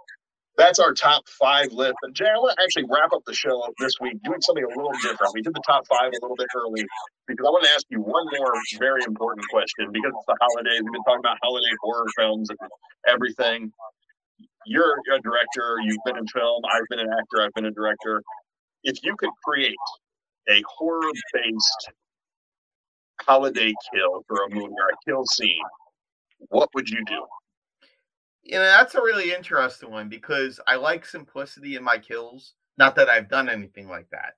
that's 0.60 0.78
our 0.78 0.92
top 0.92 1.24
five 1.40 1.72
list. 1.72 1.96
And 2.02 2.14
Jay, 2.14 2.26
I 2.28 2.36
want 2.38 2.56
to 2.58 2.62
actually 2.62 2.84
wrap 2.90 3.12
up 3.12 3.22
the 3.26 3.34
show 3.34 3.64
this 3.80 3.94
week 4.00 4.22
doing 4.22 4.40
something 4.42 4.64
a 4.64 4.68
little 4.68 4.92
different. 5.02 5.32
We 5.34 5.42
did 5.42 5.54
the 5.54 5.62
top 5.66 5.86
five 5.88 6.12
a 6.12 6.18
little 6.22 6.36
bit 6.36 6.48
early 6.54 6.84
because 7.26 7.46
I 7.46 7.50
want 7.50 7.64
to 7.64 7.70
ask 7.72 7.86
you 7.90 8.00
one 8.00 8.26
more 8.36 8.52
very 8.78 9.02
important 9.08 9.46
question 9.48 9.88
because 9.92 10.12
it's 10.14 10.26
the 10.28 10.36
holidays. 10.40 10.80
We've 10.84 10.92
been 10.92 11.04
talking 11.08 11.24
about 11.24 11.38
holiday 11.42 11.72
horror 11.82 12.06
films 12.16 12.50
and 12.50 12.58
everything. 13.08 13.72
You're 14.66 14.96
a 15.14 15.20
director, 15.22 15.76
you've 15.82 16.04
been 16.04 16.18
in 16.18 16.26
film, 16.28 16.62
I've 16.70 16.84
been 16.90 17.00
an 17.00 17.08
actor, 17.08 17.42
I've 17.42 17.54
been 17.54 17.66
a 17.66 17.72
director. 17.72 18.22
If 18.84 19.02
you 19.02 19.16
could 19.18 19.30
create 19.44 19.76
a 20.50 20.62
horror 20.78 21.10
based 21.32 21.90
holiday 23.22 23.72
kill 23.94 24.22
for 24.28 24.44
a 24.44 24.50
movie 24.54 24.66
or 24.66 24.90
a 24.90 24.96
kill 25.06 25.24
scene, 25.26 25.62
what 26.48 26.68
would 26.74 26.88
you 26.88 27.04
do? 27.06 27.39
You 28.42 28.56
know, 28.56 28.64
that's 28.64 28.94
a 28.94 29.02
really 29.02 29.32
interesting 29.32 29.90
one 29.90 30.08
because 30.08 30.60
I 30.66 30.76
like 30.76 31.04
simplicity 31.04 31.76
in 31.76 31.84
my 31.84 31.98
kills. 31.98 32.54
Not 32.78 32.94
that 32.96 33.08
I've 33.08 33.28
done 33.28 33.48
anything 33.48 33.88
like 33.88 34.08
that, 34.10 34.34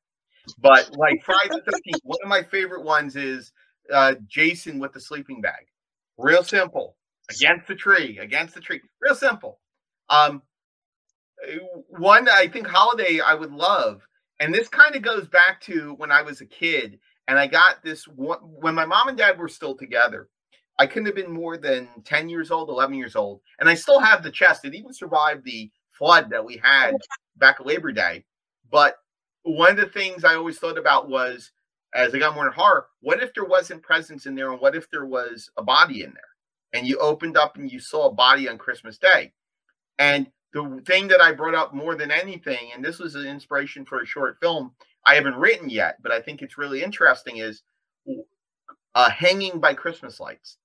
but 0.58 0.90
like 0.96 1.22
Friday 1.24 1.50
the 1.50 1.70
13th, 1.70 2.00
one 2.02 2.18
of 2.22 2.28
my 2.28 2.42
favorite 2.42 2.84
ones 2.84 3.14
is 3.14 3.52
uh, 3.92 4.14
Jason 4.26 4.80
with 4.80 4.92
the 4.92 5.00
sleeping 5.00 5.40
bag. 5.40 5.66
Real 6.18 6.42
simple. 6.42 6.96
Against 7.30 7.68
the 7.68 7.76
tree, 7.76 8.18
against 8.18 8.54
the 8.54 8.60
tree. 8.60 8.80
Real 9.00 9.14
simple. 9.14 9.60
Um, 10.10 10.42
one 11.88 12.28
I 12.28 12.48
think 12.48 12.66
holiday 12.66 13.20
I 13.20 13.34
would 13.34 13.52
love 13.52 14.02
and 14.42 14.52
this 14.52 14.68
kind 14.68 14.96
of 14.96 15.02
goes 15.02 15.28
back 15.28 15.60
to 15.62 15.94
when 15.98 16.10
I 16.10 16.22
was 16.22 16.40
a 16.40 16.46
kid 16.46 16.98
and 17.28 17.38
I 17.38 17.46
got 17.46 17.84
this 17.84 18.08
one, 18.08 18.38
when 18.40 18.74
my 18.74 18.84
mom 18.84 19.06
and 19.06 19.16
dad 19.16 19.38
were 19.38 19.46
still 19.48 19.76
together. 19.76 20.28
I 20.78 20.86
couldn't 20.86 21.06
have 21.06 21.14
been 21.14 21.32
more 21.32 21.56
than 21.56 21.88
10 22.04 22.28
years 22.28 22.50
old, 22.50 22.68
11 22.68 22.94
years 22.94 23.16
old. 23.16 23.40
And 23.60 23.68
I 23.68 23.74
still 23.74 24.00
have 24.00 24.22
the 24.22 24.30
chest. 24.30 24.64
It 24.64 24.74
even 24.74 24.92
survived 24.92 25.44
the 25.44 25.70
flood 25.92 26.30
that 26.30 26.44
we 26.44 26.60
had 26.62 26.94
back 27.36 27.56
at 27.60 27.66
Labor 27.66 27.92
Day. 27.92 28.24
But 28.70 28.96
one 29.42 29.70
of 29.70 29.76
the 29.76 29.86
things 29.86 30.24
I 30.24 30.34
always 30.34 30.58
thought 30.58 30.78
about 30.78 31.08
was 31.08 31.52
as 31.94 32.14
I 32.14 32.18
got 32.18 32.34
more 32.34 32.46
in 32.46 32.52
horror, 32.52 32.86
what 33.00 33.22
if 33.22 33.34
there 33.34 33.44
wasn't 33.44 33.82
presence 33.82 34.26
in 34.26 34.34
there 34.34 34.50
and 34.50 34.60
what 34.60 34.74
if 34.74 34.90
there 34.90 35.04
was 35.04 35.50
a 35.56 35.62
body 35.62 36.02
in 36.02 36.12
there? 36.12 36.22
And 36.72 36.86
you 36.86 36.98
opened 36.98 37.36
up 37.36 37.56
and 37.56 37.70
you 37.70 37.80
saw 37.80 38.06
a 38.08 38.12
body 38.12 38.48
on 38.48 38.56
Christmas 38.56 38.96
Day. 38.96 39.32
And 39.98 40.26
the 40.54 40.82
thing 40.86 41.06
that 41.08 41.20
I 41.20 41.32
brought 41.32 41.54
up 41.54 41.74
more 41.74 41.94
than 41.94 42.10
anything, 42.10 42.70
and 42.74 42.82
this 42.82 42.98
was 42.98 43.14
an 43.14 43.26
inspiration 43.26 43.84
for 43.84 44.00
a 44.00 44.06
short 44.06 44.38
film 44.40 44.72
I 45.04 45.16
haven't 45.16 45.36
written 45.36 45.68
yet, 45.68 45.96
but 46.02 46.12
I 46.12 46.20
think 46.20 46.42
it's 46.42 46.58
really 46.58 46.82
interesting, 46.82 47.38
is 47.38 47.62
uh, 48.94 49.10
hanging 49.10 49.58
by 49.58 49.74
Christmas 49.74 50.20
lights. 50.20 50.58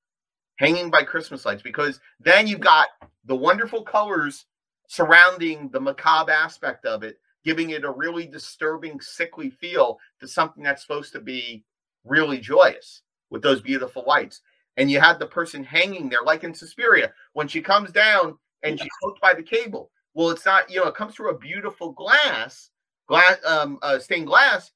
Hanging 0.57 0.89
by 0.89 1.03
Christmas 1.03 1.45
lights, 1.45 1.61
because 1.61 1.99
then 2.19 2.47
you've 2.47 2.59
got 2.59 2.87
the 3.25 3.35
wonderful 3.35 3.83
colors 3.83 4.45
surrounding 4.87 5.69
the 5.69 5.79
macabre 5.79 6.31
aspect 6.31 6.85
of 6.85 7.03
it, 7.03 7.19
giving 7.43 7.69
it 7.71 7.83
a 7.83 7.91
really 7.91 8.25
disturbing, 8.25 8.99
sickly 8.99 9.49
feel 9.49 9.99
to 10.19 10.27
something 10.27 10.63
that's 10.63 10.81
supposed 10.81 11.13
to 11.13 11.19
be 11.19 11.63
really 12.03 12.39
joyous 12.39 13.03
with 13.29 13.41
those 13.41 13.61
beautiful 13.61 14.03
lights. 14.07 14.41
And 14.77 14.89
you 14.89 14.99
had 14.99 15.19
the 15.19 15.27
person 15.27 15.63
hanging 15.63 16.09
there, 16.09 16.23
like 16.23 16.43
in 16.43 16.53
Suspiria, 16.53 17.11
when 17.33 17.47
she 17.47 17.61
comes 17.61 17.91
down 17.91 18.37
and 18.63 18.79
she's 18.79 18.89
hooked 19.01 19.21
by 19.21 19.33
the 19.33 19.43
cable. 19.43 19.91
Well, 20.13 20.29
it's 20.31 20.45
not, 20.45 20.71
you 20.71 20.79
know, 20.79 20.87
it 20.87 20.95
comes 20.95 21.15
through 21.15 21.31
a 21.31 21.37
beautiful 21.37 21.91
glass, 21.91 22.71
glass, 23.07 23.37
um, 23.45 23.77
uh, 23.81 23.99
stained 23.99 24.27
glass, 24.27 24.71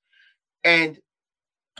and 0.63 0.99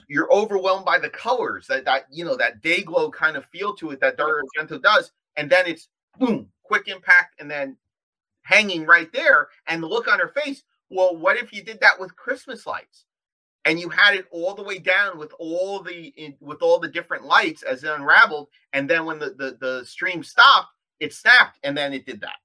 you're 0.08 0.32
overwhelmed 0.34 0.86
by 0.86 1.00
the 1.00 1.10
colors 1.10 1.68
that 1.68 1.86
that 1.86 2.06
you 2.12 2.26
know 2.26 2.36
that 2.36 2.62
day 2.62 2.82
glow 2.82 3.10
kind 3.12 3.38
of 3.38 3.46
feel 3.46 3.74
to 3.76 3.92
it 3.92 4.00
that 4.00 4.18
Dario 4.18 4.44
Argento 4.58 4.82
does, 4.82 5.12
and 5.36 5.50
then 5.50 5.66
it's 5.68 5.90
boom, 6.20 6.50
quick 6.64 6.88
impact, 6.88 7.40
and 7.40 7.50
then 7.50 7.78
hanging 8.44 8.86
right 8.86 9.12
there, 9.14 9.50
and 9.68 9.82
the 9.82 9.88
look 9.88 10.08
on 10.08 10.20
her 10.20 10.30
face. 10.30 10.64
Well, 10.90 11.16
what 11.16 11.38
if 11.38 11.54
you 11.54 11.64
did 11.64 11.80
that 11.80 12.00
with 12.00 12.16
Christmas 12.16 12.66
lights? 12.66 13.06
and 13.66 13.80
you 13.80 13.90
had 13.90 14.16
it 14.16 14.26
all 14.32 14.54
the 14.56 14.64
way 14.64 14.80
down 14.80 15.18
with 15.18 15.34
all 15.40 15.82
the 15.82 16.08
in, 16.18 16.36
with 16.40 16.62
all 16.62 16.80
the 16.80 16.88
different 16.88 17.26
lights 17.26 17.64
as 17.64 17.84
it 17.84 17.92
unraveled, 17.92 18.48
and 18.74 18.90
then 18.90 19.06
when 19.06 19.20
the, 19.20 19.32
the 19.38 19.58
the 19.60 19.86
stream 19.86 20.24
stopped, 20.24 20.74
it 21.00 21.14
snapped, 21.14 21.60
and 21.64 21.78
then 21.78 21.94
it 21.94 22.06
did 22.06 22.22
that. 22.22 22.38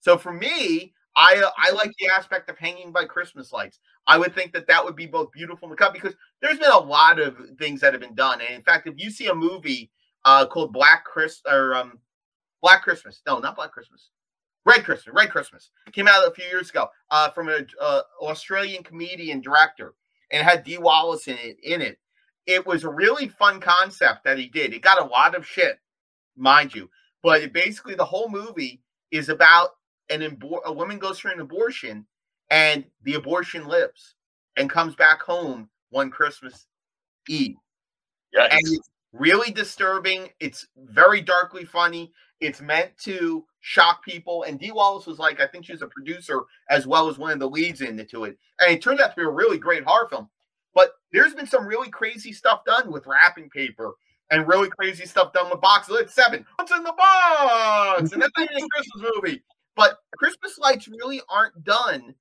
So 0.00 0.18
for 0.18 0.32
me, 0.32 0.94
I 1.16 1.42
uh, 1.44 1.50
I 1.56 1.70
like 1.72 1.92
the 1.98 2.08
aspect 2.16 2.50
of 2.50 2.58
hanging 2.58 2.92
by 2.92 3.04
Christmas 3.04 3.52
lights. 3.52 3.78
I 4.08 4.16
would 4.16 4.34
think 4.34 4.52
that 4.54 4.66
that 4.66 4.82
would 4.82 4.96
be 4.96 5.06
both 5.06 5.30
beautiful 5.32 5.68
and 5.68 5.76
cut 5.76 5.92
because 5.92 6.14
there's 6.40 6.58
been 6.58 6.70
a 6.70 6.78
lot 6.78 7.20
of 7.20 7.36
things 7.58 7.80
that 7.82 7.92
have 7.92 8.00
been 8.00 8.14
done, 8.14 8.40
and 8.40 8.54
in 8.54 8.62
fact, 8.62 8.88
if 8.88 8.94
you 8.96 9.10
see 9.10 9.26
a 9.26 9.34
movie 9.34 9.90
uh, 10.24 10.46
called 10.46 10.72
Black 10.72 11.04
Chris 11.04 11.42
or 11.46 11.74
um, 11.74 11.98
Black 12.62 12.82
Christmas, 12.82 13.20
no, 13.26 13.38
not 13.38 13.54
Black 13.54 13.70
Christmas, 13.70 14.08
Red 14.64 14.82
Christmas, 14.82 15.14
Red 15.14 15.30
Christmas, 15.30 15.70
came 15.92 16.08
out 16.08 16.26
a 16.26 16.30
few 16.30 16.46
years 16.46 16.70
ago 16.70 16.88
uh, 17.10 17.30
from 17.30 17.50
an 17.50 17.66
uh, 17.80 18.00
Australian 18.22 18.82
comedian 18.82 19.42
director, 19.42 19.94
and 20.32 20.42
had 20.42 20.64
Dee 20.64 20.78
Wallace 20.78 21.28
in 21.28 21.36
it. 21.36 21.58
In 21.62 21.82
it, 21.82 21.98
it 22.46 22.66
was 22.66 22.84
a 22.84 22.90
really 22.90 23.28
fun 23.28 23.60
concept 23.60 24.24
that 24.24 24.38
he 24.38 24.48
did. 24.48 24.72
It 24.72 24.80
got 24.80 25.02
a 25.02 25.04
lot 25.04 25.36
of 25.36 25.46
shit, 25.46 25.78
mind 26.34 26.74
you, 26.74 26.88
but 27.22 27.52
basically 27.52 27.94
the 27.94 28.04
whole 28.04 28.30
movie 28.30 28.80
is 29.10 29.28
about 29.28 29.70
an 30.08 30.22
a 30.64 30.72
woman 30.72 30.98
goes 30.98 31.18
through 31.18 31.32
an 31.32 31.40
abortion 31.40 32.06
and 32.50 32.84
the 33.02 33.14
abortion 33.14 33.66
lives 33.66 34.14
and 34.56 34.70
comes 34.70 34.94
back 34.94 35.20
home 35.22 35.68
one 35.90 36.10
Christmas 36.10 36.66
Eve. 37.28 37.56
Yeah, 38.32 38.48
and 38.50 38.60
it's 38.62 38.90
really 39.12 39.52
disturbing. 39.52 40.28
It's 40.40 40.66
very 40.76 41.20
darkly 41.20 41.64
funny. 41.64 42.12
It's 42.40 42.60
meant 42.60 42.96
to 42.98 43.44
shock 43.60 44.04
people. 44.04 44.44
And 44.44 44.58
Dee 44.58 44.72
Wallace 44.72 45.06
was 45.06 45.18
like, 45.18 45.40
I 45.40 45.46
think 45.46 45.64
she 45.64 45.72
was 45.72 45.82
a 45.82 45.88
producer 45.88 46.42
as 46.70 46.86
well 46.86 47.08
as 47.08 47.18
one 47.18 47.32
of 47.32 47.38
the 47.38 47.48
leads 47.48 47.80
into 47.80 48.24
it. 48.24 48.38
And 48.60 48.70
it 48.70 48.82
turned 48.82 49.00
out 49.00 49.10
to 49.10 49.16
be 49.16 49.22
a 49.22 49.28
really 49.28 49.58
great 49.58 49.84
horror 49.84 50.08
film. 50.08 50.28
But 50.74 50.92
there's 51.12 51.34
been 51.34 51.46
some 51.46 51.66
really 51.66 51.88
crazy 51.88 52.32
stuff 52.32 52.64
done 52.64 52.92
with 52.92 53.06
wrapping 53.06 53.50
paper 53.50 53.94
and 54.30 54.46
really 54.46 54.68
crazy 54.68 55.06
stuff 55.06 55.32
done 55.32 55.50
with 55.50 55.60
boxes. 55.60 55.96
It's 56.00 56.14
seven. 56.14 56.44
What's 56.56 56.70
in 56.70 56.84
the 56.84 56.94
box? 56.96 58.12
And 58.12 58.22
that's 58.22 58.32
not 58.36 58.50
even 58.50 58.64
a 58.64 58.68
Christmas 58.68 59.12
movie. 59.16 59.42
But 59.74 59.98
Christmas 60.16 60.58
lights 60.58 60.86
really 60.86 61.22
aren't 61.28 61.64
done 61.64 62.14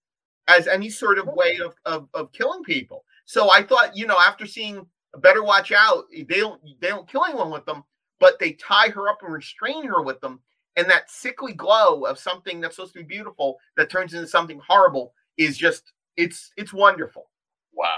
as 0.47 0.67
any 0.67 0.89
sort 0.89 1.19
of 1.19 1.27
way 1.27 1.59
of, 1.63 1.75
of, 1.85 2.07
of 2.13 2.31
killing 2.31 2.63
people. 2.63 3.03
So 3.25 3.51
I 3.51 3.63
thought, 3.63 3.95
you 3.95 4.07
know, 4.07 4.17
after 4.17 4.45
seeing 4.45 4.85
Better 5.17 5.43
Watch 5.43 5.71
Out, 5.71 6.05
they 6.11 6.23
don't 6.23 6.61
they 6.79 6.87
don't 6.87 7.07
kill 7.07 7.25
anyone 7.25 7.51
with 7.51 7.65
them, 7.65 7.83
but 8.19 8.39
they 8.39 8.53
tie 8.53 8.89
her 8.89 9.09
up 9.09 9.19
and 9.23 9.33
restrain 9.33 9.85
her 9.85 10.01
with 10.01 10.19
them. 10.21 10.39
And 10.75 10.89
that 10.89 11.09
sickly 11.09 11.53
glow 11.53 12.05
of 12.05 12.19
something 12.19 12.61
that's 12.61 12.75
supposed 12.75 12.93
to 12.93 12.99
be 12.99 13.05
beautiful 13.05 13.57
that 13.77 13.89
turns 13.89 14.13
into 14.13 14.27
something 14.27 14.61
horrible 14.65 15.13
is 15.37 15.57
just 15.57 15.91
it's 16.17 16.51
it's 16.55 16.73
wonderful. 16.73 17.29
Wow. 17.73 17.97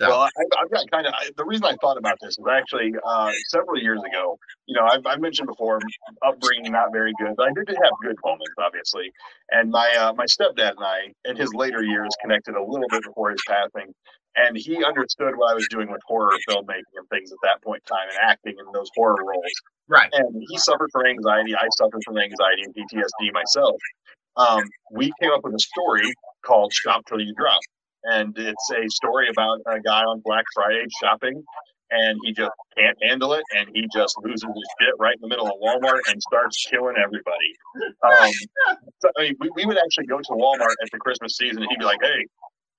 So. 0.00 0.08
Well, 0.08 0.20
I, 0.22 0.30
have 0.60 0.70
got 0.70 0.90
kind 0.90 1.06
of 1.06 1.12
the 1.36 1.44
reason 1.44 1.66
I 1.66 1.76
thought 1.76 1.98
about 1.98 2.16
this 2.22 2.38
is 2.38 2.44
actually 2.50 2.94
uh, 3.04 3.30
several 3.48 3.78
years 3.78 4.00
ago. 4.00 4.38
You 4.64 4.76
know, 4.76 4.88
I've, 4.88 5.04
I've, 5.04 5.20
mentioned 5.20 5.46
before 5.46 5.78
upbringing 6.24 6.72
not 6.72 6.88
very 6.90 7.12
good, 7.20 7.36
but 7.36 7.48
I 7.48 7.52
did 7.52 7.68
have 7.68 7.92
good 8.00 8.16
moments, 8.24 8.54
obviously. 8.56 9.12
And 9.50 9.70
my 9.70 9.90
uh, 10.00 10.14
my 10.14 10.24
stepdad 10.24 10.80
and 10.80 10.84
I, 10.84 11.12
in 11.28 11.36
his 11.36 11.52
later 11.52 11.82
years, 11.82 12.08
connected 12.22 12.54
a 12.54 12.62
little 12.62 12.88
bit 12.88 13.02
before 13.02 13.30
his 13.30 13.42
passing, 13.46 13.92
and 14.36 14.56
he 14.56 14.82
understood 14.82 15.36
what 15.36 15.52
I 15.52 15.54
was 15.54 15.68
doing 15.68 15.90
with 15.90 16.00
horror 16.06 16.32
filmmaking 16.48 16.96
and 16.96 17.06
things 17.10 17.30
at 17.30 17.38
that 17.42 17.62
point 17.62 17.82
in 17.84 17.94
time, 17.94 18.08
and 18.08 18.18
acting 18.22 18.54
in 18.58 18.72
those 18.72 18.88
horror 18.96 19.20
roles. 19.20 19.52
Right. 19.86 20.08
And 20.14 20.42
he 20.48 20.56
suffered 20.56 20.88
from 20.92 21.04
anxiety. 21.04 21.54
I 21.54 21.68
suffered 21.76 22.00
from 22.06 22.16
anxiety 22.16 22.62
and 22.64 22.74
PTSD 22.74 23.34
myself. 23.34 23.76
Um, 24.38 24.62
we 24.92 25.12
came 25.20 25.30
up 25.30 25.44
with 25.44 25.52
a 25.52 25.60
story 25.60 26.10
called 26.40 26.72
"Shop 26.72 27.02
Till 27.06 27.20
You 27.20 27.34
Drop." 27.36 27.60
And 28.04 28.36
it's 28.36 28.70
a 28.70 28.88
story 28.88 29.28
about 29.30 29.60
a 29.66 29.80
guy 29.80 30.02
on 30.02 30.22
Black 30.24 30.44
Friday 30.54 30.84
shopping, 31.02 31.42
and 31.90 32.18
he 32.24 32.32
just 32.32 32.52
can't 32.76 32.96
handle 33.02 33.32
it, 33.32 33.42
and 33.56 33.68
he 33.74 33.86
just 33.94 34.16
loses 34.22 34.42
his 34.42 34.68
shit 34.80 34.94
right 34.98 35.14
in 35.14 35.20
the 35.20 35.28
middle 35.28 35.46
of 35.46 35.54
Walmart 35.60 36.00
and 36.08 36.20
starts 36.22 36.66
killing 36.70 36.96
everybody. 36.96 37.52
Um, 38.02 38.30
so, 39.00 39.10
I 39.18 39.22
mean, 39.22 39.36
we, 39.40 39.50
we 39.54 39.66
would 39.66 39.78
actually 39.78 40.06
go 40.06 40.18
to 40.18 40.32
Walmart 40.32 40.74
at 40.82 40.90
the 40.92 40.98
Christmas 40.98 41.36
season, 41.36 41.62
and 41.62 41.66
he'd 41.70 41.78
be 41.78 41.84
like, 41.84 42.00
"Hey, 42.02 42.26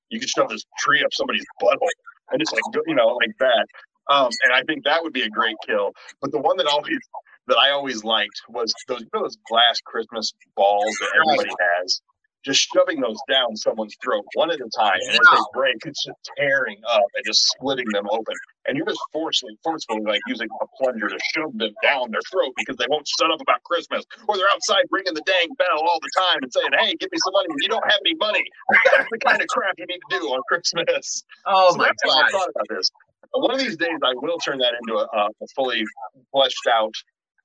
you 0.09 0.19
can 0.19 0.27
shove 0.27 0.49
this 0.49 0.63
tree 0.79 1.03
up 1.03 1.13
somebody's 1.13 1.45
butthole," 1.61 1.87
and 2.31 2.39
just 2.39 2.53
like 2.53 2.63
you 2.87 2.95
know, 2.95 3.07
like 3.07 3.31
that. 3.39 3.65
Um, 4.09 4.29
and 4.43 4.53
I 4.53 4.63
think 4.63 4.83
that 4.85 5.03
would 5.03 5.13
be 5.13 5.21
a 5.21 5.29
great 5.29 5.55
kill. 5.65 5.91
But 6.21 6.31
the 6.31 6.39
one 6.39 6.57
that 6.57 6.67
always 6.67 6.99
that 7.47 7.57
I 7.57 7.71
always 7.71 8.03
liked 8.03 8.41
was 8.49 8.73
those 8.87 9.03
those 9.13 9.37
glass 9.49 9.79
Christmas 9.85 10.33
balls 10.55 10.95
that 10.99 11.09
everybody 11.15 11.55
has 11.77 12.01
just 12.43 12.67
shoving 12.73 12.99
those 12.99 13.17
down 13.29 13.55
someone's 13.55 13.95
throat 14.03 14.25
one 14.33 14.49
at 14.49 14.59
a 14.59 14.69
time, 14.77 14.97
and 14.99 15.11
as 15.11 15.19
they 15.31 15.43
break, 15.53 15.75
it's 15.85 16.03
just 16.05 16.17
tearing 16.37 16.77
up 16.89 17.05
and 17.15 17.25
just 17.25 17.45
splitting 17.53 17.85
them 17.91 18.05
open. 18.09 18.33
And 18.67 18.77
you're 18.77 18.85
just 18.85 19.01
forcefully, 19.11 19.57
forcefully 19.63 20.01
like 20.01 20.21
using 20.27 20.47
a 20.61 20.65
plunger 20.77 21.07
to 21.09 21.17
shove 21.33 21.57
them 21.57 21.73
down 21.83 22.11
their 22.11 22.21
throat 22.31 22.53
because 22.57 22.77
they 22.77 22.85
won't 22.89 23.07
shut 23.07 23.29
up 23.31 23.41
about 23.41 23.63
Christmas, 23.63 24.03
or 24.27 24.37
they're 24.37 24.49
outside 24.53 24.85
ringing 24.89 25.13
the 25.13 25.23
dang 25.25 25.53
bell 25.57 25.81
all 25.81 25.99
the 26.01 26.09
time 26.17 26.39
and 26.41 26.51
saying, 26.51 26.71
"Hey, 26.77 26.95
give 26.99 27.11
me 27.11 27.17
some 27.23 27.33
money." 27.33 27.47
You 27.61 27.69
don't 27.69 27.85
have 27.85 27.99
any 28.05 28.15
money. 28.15 28.43
That's 28.91 29.09
the 29.11 29.19
kind 29.19 29.41
of 29.41 29.47
crap 29.47 29.75
you 29.77 29.85
need 29.85 30.01
to 30.09 30.19
do 30.19 30.25
on 30.27 30.41
Christmas. 30.47 31.23
Oh 31.45 31.71
so 31.71 31.77
my 31.77 31.91
god! 32.05 32.25
I 32.25 32.31
thought 32.31 32.49
about 32.49 32.67
this. 32.69 32.89
One 33.33 33.51
of 33.51 33.59
these 33.59 33.77
days, 33.77 33.97
I 34.03 34.13
will 34.15 34.37
turn 34.39 34.57
that 34.59 34.73
into 34.81 34.99
a, 34.99 35.05
a 35.05 35.47
fully 35.55 35.83
fleshed 36.31 36.67
out 36.69 36.93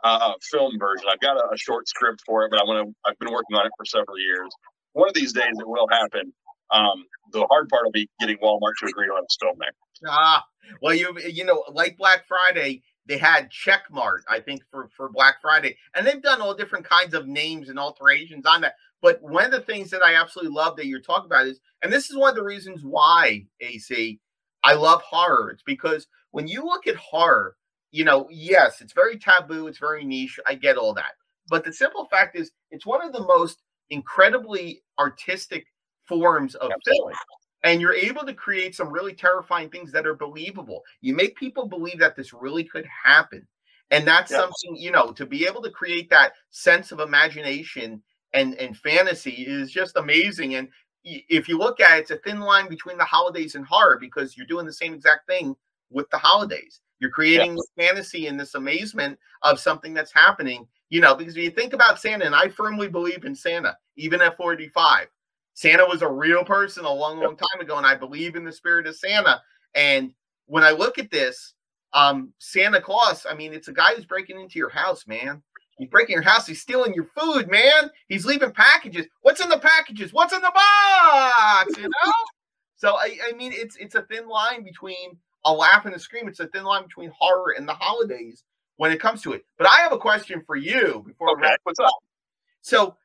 uh, 0.05 0.33
film 0.51 0.79
version. 0.79 1.07
I've 1.11 1.21
got 1.21 1.37
a, 1.37 1.55
a, 1.55 1.57
short 1.57 1.89
script 1.89 2.23
for 2.27 2.45
it, 2.45 2.51
but 2.51 2.61
I 2.61 2.65
want 2.65 2.89
to. 2.89 2.95
I've 3.09 3.19
been 3.19 3.33
working 3.33 3.57
on 3.57 3.67
it 3.67 3.73
for 3.77 3.85
several 3.85 4.19
years 4.19 4.51
one 4.97 5.09
of 5.09 5.15
these 5.15 5.33
days 5.33 5.53
it 5.59 5.69
will 5.69 5.89
happen. 5.89 6.33
Um, 6.71 7.05
the 7.33 7.47
hard 7.51 7.69
part 7.69 7.85
will 7.85 7.93
be 7.93 8.09
getting 8.19 8.39
Walmart 8.39 8.73
to 8.81 8.87
agree 8.87 9.09
on 9.09 9.25
film 9.41 9.57
there. 9.59 10.11
Ah, 10.11 10.43
well, 10.81 10.95
you 10.95 11.17
you 11.21 11.45
know, 11.45 11.63
like 11.71 11.99
Black 11.99 12.27
Friday, 12.27 12.83
they 13.07 13.19
had 13.19 13.51
Checkmart, 13.51 14.21
I 14.29 14.41
think, 14.41 14.63
for 14.71 14.89
for 14.97 15.11
Black 15.11 15.37
Friday, 15.43 15.77
and 15.95 16.07
they've 16.07 16.23
done 16.23 16.41
all 16.41 16.55
different 16.55 16.87
kinds 16.87 17.13
of 17.15 17.29
names 17.29 17.69
and 17.69 17.79
alterations 17.79 18.47
on 18.47 18.63
that. 18.63 18.75
But 19.03 19.23
one 19.23 19.45
of 19.45 19.51
the 19.51 19.61
things 19.61 19.91
that 19.91 20.03
I 20.03 20.15
absolutely 20.15 20.55
love 20.55 20.77
that 20.77 20.87
you're 20.87 21.01
talking 21.01 21.27
about 21.27 21.47
is, 21.47 21.61
and 21.83 21.93
this 21.93 22.11
is 22.11 22.17
one 22.17 22.31
of 22.31 22.37
the 22.37 22.43
reasons 22.43 22.81
why 22.83 23.45
AC, 23.61 24.19
I 24.65 24.75
love 24.75 25.03
horror. 25.03 25.51
It's 25.51 25.63
because 25.63 26.07
when 26.31 26.49
you 26.49 26.65
look 26.65 26.87
at 26.87 26.97
horror, 26.97 27.57
you 27.93 28.05
know, 28.05 28.29
yes, 28.31 28.81
it's 28.81 28.95
very 28.95 29.19
taboo, 29.19 29.67
it's 29.67 29.79
very 29.79 30.05
niche. 30.05 30.41
I 30.47 30.55
get 30.55 30.79
all 30.79 30.95
that, 30.95 31.13
but 31.49 31.65
the 31.65 31.73
simple 31.73 32.07
fact 32.07 32.35
is, 32.35 32.51
it's 32.71 32.87
one 32.87 33.07
of 33.07 33.13
the 33.13 33.23
most 33.23 33.63
incredibly 33.91 34.83
artistic 34.99 35.67
forms 36.07 36.55
of 36.57 36.71
film. 36.87 37.13
And 37.65 37.81
you're 37.81 37.95
able 37.95 38.25
to 38.25 38.35
create 38.35 38.75
some 38.77 38.91
really 38.91 39.15
terrifying 39.15 39.71
things 39.71 39.91
that 39.93 40.07
are 40.07 40.15
believable. 40.15 40.83
You 41.01 41.15
make 41.15 41.37
people 41.37 41.67
believe 41.67 41.99
that 41.99 42.15
this 42.15 42.33
really 42.33 42.65
could 42.65 42.87
happen. 42.87 43.47
And 43.91 44.07
that's 44.07 44.31
something 44.31 44.77
you 44.77 44.91
know 44.91 45.13
to 45.13 45.27
be 45.27 45.47
able 45.47 45.63
to 45.63 45.71
create 45.71 46.11
that 46.11 46.33
sense 46.51 46.93
of 46.93 47.01
imagination 47.01 48.03
and 48.35 48.55
and 48.55 48.77
fantasy 48.77 49.45
is 49.47 49.71
just 49.71 49.97
amazing. 49.97 50.57
And 50.57 50.69
if 51.05 51.49
you 51.49 51.57
look 51.57 51.81
at 51.81 51.99
it 51.99 52.01
it's 52.03 52.11
a 52.11 52.17
thin 52.19 52.41
line 52.41 52.69
between 52.69 52.99
the 52.99 53.05
holidays 53.05 53.55
and 53.55 53.65
horror 53.65 53.97
because 54.01 54.37
you're 54.37 54.47
doing 54.47 54.67
the 54.67 54.73
same 54.73 54.93
exact 54.93 55.29
thing 55.29 55.55
with 55.91 56.11
the 56.11 56.19
holidays. 56.19 56.81
You're 56.99 57.11
creating 57.11 57.55
this 57.55 57.71
fantasy 57.79 58.27
and 58.27 58.41
this 58.41 58.55
amazement 58.55 59.19
of 59.43 59.61
something 59.61 59.95
that's 59.95 60.13
happening 60.13 60.67
you 60.89 61.01
know, 61.01 61.15
because 61.15 61.37
if 61.37 61.43
you 61.43 61.51
think 61.51 61.73
about 61.73 62.01
Santa, 62.01 62.25
and 62.25 62.35
I 62.35 62.49
firmly 62.49 62.89
believe 62.89 63.25
in 63.25 63.35
Santa, 63.35 63.77
even 63.97 64.21
at 64.21 64.37
45, 64.37 65.09
Santa 65.55 65.85
was 65.85 66.03
a 66.03 66.09
real 66.09 66.45
person 66.45 66.85
a 66.85 66.93
long, 66.93 67.19
long 67.19 67.37
time 67.37 67.61
ago, 67.61 67.77
and 67.79 67.87
I 67.87 67.95
believe 67.95 68.37
in 68.37 68.45
the 68.45 68.53
spirit 68.53 68.87
of 68.87 68.97
Santa. 68.97 69.41
And 69.75 70.13
when 70.47 70.63
I 70.63 70.71
look 70.71 70.99
at 70.99 71.11
this, 71.11 71.55
um, 71.93 72.33
Santa 72.39 72.81
Claus, 72.81 73.27
I 73.29 73.35
mean, 73.35 73.53
it's 73.53 73.69
a 73.69 73.73
guy 73.73 73.95
who's 73.95 74.05
breaking 74.05 74.39
into 74.39 74.59
your 74.59 74.69
house, 74.69 75.07
man. 75.07 75.43
He's 75.79 75.89
breaking 75.89 76.15
your 76.15 76.23
house. 76.23 76.47
He's 76.47 76.61
stealing 76.61 76.95
your 76.95 77.09
food, 77.19 77.51
man. 77.51 77.91
He's 78.09 78.25
leaving 78.25 78.53
packages. 78.53 79.07
What's 79.23 79.43
in 79.43 79.49
the 79.49 79.59
packages? 79.59 80.13
What's 80.13 80.33
in 80.33 80.41
the 80.41 80.53
box? 80.53 81.77
You 81.77 81.85
know. 81.85 82.13
so 82.77 82.97
I, 82.97 83.17
I 83.29 83.33
mean, 83.37 83.53
it's 83.55 83.77
it's 83.77 83.95
a 83.95 84.03
thin 84.03 84.27
line 84.27 84.63
between 84.63 85.19
a 85.45 85.53
laugh 85.53 85.85
and 85.85 85.95
a 85.95 85.99
scream. 85.99 86.29
It's 86.29 86.41
a 86.41 86.47
thin 86.49 86.65
line 86.65 86.85
between 86.85 87.13
horror 87.19 87.55
and 87.57 87.69
the 87.69 87.75
holidays 87.75 88.45
when 88.77 88.93
it 88.93 89.01
comes 89.01 89.23
to 89.23 89.33
it. 89.33 89.45
But 89.59 89.69
I 89.69 89.77
have 89.81 89.93
a 89.93 89.99
question 89.99 90.43
for 90.47 90.57
you 90.57 91.03
before 91.07 91.31
okay, 91.33 91.57
what's 91.65 91.81
up? 91.81 91.91
So 92.61 92.97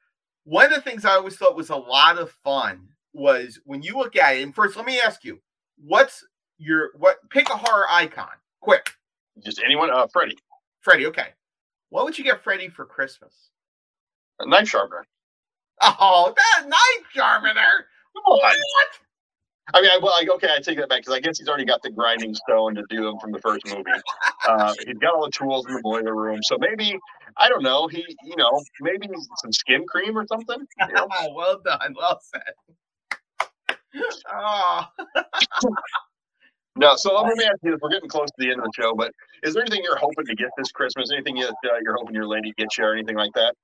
one 0.44 0.66
of 0.66 0.72
the 0.72 0.82
things 0.82 1.06
I 1.06 1.12
always 1.12 1.38
thought 1.38 1.56
was 1.56 1.70
a 1.70 1.76
lot 1.76 2.18
of 2.18 2.32
fun 2.44 2.88
was 3.14 3.60
when 3.66 3.82
you 3.82 3.96
look 3.96 4.16
at 4.16 4.36
it. 4.36 4.44
And 4.44 4.56
first, 4.56 4.76
let 4.76 4.86
me 4.86 5.00
ask 5.00 5.24
you, 5.24 5.40
what's 5.78 6.26
your 6.58 6.92
what? 6.98 7.18
Pick 7.30 7.50
a 7.50 7.58
horror 7.58 7.86
icon, 7.90 8.32
quick. 8.60 8.92
Just 9.44 9.62
anyone. 9.64 9.92
Uh, 9.92 10.08
Freddy. 10.08 10.38
Freddy. 10.82 11.06
Okay. 11.08 11.28
What 11.90 12.06
would 12.06 12.18
you 12.18 12.24
get 12.24 12.42
Freddy 12.42 12.70
for 12.70 12.86
Christmas? 12.86 13.50
A 14.40 14.48
knife 14.48 14.70
sharpener. 14.70 15.06
Oh, 15.82 16.34
that 16.36 16.68
knife 16.68 17.08
sharpener. 17.14 17.88
What? 18.14 18.56
I 19.74 19.82
mean, 19.82 19.92
I, 19.92 20.00
well, 20.02 20.14
like, 20.14 20.30
okay, 20.30 20.50
I 20.56 20.60
take 20.60 20.78
that 20.78 20.90
back 20.90 21.00
because 21.00 21.14
I 21.14 21.20
guess 21.20 21.38
he's 21.38 21.48
already 21.48 21.66
got 21.66 21.82
the 21.82 21.90
grinding 21.90 22.34
stone 22.34 22.76
to 22.76 22.84
do 22.90 23.04
them 23.04 23.20
from 23.20 23.32
the 23.32 23.40
first 23.40 23.66
movie. 23.68 23.84
Uh, 24.48 24.74
he's 24.86 24.98
got 24.98 25.14
all 25.14 25.26
the 25.26 25.32
tools 25.32 25.66
in 25.68 25.74
the 25.76 25.82
boiler 25.82 26.16
room, 26.16 26.40
so 26.44 26.58
maybe 26.60 26.98
I 27.38 27.50
don't 27.50 27.64
know. 27.64 27.88
He, 27.88 28.06
you 28.24 28.36
know, 28.36 28.62
maybe 28.82 29.08
some 29.38 29.52
skin 29.52 29.86
cream 29.88 30.18
or 30.18 30.26
something. 30.28 30.66
You 30.80 30.94
know? 30.94 31.08
well 31.36 31.62
done, 31.64 31.96
well 31.98 32.20
said. 32.22 33.78
Oh. 34.34 34.86
No, 36.78 36.96
so 36.96 37.22
let 37.22 37.36
me 37.36 37.44
ask 37.44 37.58
you: 37.64 37.78
We're 37.82 37.90
getting 37.90 38.10
close 38.10 38.30
to 38.30 38.36
the 38.38 38.50
end 38.50 38.60
of 38.60 38.66
the 38.66 38.72
show, 38.82 38.94
but 38.96 39.12
is 39.44 39.54
there 39.54 39.62
anything 39.62 39.82
you're 39.84 39.98
hoping 39.98 40.26
to 40.26 40.36
get 40.36 40.50
this 40.58 40.72
Christmas? 40.72 41.12
Anything 41.12 41.36
you, 41.36 41.48
uh, 41.48 41.52
you're 41.84 41.98
hoping 41.98 42.16
your 42.16 42.28
lady 42.28 42.54
gets 42.58 42.78
you, 42.78 42.86
or 42.86 42.94
anything 42.94 43.18
like 43.18 43.34
that? 43.36 43.56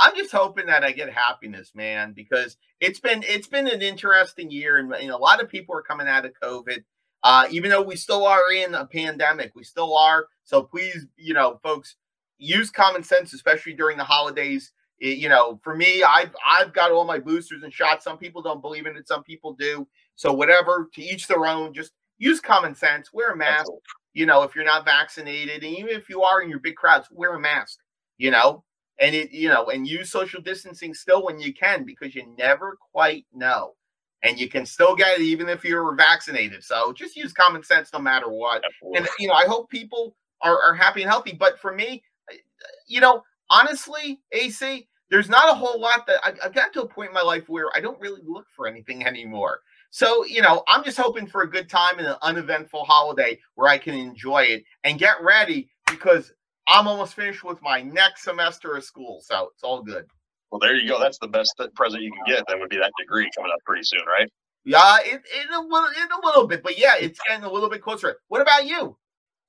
I'm 0.00 0.16
just 0.16 0.32
hoping 0.32 0.66
that 0.66 0.82
I 0.82 0.92
get 0.92 1.12
happiness, 1.12 1.72
man, 1.74 2.14
because 2.14 2.56
it's 2.80 2.98
been 2.98 3.22
it's 3.28 3.46
been 3.46 3.68
an 3.68 3.82
interesting 3.82 4.50
year, 4.50 4.78
and, 4.78 4.92
and 4.94 5.10
a 5.10 5.16
lot 5.16 5.42
of 5.42 5.48
people 5.48 5.76
are 5.76 5.82
coming 5.82 6.08
out 6.08 6.24
of 6.24 6.32
COVID. 6.42 6.82
Uh, 7.22 7.46
even 7.50 7.68
though 7.68 7.82
we 7.82 7.96
still 7.96 8.26
are 8.26 8.50
in 8.50 8.74
a 8.74 8.86
pandemic, 8.86 9.52
we 9.54 9.62
still 9.62 9.94
are. 9.96 10.26
So 10.44 10.62
please, 10.62 11.06
you 11.16 11.34
know, 11.34 11.60
folks, 11.62 11.96
use 12.38 12.70
common 12.70 13.02
sense, 13.02 13.34
especially 13.34 13.74
during 13.74 13.98
the 13.98 14.04
holidays. 14.04 14.72
It, 15.00 15.18
you 15.18 15.28
know, 15.28 15.60
for 15.62 15.76
me, 15.76 16.02
I've 16.02 16.34
I've 16.46 16.72
got 16.72 16.90
all 16.90 17.04
my 17.04 17.18
boosters 17.18 17.62
and 17.62 17.72
shots. 17.72 18.04
Some 18.04 18.16
people 18.16 18.40
don't 18.40 18.62
believe 18.62 18.86
in 18.86 18.96
it, 18.96 19.06
some 19.06 19.22
people 19.22 19.52
do. 19.52 19.86
So 20.16 20.32
whatever, 20.32 20.88
to 20.94 21.02
each 21.02 21.26
their 21.26 21.46
own. 21.46 21.74
Just 21.74 21.92
use 22.18 22.40
common 22.40 22.74
sense. 22.74 23.12
Wear 23.12 23.32
a 23.32 23.36
mask. 23.36 23.60
Absolutely. 23.60 23.82
You 24.14 24.26
know, 24.26 24.42
if 24.42 24.54
you're 24.54 24.64
not 24.64 24.86
vaccinated, 24.86 25.62
and 25.62 25.76
even 25.76 25.90
if 25.90 26.08
you 26.08 26.22
are 26.22 26.40
in 26.40 26.48
your 26.48 26.58
big 26.58 26.76
crowds, 26.76 27.06
wear 27.10 27.34
a 27.34 27.40
mask. 27.40 27.78
You 28.16 28.30
know, 28.30 28.64
and 29.00 29.14
it 29.14 29.32
you 29.32 29.48
know, 29.48 29.66
and 29.66 29.86
use 29.86 30.10
social 30.10 30.40
distancing 30.40 30.94
still 30.94 31.24
when 31.24 31.40
you 31.40 31.52
can 31.52 31.84
because 31.84 32.14
you 32.14 32.32
never 32.38 32.76
quite 32.92 33.26
know. 33.32 33.74
And 34.22 34.38
you 34.38 34.50
can 34.50 34.66
still 34.66 34.94
get 34.94 35.18
it 35.18 35.22
even 35.22 35.48
if 35.48 35.64
you're 35.64 35.94
vaccinated. 35.94 36.62
So 36.62 36.92
just 36.92 37.16
use 37.16 37.32
common 37.32 37.62
sense 37.62 37.90
no 37.94 37.98
matter 37.98 38.28
what. 38.28 38.62
Absolutely. 38.64 38.98
And 38.98 39.08
you 39.18 39.28
know, 39.28 39.34
I 39.34 39.46
hope 39.46 39.70
people 39.70 40.14
are, 40.42 40.60
are 40.60 40.74
happy 40.74 41.00
and 41.00 41.10
healthy. 41.10 41.32
But 41.32 41.58
for 41.58 41.72
me, 41.72 42.02
you 42.86 43.00
know, 43.00 43.22
honestly, 43.48 44.20
AC, 44.32 44.86
there's 45.10 45.30
not 45.30 45.48
a 45.48 45.54
whole 45.54 45.80
lot 45.80 46.06
that 46.06 46.20
I, 46.22 46.34
I've 46.44 46.54
got 46.54 46.72
to 46.74 46.82
a 46.82 46.88
point 46.88 47.08
in 47.08 47.14
my 47.14 47.22
life 47.22 47.48
where 47.48 47.74
I 47.74 47.80
don't 47.80 48.00
really 48.00 48.20
look 48.24 48.46
for 48.54 48.66
anything 48.68 49.06
anymore. 49.06 49.60
So, 49.90 50.24
you 50.24 50.40
know, 50.40 50.62
I'm 50.68 50.84
just 50.84 50.98
hoping 50.98 51.26
for 51.26 51.42
a 51.42 51.50
good 51.50 51.68
time 51.68 51.98
and 51.98 52.06
an 52.06 52.16
uneventful 52.22 52.84
holiday 52.84 53.38
where 53.56 53.68
I 53.68 53.78
can 53.78 53.94
enjoy 53.94 54.42
it 54.44 54.64
and 54.84 54.98
get 54.98 55.22
ready 55.22 55.68
because 55.90 56.32
I'm 56.70 56.86
almost 56.86 57.14
finished 57.14 57.42
with 57.42 57.60
my 57.62 57.82
next 57.82 58.22
semester 58.22 58.76
of 58.76 58.84
school. 58.84 59.20
So 59.22 59.50
it's 59.52 59.64
all 59.64 59.82
good. 59.82 60.06
Well, 60.50 60.60
there 60.60 60.76
you 60.76 60.88
go. 60.88 60.98
That's 61.00 61.18
the 61.18 61.28
best 61.28 61.60
present 61.74 62.02
you 62.02 62.12
can 62.12 62.34
get. 62.34 62.44
That 62.48 62.58
would 62.58 62.70
be 62.70 62.78
that 62.78 62.92
degree 62.98 63.28
coming 63.36 63.52
up 63.52 63.60
pretty 63.64 63.82
soon, 63.84 64.02
right? 64.06 64.28
Yeah, 64.64 64.98
it, 65.00 65.14
in 65.14 65.54
a 65.54 65.60
little, 65.60 65.88
in 65.88 66.08
a 66.12 66.26
little 66.26 66.46
bit, 66.46 66.62
but 66.62 66.78
yeah, 66.78 66.94
it's 66.98 67.18
getting 67.26 67.44
a 67.44 67.52
little 67.52 67.70
bit 67.70 67.82
closer. 67.82 68.16
What 68.28 68.40
about 68.40 68.66
you? 68.66 68.96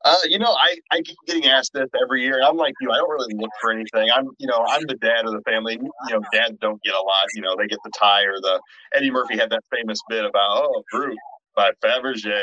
Uh, 0.03 0.15
you 0.25 0.39
know, 0.39 0.51
I, 0.51 0.77
I 0.91 1.01
keep 1.01 1.17
getting 1.27 1.45
asked 1.45 1.73
this 1.73 1.89
every 2.01 2.23
year. 2.23 2.41
I'm 2.43 2.57
like 2.57 2.73
you. 2.81 2.91
I 2.91 2.95
don't 2.95 3.09
really 3.09 3.35
look 3.35 3.51
for 3.61 3.71
anything. 3.71 4.09
I'm, 4.09 4.29
you 4.39 4.47
know, 4.47 4.65
I'm 4.67 4.81
the 4.87 4.95
dad 4.95 5.25
of 5.25 5.33
the 5.33 5.41
family. 5.41 5.73
You 5.73 6.13
know, 6.15 6.21
dads 6.33 6.57
don't 6.59 6.81
get 6.81 6.95
a 6.95 7.01
lot. 7.01 7.25
You 7.35 7.41
know, 7.41 7.55
they 7.55 7.67
get 7.67 7.77
the 7.83 7.91
tie 7.99 8.23
or 8.23 8.39
the. 8.41 8.59
Eddie 8.95 9.11
Murphy 9.11 9.37
had 9.37 9.51
that 9.51 9.61
famous 9.71 9.99
bit 10.09 10.25
about, 10.25 10.49
oh, 10.49 10.83
Brut 10.91 11.15
by 11.55 11.71
Fabergé. 11.83 12.41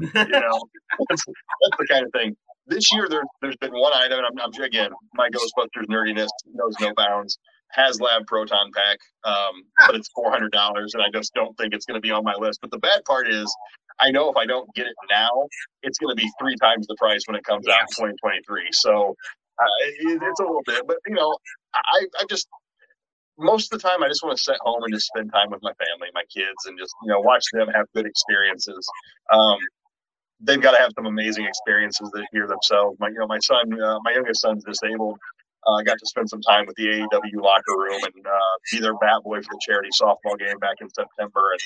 You 0.00 0.08
know, 0.14 0.60
that's, 1.08 1.24
that's 1.26 1.76
the 1.78 1.86
kind 1.90 2.04
of 2.06 2.12
thing. 2.12 2.36
This 2.70 2.92
year, 2.92 3.08
there, 3.10 3.24
there's 3.42 3.56
been 3.56 3.72
one 3.72 3.92
item. 3.94 4.20
I'm, 4.24 4.38
I'm 4.38 4.62
again, 4.62 4.90
my 5.14 5.28
Ghostbusters 5.28 5.86
nerdiness 5.90 6.28
knows 6.54 6.74
no 6.80 6.94
bounds. 6.96 7.36
HasLab 7.76 8.26
Proton 8.26 8.70
Pack, 8.74 8.98
um, 9.24 9.62
but 9.86 9.94
it's 9.94 10.08
four 10.14 10.30
hundred 10.30 10.52
dollars, 10.52 10.94
and 10.94 11.02
I 11.02 11.06
just 11.12 11.34
don't 11.34 11.56
think 11.56 11.74
it's 11.74 11.84
going 11.84 11.96
to 11.96 12.00
be 12.00 12.10
on 12.10 12.24
my 12.24 12.34
list. 12.34 12.60
But 12.60 12.70
the 12.70 12.78
bad 12.78 13.04
part 13.04 13.28
is, 13.28 13.52
I 14.00 14.10
know 14.10 14.30
if 14.30 14.36
I 14.36 14.46
don't 14.46 14.72
get 14.74 14.86
it 14.86 14.94
now, 15.10 15.30
it's 15.82 15.98
going 15.98 16.16
to 16.16 16.20
be 16.20 16.30
three 16.40 16.56
times 16.60 16.86
the 16.86 16.96
price 16.98 17.22
when 17.26 17.36
it 17.36 17.44
comes 17.44 17.68
out 17.68 17.80
in 17.80 17.86
2023. 17.88 18.68
So 18.72 19.14
uh, 19.58 19.64
it, 19.86 20.20
it's 20.22 20.40
a 20.40 20.42
little 20.42 20.62
bit, 20.66 20.82
but 20.86 20.96
you 21.06 21.14
know, 21.14 21.36
I, 21.74 22.06
I 22.20 22.24
just 22.28 22.48
most 23.38 23.72
of 23.72 23.80
the 23.80 23.88
time 23.88 24.02
I 24.02 24.08
just 24.08 24.22
want 24.22 24.36
to 24.36 24.42
sit 24.42 24.56
home 24.60 24.82
and 24.82 24.92
just 24.92 25.06
spend 25.06 25.32
time 25.32 25.50
with 25.50 25.62
my 25.62 25.72
family, 25.74 26.08
my 26.14 26.24
kids, 26.34 26.66
and 26.66 26.78
just 26.78 26.94
you 27.02 27.12
know 27.12 27.20
watch 27.20 27.44
them 27.52 27.68
have 27.68 27.86
good 27.94 28.06
experiences. 28.06 28.86
Um, 29.32 29.58
they've 30.40 30.60
got 30.60 30.72
to 30.72 30.78
have 30.78 30.92
some 30.96 31.06
amazing 31.06 31.44
experiences 31.46 32.10
this 32.14 32.26
year 32.32 32.46
themselves. 32.46 32.98
My 32.98 33.08
you 33.08 33.18
know 33.18 33.26
my 33.26 33.38
son, 33.40 33.72
uh, 33.80 33.98
my 34.02 34.12
youngest 34.12 34.40
son's 34.40 34.64
disabled. 34.64 35.18
Uh, 35.66 35.74
I 35.74 35.82
got 35.82 35.98
to 35.98 36.06
spend 36.06 36.28
some 36.30 36.40
time 36.40 36.64
with 36.66 36.76
the 36.76 36.86
AEW 36.86 37.42
locker 37.42 37.76
room 37.76 38.00
and 38.02 38.26
uh, 38.26 38.54
be 38.72 38.80
their 38.80 38.94
bat 38.94 39.22
boy 39.22 39.42
for 39.42 39.52
the 39.52 39.60
charity 39.60 39.90
softball 40.00 40.38
game 40.38 40.58
back 40.58 40.76
in 40.80 40.88
September. 40.88 41.40
And 41.52 41.60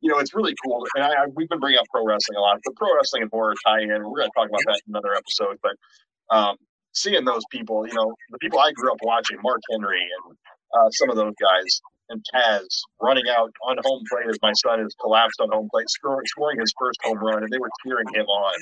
you 0.00 0.10
know, 0.10 0.18
it's 0.18 0.34
really 0.34 0.54
cool. 0.64 0.84
And 0.94 1.04
I, 1.04 1.08
I, 1.08 1.26
we've 1.34 1.48
been 1.48 1.60
bringing 1.60 1.78
up 1.78 1.86
pro 1.90 2.04
wrestling 2.04 2.36
a 2.38 2.40
lot, 2.40 2.58
but 2.64 2.74
pro 2.76 2.94
wrestling 2.94 3.22
and 3.22 3.30
horror 3.30 3.54
tie 3.64 3.82
in. 3.82 3.88
We're 3.88 4.20
going 4.20 4.30
to 4.30 4.36
talk 4.36 4.48
about 4.48 4.62
that 4.66 4.80
in 4.86 4.94
another 4.94 5.14
episode. 5.14 5.58
But 5.62 5.76
um, 6.34 6.56
seeing 6.92 7.24
those 7.24 7.44
people, 7.50 7.86
you 7.86 7.94
know, 7.94 8.12
the 8.30 8.38
people 8.38 8.58
I 8.58 8.72
grew 8.72 8.90
up 8.90 8.98
watching, 9.02 9.38
Mark 9.42 9.60
Henry 9.70 10.00
and 10.02 10.36
uh, 10.74 10.90
some 10.90 11.10
of 11.10 11.16
those 11.16 11.34
guys, 11.40 11.80
and 12.08 12.22
Taz 12.34 12.66
running 13.00 13.28
out 13.28 13.50
on 13.66 13.76
home 13.84 14.02
plate 14.10 14.26
as 14.28 14.38
my 14.42 14.52
son 14.64 14.80
has 14.80 14.94
collapsed 15.00 15.40
on 15.40 15.50
home 15.50 15.68
plate, 15.72 15.88
scoring, 15.88 16.60
his 16.60 16.72
first 16.78 16.98
home 17.02 17.18
run, 17.18 17.42
and 17.42 17.50
they 17.50 17.58
were 17.58 17.70
cheering 17.84 18.06
him 18.14 18.26
on. 18.26 18.54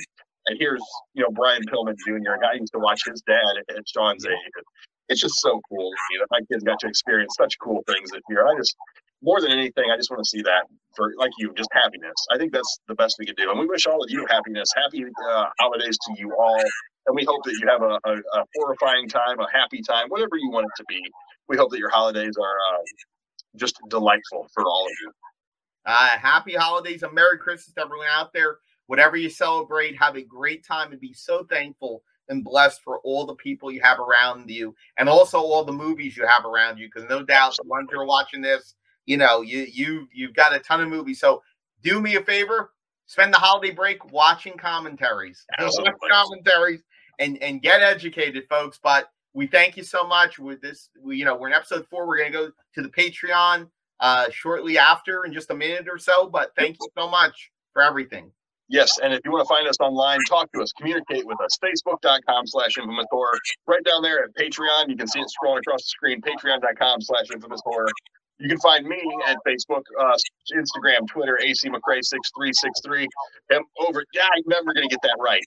And 0.47 0.59
here's, 0.61 0.83
you 1.15 1.23
know, 1.23 1.31
Brian 1.33 1.63
Pillman 1.65 1.97
Jr., 2.07 2.35
a 2.37 2.41
guy 2.41 2.53
I 2.53 2.61
used 2.61 2.73
to 2.73 2.79
watch 2.79 3.01
his 3.07 3.23
dad 3.23 3.57
at, 3.71 3.89
Sean's 3.89 4.27
age. 4.27 4.65
It's 5.09 5.21
just 5.21 5.41
so 5.41 5.61
cool 5.69 5.91
see 6.11 6.19
that 6.19 6.29
my 6.31 6.41
kids 6.51 6.65
got 6.65 6.79
to 6.81 6.89
experience 6.89 7.35
such 7.37 7.55
cool 7.59 7.83
things 7.87 8.11
this 8.11 8.23
year. 8.29 8.47
I 8.47 8.57
just, 8.57 8.75
more 9.23 9.41
than 9.41 9.51
anything, 9.51 9.85
I 9.93 9.97
just 9.97 10.11
want 10.11 10.23
to 10.23 10.29
see 10.29 10.43
that 10.43 10.65
for 10.97 11.13
like 11.19 11.33
you, 11.39 11.53
just 11.57 11.69
happiness. 11.73 12.15
I 12.33 12.39
think 12.39 12.53
that's 12.53 12.79
the 12.89 12.95
best 12.95 13.17
we 13.19 13.27
could 13.27 13.37
do. 13.37 13.51
And 13.51 13.59
we 13.59 13.67
wish 13.67 13.87
all 13.87 14.03
of 14.03 14.11
you 14.11 14.27
happiness, 14.29 14.69
happy 14.77 15.05
uh, 15.05 15.45
holidays 15.61 15.97
to 16.09 16.15
you 16.21 16.35
all. 16.39 16.61
And 17.07 17.17
we 17.17 17.25
hope 17.25 17.43
that 17.45 17.53
you 17.61 17.69
have 17.69 17.83
a, 17.83 17.99
a, 18.05 18.17
a, 18.17 18.45
horrifying 18.57 19.09
time, 19.09 19.39
a 19.39 19.47
happy 19.53 19.83
time, 19.83 20.09
whatever 20.09 20.37
you 20.37 20.51
want 20.51 20.65
it 20.67 20.73
to 20.77 20.85
be. 20.89 21.01
We 21.49 21.57
hope 21.59 21.71
that 21.73 21.79
your 21.79 21.91
holidays 21.91 22.33
are 22.41 22.57
uh, 22.75 22.83
just 23.57 23.79
delightful 23.89 24.47
for 24.53 24.65
all 24.65 24.85
of 24.85 24.93
you. 25.03 25.13
Uh, 25.87 26.09
happy 26.19 26.55
holidays 26.55 27.03
and 27.03 27.13
Merry 27.15 27.39
Christmas 27.39 27.75
to 27.75 27.83
everyone 27.83 28.07
out 28.13 28.33
there. 28.33 28.59
Whatever 28.87 29.17
you 29.17 29.31
celebrate, 29.31 29.97
have 29.97 30.17
a 30.17 30.23
great 30.23 30.65
time 30.65 30.93
and 30.93 31.01
be 31.01 31.13
so 31.13 31.45
thankful 31.45 32.03
and 32.29 32.45
blessed 32.45 32.81
for 32.83 33.01
all 33.01 33.27
the 33.27 33.35
people 33.35 33.71
you 33.71 33.81
have 33.83 33.99
around 33.99 34.51
you 34.51 34.75
and 34.99 35.09
also 35.09 35.39
all 35.39 35.65
the 35.65 35.73
movies 35.73 36.17
you 36.17 36.27
have 36.27 36.45
around 36.45 36.79
you. 36.79 36.87
Because 36.87 37.09
no 37.09 37.23
doubt 37.23 37.57
the 37.57 37.69
ones 37.69 37.89
who 37.91 38.01
are 38.01 38.07
watching 38.07 38.41
this, 38.41 38.75
you 39.07 39.17
know, 39.17 39.43
you 39.43 39.67
you 39.71 40.09
you've 40.13 40.35
got 40.35 40.55
a 40.55 40.59
ton 40.59 40.81
of 40.81 40.89
movies. 40.89 41.21
So 41.21 41.43
do 41.83 42.01
me 42.01 42.17
a 42.17 42.23
favor, 42.23 42.73
spend 43.07 43.33
the 43.33 43.39
holiday 43.39 43.71
break 43.71 44.13
watching 44.13 44.57
commentaries. 44.57 45.45
Watch 45.61 45.75
commentaries 46.11 46.83
and 47.19 47.43
and 47.43 47.63
get 47.63 47.83
educated, 47.83 48.45
folks. 48.49 48.79
But 48.83 49.11
we 49.35 49.47
thank 49.47 49.77
you 49.77 49.83
so 49.83 50.07
much 50.07 50.39
with 50.39 50.63
this. 50.63 50.89
We, 51.03 51.19
you 51.19 51.25
know, 51.25 51.37
we're 51.37 51.49
in 51.49 51.55
episode 51.55 51.87
four. 51.91 52.07
We're 52.07 52.19
gonna 52.19 52.31
go 52.31 52.51
to 52.75 52.83
the 52.83 52.89
Patreon 52.89 53.69
uh 54.01 54.31
shortly 54.31 54.79
after 54.79 55.25
in 55.25 55.33
just 55.33 55.51
a 55.51 55.55
minute 55.55 55.87
or 55.89 55.99
so. 55.99 56.29
But 56.29 56.53
thank 56.57 56.77
you 56.81 56.89
so 56.97 57.09
much 57.09 57.51
for 57.73 57.83
everything. 57.83 58.31
Yes, 58.69 58.99
and 59.03 59.13
if 59.13 59.21
you 59.25 59.31
want 59.31 59.47
to 59.47 59.49
find 59.55 59.69
us 59.69 59.77
online, 59.79 60.19
talk 60.27 60.51
to 60.53 60.63
us, 60.63 60.73
communicate 60.73 61.27
with 61.27 61.39
us. 61.43 61.59
Facebook.com 61.63 62.47
slash 62.47 62.79
infamous 62.79 63.07
horror. 63.11 63.37
Right 63.67 63.85
down 63.85 64.01
there 64.01 64.25
at 64.25 64.35
Patreon, 64.41 64.89
you 64.89 64.97
can 64.97 65.07
see 65.07 65.21
it 65.21 65.27
scrolling 65.29 65.59
across 65.59 65.83
the 65.83 65.89
screen. 65.89 66.23
Patreon.com 66.23 67.03
slash 67.03 67.27
infamous 67.33 67.61
horror. 67.63 67.91
You 68.39 68.49
can 68.49 68.59
find 68.61 68.87
me 68.87 69.01
at 69.27 69.37
Facebook, 69.47 69.83
uh, 70.01 70.17
Instagram, 70.57 71.07
Twitter, 71.09 71.39
AC 71.41 71.69
McCray6363. 71.69 73.07
And 73.51 73.65
over, 73.87 74.03
yeah, 74.15 74.27
I'm 74.35 74.43
never 74.47 74.73
going 74.73 74.89
to 74.89 74.91
get 74.91 75.03
that 75.03 75.17
right. 75.21 75.45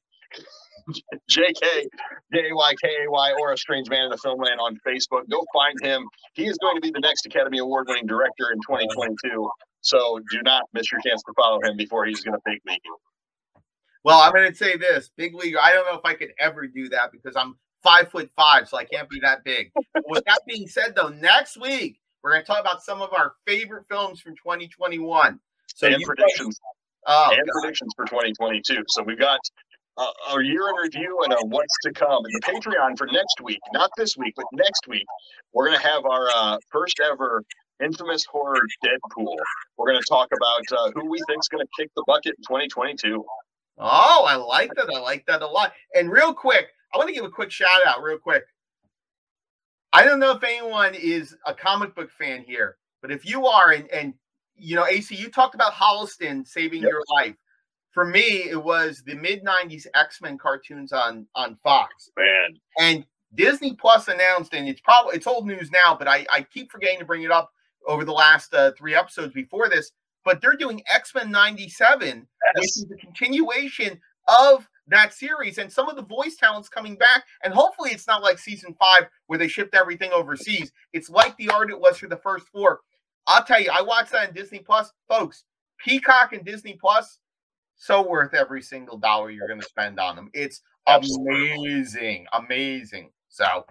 JK, 1.30 1.86
J-A-Y-K-A-Y, 2.34 3.34
or 3.41 3.51
A 3.51 3.57
Strange 3.57 3.89
Man 3.89 4.05
in 4.05 4.09
the 4.09 4.17
Filmland 4.17 4.59
on 4.59 4.80
Facebook. 4.88 5.30
Go 5.30 5.43
find 5.53 5.75
him. 5.82 6.07
He 6.34 6.45
is 6.47 6.57
going 6.59 6.75
to 6.75 6.82
be 6.82 6.91
the 6.91 6.99
next 6.99 7.25
Academy 7.25 7.59
Award 7.59 7.88
winning 7.89 8.05
director 8.05 8.51
in 8.51 8.59
2022. 8.59 9.49
So 9.82 10.19
do 10.32 10.41
not 10.43 10.63
miss 10.73 10.91
your 10.91 11.01
chance 11.01 11.21
to 11.23 11.34
follow 11.36 11.59
him 11.61 11.78
before 11.78 12.05
he's 12.05 12.21
going 12.23 12.34
to 12.34 12.41
big 12.45 12.59
league 12.65 12.82
you. 12.84 12.97
Well, 14.03 14.19
I'm 14.19 14.32
going 14.32 14.49
to 14.49 14.55
say 14.55 14.78
this 14.78 15.09
big 15.17 15.36
league. 15.36 15.55
I 15.61 15.73
don't 15.73 15.86
know 15.86 15.97
if 15.97 16.05
I 16.05 16.13
could 16.13 16.32
ever 16.39 16.67
do 16.67 16.88
that 16.89 17.11
because 17.11 17.36
I'm 17.36 17.57
five 17.84 18.09
foot 18.09 18.30
five, 18.36 18.69
so 18.69 18.78
I 18.78 18.86
can't 18.86 19.09
be 19.09 19.19
that 19.21 19.43
big. 19.43 19.71
with 20.07 20.23
that 20.25 20.41
being 20.47 20.67
said, 20.67 20.95
though, 20.95 21.09
next 21.09 21.59
week 21.59 21.99
we're 22.23 22.32
going 22.32 22.43
to 22.43 22.47
talk 22.47 22.59
about 22.59 22.82
some 22.82 23.01
of 23.01 23.13
our 23.13 23.34
favorite 23.45 23.86
films 23.89 24.21
from 24.21 24.36
2021. 24.36 25.39
So 25.75 25.88
and 25.88 26.01
predictions. 26.03 26.59
oh, 27.05 27.30
and 27.32 27.45
God. 27.45 27.61
predictions 27.61 27.93
for 27.95 28.05
2022. 28.05 28.84
So 28.88 29.03
we've 29.03 29.19
got 29.19 29.39
a 29.97 30.43
year 30.43 30.69
in 30.69 30.75
review 30.75 31.19
and 31.23 31.33
a 31.33 31.45
what's 31.45 31.73
to 31.83 31.91
come. 31.91 32.23
And 32.25 32.33
the 32.33 32.41
Patreon 32.41 32.97
for 32.97 33.07
next 33.07 33.41
week, 33.41 33.59
not 33.73 33.89
this 33.97 34.15
week, 34.17 34.33
but 34.35 34.45
next 34.53 34.87
week, 34.87 35.05
we're 35.53 35.67
going 35.67 35.79
to 35.79 35.87
have 35.87 36.05
our 36.05 36.27
uh, 36.35 36.57
first 36.69 36.99
ever 36.99 37.43
infamous 37.83 38.25
horror 38.25 38.61
Deadpool. 38.83 39.35
We're 39.77 39.87
going 39.87 40.01
to 40.01 40.07
talk 40.09 40.29
about 40.35 40.79
uh, 40.79 40.91
who 40.95 41.09
we 41.09 41.19
think 41.27 41.41
is 41.41 41.47
going 41.47 41.65
to 41.65 41.69
kick 41.83 41.91
the 41.95 42.03
bucket 42.07 42.35
in 42.37 42.43
2022. 42.43 43.23
Oh, 43.79 44.25
I 44.27 44.35
like 44.35 44.73
that. 44.75 44.89
I 44.93 44.99
like 44.99 45.25
that 45.27 45.41
a 45.41 45.47
lot. 45.47 45.73
And 45.95 46.11
real 46.11 46.33
quick, 46.33 46.67
I 46.93 46.97
want 46.97 47.09
to 47.09 47.15
give 47.15 47.25
a 47.25 47.29
quick 47.29 47.51
shout 47.51 47.85
out, 47.85 48.01
real 48.01 48.17
quick. 48.17 48.43
I 49.93 50.03
don't 50.03 50.19
know 50.19 50.31
if 50.31 50.43
anyone 50.43 50.95
is 50.95 51.35
a 51.45 51.53
comic 51.53 51.95
book 51.95 52.11
fan 52.11 52.43
here, 52.43 52.77
but 53.01 53.11
if 53.11 53.25
you 53.25 53.47
are, 53.47 53.71
and, 53.71 53.89
and 53.89 54.13
you 54.55 54.75
know, 54.75 54.85
AC, 54.85 55.15
you 55.15 55.29
talked 55.29 55.55
about 55.55 55.73
Holliston 55.73 56.47
saving 56.47 56.81
yep. 56.81 56.89
your 56.89 57.03
life. 57.15 57.35
For 57.97 58.05
me, 58.05 58.43
it 58.47 58.63
was 58.63 59.01
the 59.07 59.15
mid 59.15 59.43
'90s 59.43 59.87
X 59.95 60.21
Men 60.21 60.37
cartoons 60.37 60.91
on 60.91 61.25
on 61.33 61.57
Fox. 61.63 62.11
Man, 62.15 62.59
and 62.79 63.05
Disney 63.33 63.73
Plus 63.73 64.07
announced, 64.07 64.53
and 64.53 64.69
it's 64.69 64.81
probably 64.81 65.15
it's 65.15 65.25
old 65.25 65.47
news 65.47 65.71
now, 65.71 65.95
but 65.97 66.07
I, 66.07 66.23
I 66.31 66.43
keep 66.43 66.71
forgetting 66.71 66.99
to 66.99 67.05
bring 67.05 67.23
it 67.23 67.31
up 67.31 67.51
over 67.87 68.05
the 68.05 68.11
last 68.11 68.53
uh, 68.53 68.71
three 68.77 68.93
episodes 68.93 69.33
before 69.33 69.67
this. 69.67 69.93
but 70.23 70.41
they're 70.41 70.55
doing 70.55 70.83
X 70.93 71.15
Men 71.15 71.31
'97, 71.31 72.07
yes. 72.07 72.27
which 72.53 72.65
is 72.65 72.85
a 72.93 72.97
continuation 73.03 73.99
of 74.27 74.69
that 74.89 75.11
series 75.11 75.57
and 75.57 75.73
some 75.73 75.89
of 75.89 75.95
the 75.95 76.03
voice 76.03 76.35
talents 76.35 76.69
coming 76.69 76.97
back. 76.97 77.23
And 77.43 77.51
hopefully, 77.51 77.89
it's 77.89 78.05
not 78.05 78.21
like 78.21 78.37
season 78.37 78.75
five 78.79 79.07
where 79.25 79.39
they 79.39 79.47
shipped 79.47 79.73
everything 79.73 80.11
overseas. 80.11 80.71
It's 80.93 81.09
like 81.09 81.35
the 81.37 81.49
art 81.49 81.71
it 81.71 81.79
was 81.79 81.97
for 81.97 82.07
the 82.07 82.17
first 82.17 82.47
four. 82.49 82.81
I'll 83.25 83.43
tell 83.43 83.59
you, 83.59 83.71
I 83.73 83.81
watched 83.81 84.11
that 84.11 84.27
on 84.27 84.35
Disney 84.35 84.59
Plus, 84.59 84.93
folks. 85.07 85.45
Peacock 85.83 86.33
and 86.33 86.45
Disney 86.45 86.73
Plus, 86.73 87.17
so 87.78 88.01
worth 88.01 88.34
every 88.34 88.61
single 88.61 88.97
dollar 88.97 89.30
you're 89.30 89.47
going 89.47 89.61
to 89.61 89.67
spend 89.67 89.99
on 89.99 90.15
them. 90.15 90.30
It's 90.34 90.61
amazing, 90.88 92.25
amazing. 92.34 93.11
So, 93.30 93.65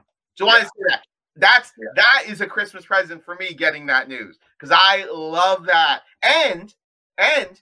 say 0.64 0.84
that? 0.88 1.02
That's 1.36 1.72
yeah. 1.78 1.88
that 1.96 2.24
is 2.30 2.40
a 2.40 2.46
Christmas 2.46 2.86
present 2.86 3.22
for 3.24 3.34
me 3.34 3.52
getting 3.52 3.86
that 3.86 4.08
news 4.08 4.38
because 4.58 4.74
I 4.74 5.06
love 5.12 5.66
that. 5.66 6.02
And 6.22 6.74
and 7.18 7.60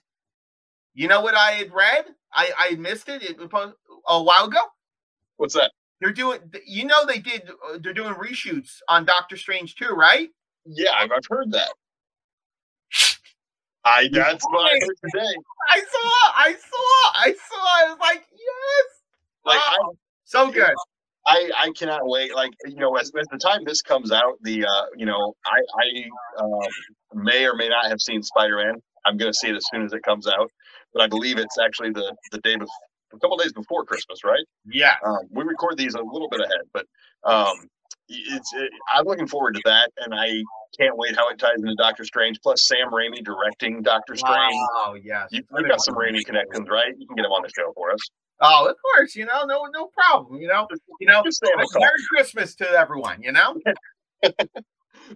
you 0.93 1.07
know 1.07 1.21
what 1.21 1.35
I 1.35 1.51
had 1.51 1.73
read? 1.73 2.05
I 2.33 2.51
I 2.57 2.75
missed 2.75 3.09
it, 3.09 3.23
it 3.23 3.37
a 4.07 4.23
while 4.23 4.45
ago. 4.45 4.59
What's 5.37 5.55
that? 5.55 5.71
They're 5.99 6.13
doing. 6.13 6.39
You 6.65 6.85
know 6.85 7.05
they 7.05 7.19
did. 7.19 7.49
Uh, 7.49 7.77
they're 7.81 7.93
doing 7.93 8.13
reshoots 8.13 8.79
on 8.87 9.05
Doctor 9.05 9.35
Strange 9.35 9.75
too, 9.75 9.89
right? 9.89 10.29
Yeah, 10.65 10.91
I've, 10.95 11.11
I've 11.11 11.25
heard 11.29 11.51
that. 11.51 11.73
I 13.85 14.09
that's 14.11 14.43
what 14.45 14.71
I 14.71 14.73
heard 14.73 15.11
today. 15.11 15.33
I 15.69 15.79
saw, 15.79 16.09
I 16.35 16.53
saw, 16.53 17.11
I 17.13 17.33
saw. 17.33 17.85
I 17.85 17.89
was 17.89 17.99
like, 17.99 18.25
yes. 18.31 18.85
Like 19.45 19.59
oh, 19.61 19.91
I, 19.91 19.95
so 20.25 20.51
good. 20.51 20.73
I, 21.27 21.51
I 21.57 21.71
cannot 21.71 22.01
wait. 22.03 22.35
Like 22.35 22.51
you 22.65 22.75
know, 22.75 22.95
as, 22.95 23.11
as 23.19 23.27
the 23.31 23.37
time 23.37 23.63
this 23.63 23.81
comes 23.81 24.11
out, 24.11 24.37
the 24.41 24.65
uh, 24.65 24.85
you 24.95 25.05
know, 25.05 25.35
I 25.45 25.59
I 25.79 26.43
um, 26.43 27.23
may 27.23 27.45
or 27.45 27.55
may 27.55 27.69
not 27.69 27.85
have 27.85 28.01
seen 28.01 28.23
Spider 28.23 28.57
Man. 28.57 28.75
I'm 29.05 29.17
going 29.17 29.31
to 29.31 29.37
see 29.37 29.49
it 29.49 29.55
as 29.55 29.63
soon 29.71 29.85
as 29.85 29.93
it 29.93 30.01
comes 30.01 30.27
out, 30.27 30.51
but 30.93 31.03
I 31.03 31.07
believe 31.07 31.37
it's 31.37 31.59
actually 31.59 31.91
the 31.91 32.15
the 32.31 32.39
day 32.39 32.55
before, 32.55 32.73
a 33.13 33.19
couple 33.19 33.37
days 33.37 33.53
before 33.53 33.85
Christmas, 33.85 34.23
right? 34.23 34.43
Yeah. 34.65 34.95
Um, 35.05 35.19
we 35.29 35.43
record 35.43 35.77
these 35.77 35.93
a 35.93 36.01
little 36.01 36.29
bit 36.29 36.41
ahead, 36.41 36.61
but 36.73 36.85
um, 37.23 37.55
it's 38.07 38.53
it, 38.53 38.71
I'm 38.93 39.05
looking 39.05 39.27
forward 39.27 39.55
to 39.55 39.61
that, 39.65 39.91
and 39.97 40.13
I 40.13 40.27
can't 40.79 40.97
wait 40.97 41.15
how 41.15 41.29
it 41.29 41.39
ties 41.39 41.57
into 41.57 41.75
Doctor 41.75 42.03
Strange. 42.03 42.39
Plus 42.41 42.67
Sam 42.67 42.91
Raimi 42.91 43.23
directing 43.23 43.81
Doctor 43.81 44.15
Strange. 44.15 44.55
Oh 44.75 44.95
yes, 45.01 45.29
you, 45.31 45.43
have 45.55 45.67
got 45.67 45.83
some 45.83 45.95
Raimi 45.95 46.23
connections, 46.25 46.67
right? 46.69 46.93
You 46.97 47.07
can 47.07 47.15
get 47.15 47.25
him 47.25 47.31
on 47.31 47.41
the 47.41 47.49
show 47.55 47.71
for 47.73 47.91
us. 47.91 47.99
Oh, 48.41 48.67
of 48.69 48.75
course. 48.81 49.15
You 49.15 49.25
know, 49.25 49.45
no, 49.45 49.65
no 49.73 49.89
problem. 49.95 50.41
You 50.41 50.47
know, 50.47 50.67
you 50.99 51.07
know. 51.07 51.23
Merry 51.23 51.91
Christmas 52.13 52.55
to 52.55 52.69
everyone. 52.69 53.21
You 53.21 53.31
know. 53.31 53.55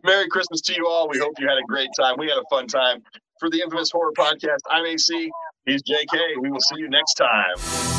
Merry 0.03 0.27
Christmas 0.29 0.61
to 0.61 0.75
you 0.75 0.87
all. 0.87 1.09
We 1.09 1.19
hope 1.19 1.33
you 1.39 1.47
had 1.47 1.57
a 1.57 1.67
great 1.67 1.89
time. 1.99 2.15
We 2.17 2.27
had 2.27 2.37
a 2.37 2.45
fun 2.49 2.67
time. 2.67 3.01
For 3.39 3.49
the 3.49 3.61
Infamous 3.61 3.89
Horror 3.89 4.11
Podcast, 4.17 4.59
I'm 4.69 4.85
AC. 4.85 5.31
He's 5.65 5.81
JK. 5.83 6.41
We 6.41 6.51
will 6.51 6.59
see 6.59 6.75
you 6.77 6.89
next 6.89 7.13
time. 7.13 7.98